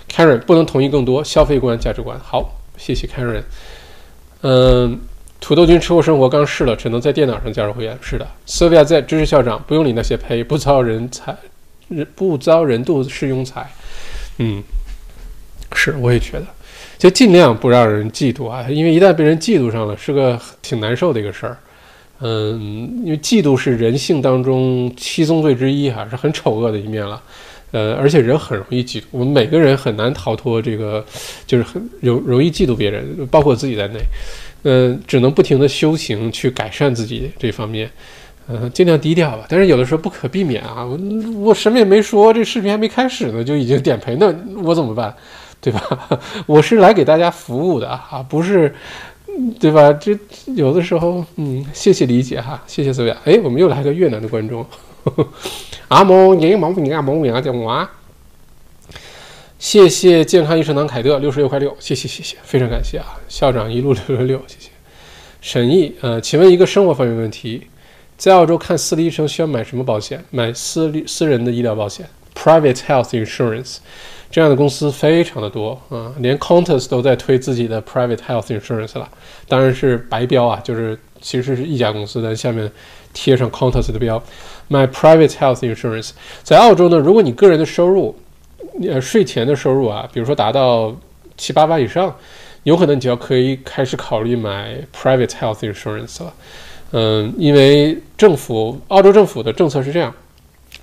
[0.10, 3.44] Karen 不能同意更多消费观价值观，好，谢谢 Karen。
[4.42, 5.00] 嗯。
[5.42, 7.98] 土豆君吃货生活刚试了，只能在电脑上加入会员。
[8.00, 11.36] 是的，Sylvia 在支持校长，不用理那些呸，不遭人才，
[12.16, 13.68] 不遭人妒是庸才。
[14.38, 14.62] 嗯，
[15.74, 16.46] 是，我也觉得，
[16.98, 21.58] 就尽量不让人嫉妒啊，因为一旦被人嫉妒上了，是个挺难受的一个事儿。
[22.20, 27.20] 嗯，因为嫉妒是人性当中七宗罪之一哈，是很丑恶的一面了。
[27.72, 31.04] 呃，而且人很容易嫉妒，我们每个人很难逃脱这个，
[31.48, 34.00] 就是很容容易嫉妒别人，包括自己在内。
[34.64, 37.90] 嗯，只能不停的修行去改善自己这方面，
[38.48, 39.46] 嗯，尽量低调吧。
[39.50, 40.98] 但是有的时候不可避免啊，我
[41.40, 44.34] 我什么也没说，这视频还没开始呢，就已经点赔，那
[44.64, 45.14] 我怎么办？
[45.60, 46.20] 对吧？
[46.48, 48.74] 我是来给大家服务的啊，不是，
[49.60, 49.94] 对吧？
[49.94, 50.18] 这
[50.56, 53.14] 有的时候，嗯，谢谢理解哈，谢谢所有。
[53.26, 54.66] 哎，我们又来个越南的观众，
[55.90, 57.88] 阿蒙你蒙你阿蒙你阿叫我。
[59.62, 63.14] 谢谢健康医生堂凯德六十六块六，谢谢谢谢，非常感谢啊！
[63.30, 64.72] 校长一路六六六，谢谢。
[65.40, 67.68] 沈毅，呃，请问一个生活方面问题，
[68.18, 70.26] 在澳洲看私立医生需要买什么保险？
[70.32, 73.78] 买私立私人的医疗保险，private health insurance，
[74.32, 79.08] 这样的公司非常的多啊，连 Qantas 都在推自己的 private health insurance 了，
[79.48, 82.70] 当然是白标啊，就是其实是一家公司，但下面
[83.14, 84.22] 贴上 Qantas 的标。
[84.68, 86.10] 买 private health insurance，
[86.42, 88.18] 在澳洲呢，如果你个人的收入
[88.90, 90.96] 呃，税前的收入啊，比如说达到
[91.38, 92.16] 七八万以上，
[92.64, 96.34] 有可能你就要可以开始考虑买 private health insurance 了。
[96.92, 100.14] 嗯，因为政府澳洲政府的政策是这样：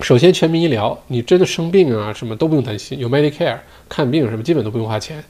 [0.01, 3.57] 首先，全民医疗，你真的生病啊什么都不用担心，有 Medicare
[3.87, 5.23] 看病什么基本都不用花钱。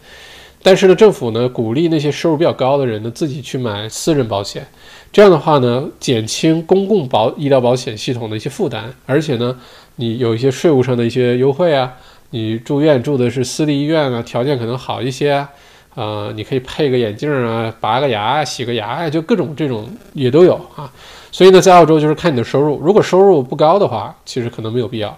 [0.62, 4.66] 但是呢，政府呢鼓励那些收入比较高的人呢自己去买私人保险，
[5.12, 9.58] 这样的话呢，减轻公共保医疗保险系统的一些负担，而且呢，
[9.96, 11.94] 你有一些税务上的一些优惠啊。
[12.32, 15.48] 你住院住的是私立医院啊，条件可能好一些
[15.96, 20.92] 啊，你可以配个眼镜啊，拔个牙、洗个牙呀，就各种这种也都有啊。
[21.32, 25.10] 所以呢，在澳洲就是看你的收入，如果收入不高的话，其实可能没有必要；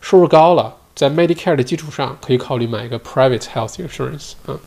[0.00, 4.58] 收入高了，在 Medicare 的基础上，可以考虑买一个 Private Health Insurance 啊。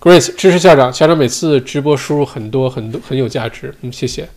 [0.00, 4.28] Grace 支持校长，校长每次直播输入很多很多很有价值，嗯，谢谢。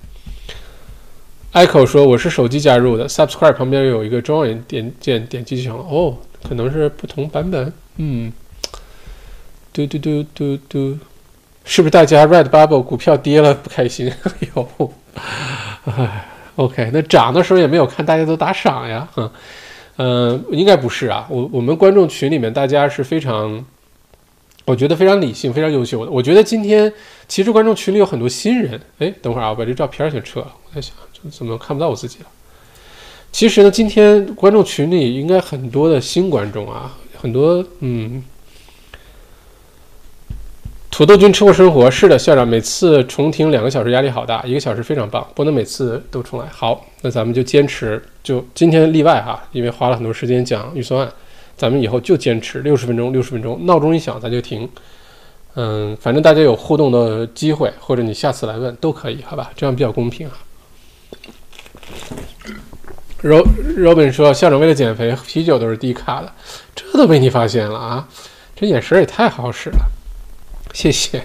[1.53, 5.83] Echo 说我是手机加入的，Subscribe 旁边有一个 Join 点键点击就行了。
[5.83, 6.15] 哦，
[6.47, 8.31] 可能是不同版本，嗯。
[9.71, 10.97] 嘟嘟嘟嘟嘟，
[11.63, 14.11] 是不是大家 Red Bubble 股票跌了不开心？
[14.55, 14.91] 有
[15.85, 19.31] 哎，，OK，那涨的时候也没有看大家都打赏呀，嗯，
[19.95, 23.63] 呃，应该不是啊，我我们观众群里面大家是非常，
[24.69, 26.11] 我觉得非常理性、非常优秀的。
[26.11, 26.93] 我觉得今天
[27.27, 30.93] 其实观众群里有很多新人，哎，等会儿啊，我把这照片先撤了，我在想
[31.31, 32.27] 怎么看不到我自己了。
[33.31, 38.23] 其实呢，今天观众群里应该很多的新观众啊，很多，嗯。
[40.91, 46.45] 土豆君吃过生活是的，校长每次重听两个小时压力好大，一个小时非常棒，不能每次都重来。
[46.51, 51.11] 好，那咱们就坚持，就今天例外哈，因为花了很多时间讲预算案，
[51.59, 54.67] 咱们以后就坚持六十分钟，六十分钟，闹钟一响咱就停。
[55.55, 59.51] 嗯，反正大家有互动的机会，或者你下次来问都可以，好吧？
[59.57, 60.33] 这样比较公平啊。
[63.21, 63.45] Ro
[63.77, 66.31] Robin 说，校长为了减肥，啤酒都是低卡的，
[66.73, 68.07] 这都被你发现了啊？
[68.55, 69.79] 这眼神也太好使了。
[70.73, 71.21] 谢谢，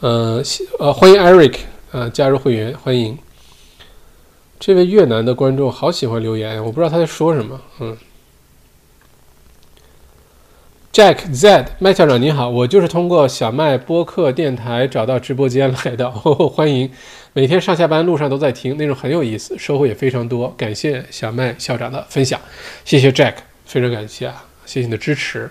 [0.00, 0.42] 呃，
[0.78, 1.54] 呃，欢迎 Eric，
[1.92, 3.16] 呃，加入会员，欢迎
[4.58, 7.96] 这位越南的观众，好喜欢留言，我不知道他在说什么，嗯
[10.92, 16.90] ，Jack Z，麦校长您好，我就是通过小麦播客电台找到直播间来的， 欢迎，
[17.32, 22.40] 每天上下班路上都在听，内容很有意思，收获也非常多，感谢小麦校长的分享，
[22.84, 23.34] 谢谢 Jack，
[23.64, 25.50] 非常感谢啊，谢谢你的支持。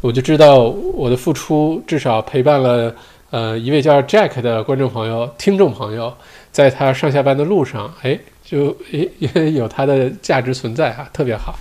[0.00, 2.94] 我就知道我的付出至少陪伴了
[3.30, 6.14] 呃一位叫 Jack 的观众朋友、听众朋友，
[6.52, 11.58] 在他上下班的路上，哎，就诶也 有他的价值存在啊，特别好。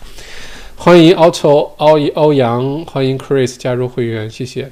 [0.78, 4.72] 欢迎 Auto 欧欧阳，欢迎 Chris 加入会员，谢谢。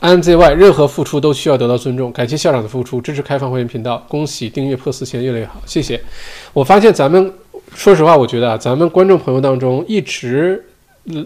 [0.00, 6.00] NZY，任何付出都需要得到尊重，感谢校长的付出，支持开放会员频道，恭喜订阅破四千，越来越好，谢谢。
[6.52, 7.32] 我发现咱们，
[7.74, 10.64] 说实话，我觉得啊，咱们观众朋友当中一直。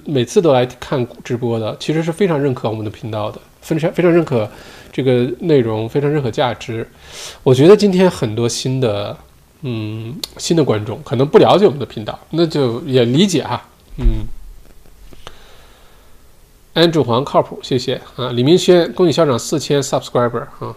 [0.04, 4.48] 每次都来看直播的，其实是非常认可我们的频道的，非常非常认可
[4.92, 6.86] 这个内容，非常认可价值。
[7.42, 9.16] 我觉得今天很多新的，
[9.62, 13.62] 嗯，新的观众可能不了解我们的频道，那就也理解哈，
[13.98, 14.26] 嗯。
[16.74, 18.30] 安主黄靠谱，谢谢啊。
[18.32, 20.74] 李明轩，恭喜校长四千 subscriber 啊，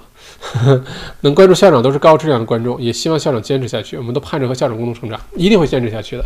[1.22, 6.26] 能关注校长都是高质量的观众，也希望校长坚持下去，我们都盼着和校长共同成长，一定会坚持下去的。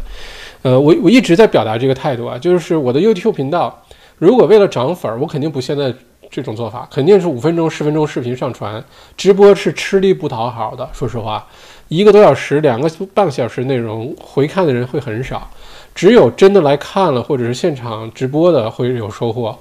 [0.63, 3.85] 呃，我我一直在表达这个态度啊，就是我的 YouTube 频道，
[4.17, 5.93] 如果为了涨粉儿，我肯定不现在
[6.29, 8.83] 这种做法，肯定是五分钟、十分钟视频上传，
[9.17, 10.89] 直播是吃力不讨好的。
[10.93, 11.47] 说实话，
[11.87, 15.49] 一个多小时、两个半小时内容，回看的人会很少，
[15.93, 19.57] 只有真的来看了或者是现场直播的会有收获。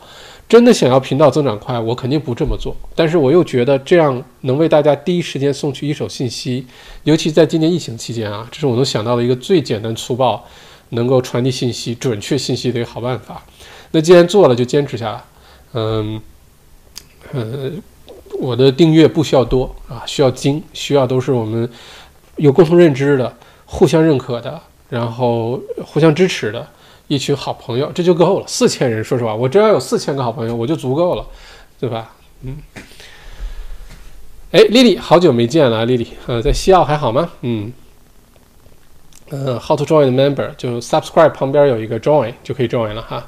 [0.49, 2.75] 真的想要频道增长快，我肯定不这么做。
[2.95, 6.67] 但是我又觉得这样能为大家第一时间送去一手信息，
[7.05, 10.45] 尤其在今年疫情期间啊，这是我能想到的一个最简单粗暴。
[10.91, 13.43] 能够传递信息、准确信息的一个好办法。
[13.91, 15.23] 那既然做了，就坚持下来。
[15.75, 16.19] 嗯，
[17.33, 17.71] 呃，
[18.39, 21.69] 我的订阅不需要多啊，需要精，需要都是我们
[22.37, 23.35] 有共同认知的、
[23.67, 26.67] 互相认可的，然后互相支持的
[27.07, 28.47] 一群好朋友，这就够了。
[28.47, 31.27] 四千人，说实话，我只要有四千个好朋友，我就足够了，
[31.79, 32.13] 对吧？
[32.43, 32.57] 嗯。
[34.51, 37.31] 哎，丽丽，好久没见了，丽丽，呃，在西澳还好吗？
[37.43, 37.73] 嗯。
[39.31, 40.55] 嗯，How to join the member？
[40.57, 43.27] 就 subscribe 旁边有一个 join 就可以 join 了哈。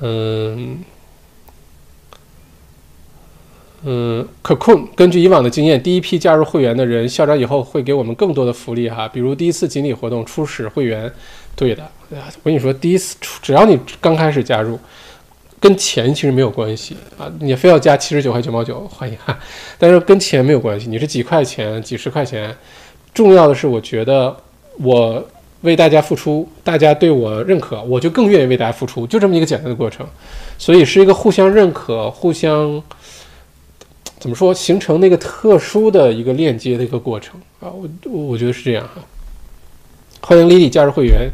[0.00, 0.84] 嗯
[3.84, 11.10] 嗯可控根据以往的经验，第一批加入会员的人，校长以后会给我们更多的福利哈，比如第一次锦鲤活动初始会员。
[11.54, 14.78] 对的，我跟你说，第一次只要你刚开始加入，
[15.60, 19.38] 跟钱其实没有关系啊，你非要加七十九块九毛九，欢迎哈。
[19.78, 22.56] 但是跟钱没有关系，你是几块钱、几十块钱，
[23.12, 24.36] 重要的是我觉得。
[24.82, 25.22] 我
[25.60, 30.04] 为大家付出，大家对我认可，我就更愿意为大家付出，就这么一个简单的过程，
[30.56, 32.82] 所以是一个互相认可、互相
[34.22, 37.40] 怎么说形成那个特殊的一个链接的一个过程。
[37.58, 39.02] 啊，我我觉得是这样哈。
[40.20, 41.28] 欢迎 Lily 加入会员，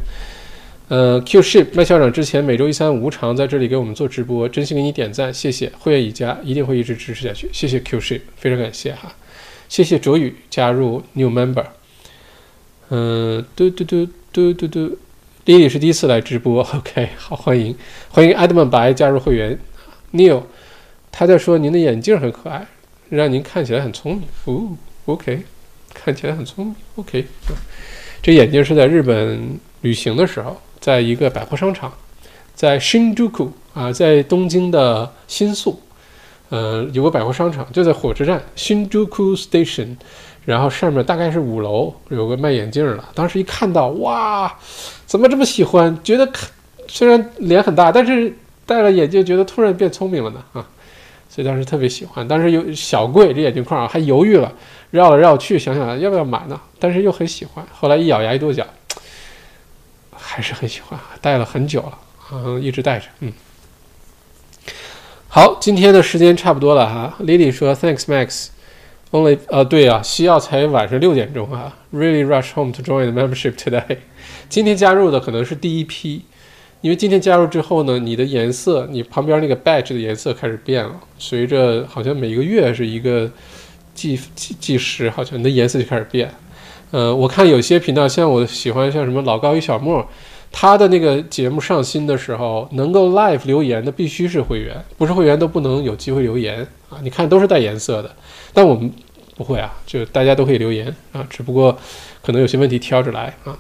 [0.89, 5.71] 呃，Q Ship 麦校长之前每周一三无偿在这里给我们做直播，真心给你点赞，谢谢。
[5.79, 9.15] 会员已加，一定会一直支持下去，谢谢 Q Ship，非常感谢哈，
[9.69, 11.67] 谢谢卓宇加入 New Member。
[12.89, 14.99] 嗯，嘟嘟嘟嘟嘟嘟。
[15.45, 17.77] 丽丽是第一次来直播， OK，好，欢迎。
[18.09, 19.59] 欢迎 Edmund 白加入会员
[20.15, 20.45] ，Neil
[21.13, 22.67] 他在说您的眼镜很可爱，
[23.09, 24.77] 让您看起来很聪明，哦
[25.07, 25.43] ，OK，
[25.95, 27.27] 看起来很聪明，OK，
[28.23, 31.93] 这眼镜是在日本旅行的时候，在一个百货商场，
[32.55, 35.81] 在 Shinjuku 啊，在东京的新宿。
[36.51, 39.97] 呃，有个百货商场就在火车站 Shinjuku Station，
[40.47, 43.05] 然后上面大概是五楼有个卖眼镜的。
[43.15, 44.59] 当时一看到，哇，
[45.05, 45.99] 怎么这么喜欢？
[46.03, 46.49] 觉得看
[46.87, 50.67] 虽然脸很大，但是戴了眼镜觉得突然变聪明了呢啊！
[51.39, 52.27] 所以当时特别喜欢。
[52.27, 54.53] 当时有小贵这眼镜框还犹豫了，
[54.91, 56.61] 绕来绕去，想想要不要买呢？
[56.81, 57.65] 但是又很喜欢。
[57.73, 58.67] 后来一咬牙一跺脚，
[60.11, 61.99] 还是很喜欢，戴了很久了，
[62.33, 63.33] 嗯，一直戴着，嗯。
[65.29, 67.17] 好，今天的时间差不多了哈。
[67.21, 68.49] Lily 说：“Thanks, Max.
[69.13, 69.39] Only……
[69.47, 71.77] 呃，对啊，西药才晚上六点钟啊。
[71.95, 73.99] Really rush home to join the membership today。
[74.49, 76.25] 今天加入的可能是第一批，
[76.81, 81.01] 因为今天加入之后呢，你的颜色，你旁边那个 badge 的颜色开始变了。
[81.19, 83.31] 随着好像每个月是一个
[83.95, 86.33] 计计计时，好像你的颜色就开始变。
[86.91, 90.07] 呃，我看有些频道，像我喜欢像什么老高与小莫。”
[90.51, 96.97] 他的那个节目上新的时候，能够 live 留言的必须是会员，不是会员都不能有机会留言啊！
[97.03, 98.11] 你看都是带颜色的，
[98.55, 98.91] 但我们
[99.37, 101.79] 不会啊，就大家都可以留言啊，只不过
[102.23, 103.59] 可能有些问题挑着来啊。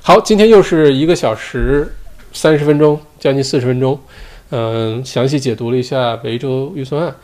[0.00, 1.94] 好，今天又是一个小时
[2.32, 3.98] 三十分钟，将近四十分钟，
[4.50, 7.14] 嗯，详细解读了一下维州预算案。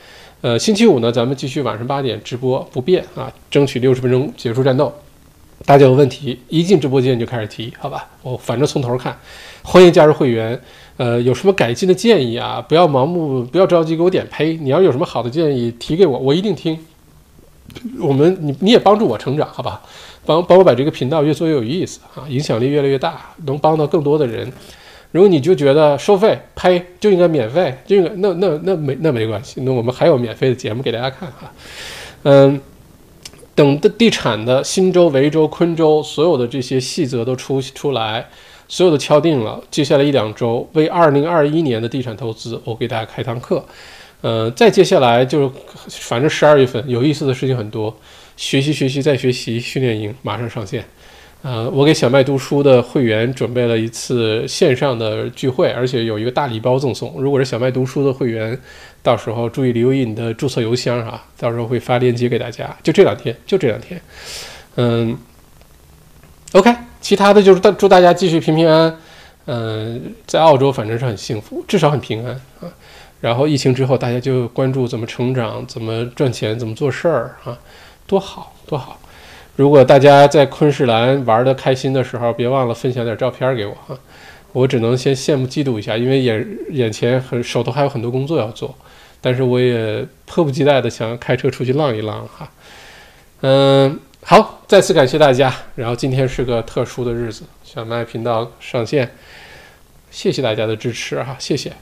[0.40, 4.92] 呃，星期五呢，咱们继续晚上八点直播不变啊，争取六十分钟结束战斗。
[5.64, 8.06] 大家有问题，一进直播间就开始提，好吧？
[8.22, 9.16] 我反正从头看，
[9.62, 10.60] 欢迎加入会员。
[10.96, 12.60] 呃，有什么改进的建议啊？
[12.60, 14.54] 不要盲目，不要着急给我点呸。
[14.56, 16.78] 你要有什么好的建议提给我，我一定听。
[17.98, 19.80] 我们你你也帮助我成长，好吧？
[20.26, 24.52] 帮帮我把这个频道越做越有意思啊，影响力越来越大，能帮到更多的人。
[25.14, 31.52] 如果你就觉得收费呸就应该免费，就应该那那那没那没关系，那我们还有免费的节目给大家看哈。
[32.24, 32.60] 嗯。
[33.56, 38.26] 等的地产的新州、维州、昆州所有的这些细则都出出来，
[38.66, 39.62] 所有的敲定了。
[39.70, 43.64] 接下来一两周，为二零二一年的地产投资，我给大家开堂课。
[44.22, 45.50] 呃，再接下来就是
[45.88, 47.96] 反正十二月份有意思的事情很多，
[48.36, 50.84] 学习学习再学习训练营马上上线。
[51.44, 57.14] 呃，我给小麦读书的会员准备了一次线上的聚会，而且有一个大礼包赠送。
[57.20, 58.58] 如果是小麦读书的会员。
[59.04, 62.74] 到时候注意留意你的注册邮箱啊，到时候会发链接给大家。
[62.82, 64.00] 就这两天，就这两天，
[64.76, 65.14] 嗯
[66.52, 68.98] ，OK，其他的就是祝祝大家继续平平安安。
[69.44, 72.72] 嗯，在澳洲反正是很幸福，至少很平安啊。
[73.20, 77.58] 然后疫情之后，大家就关注怎么成长、怎么赚钱、怎么做事儿啊，
[78.06, 78.98] 多好多好。
[79.56, 83.96] 如果大家在昆士兰玩的开心的时候，别忘了分享点照片给我哈。
[84.52, 88.74] 我只能先羡慕嫉妒一下，因为眼眼前很手头还有很多工作要做。
[89.20, 92.50] 但是我也迫不及待的想开车出去浪一浪哈，
[93.40, 95.50] 嗯，好，再次感谢大家。
[95.76, 99.10] 然后今天是个特殊的日子，小麦频道上线，
[100.10, 101.72] 谢谢大家的支持哈，谢谢。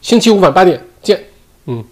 [0.00, 1.22] 星期五晚八点见，
[1.66, 1.84] 嗯。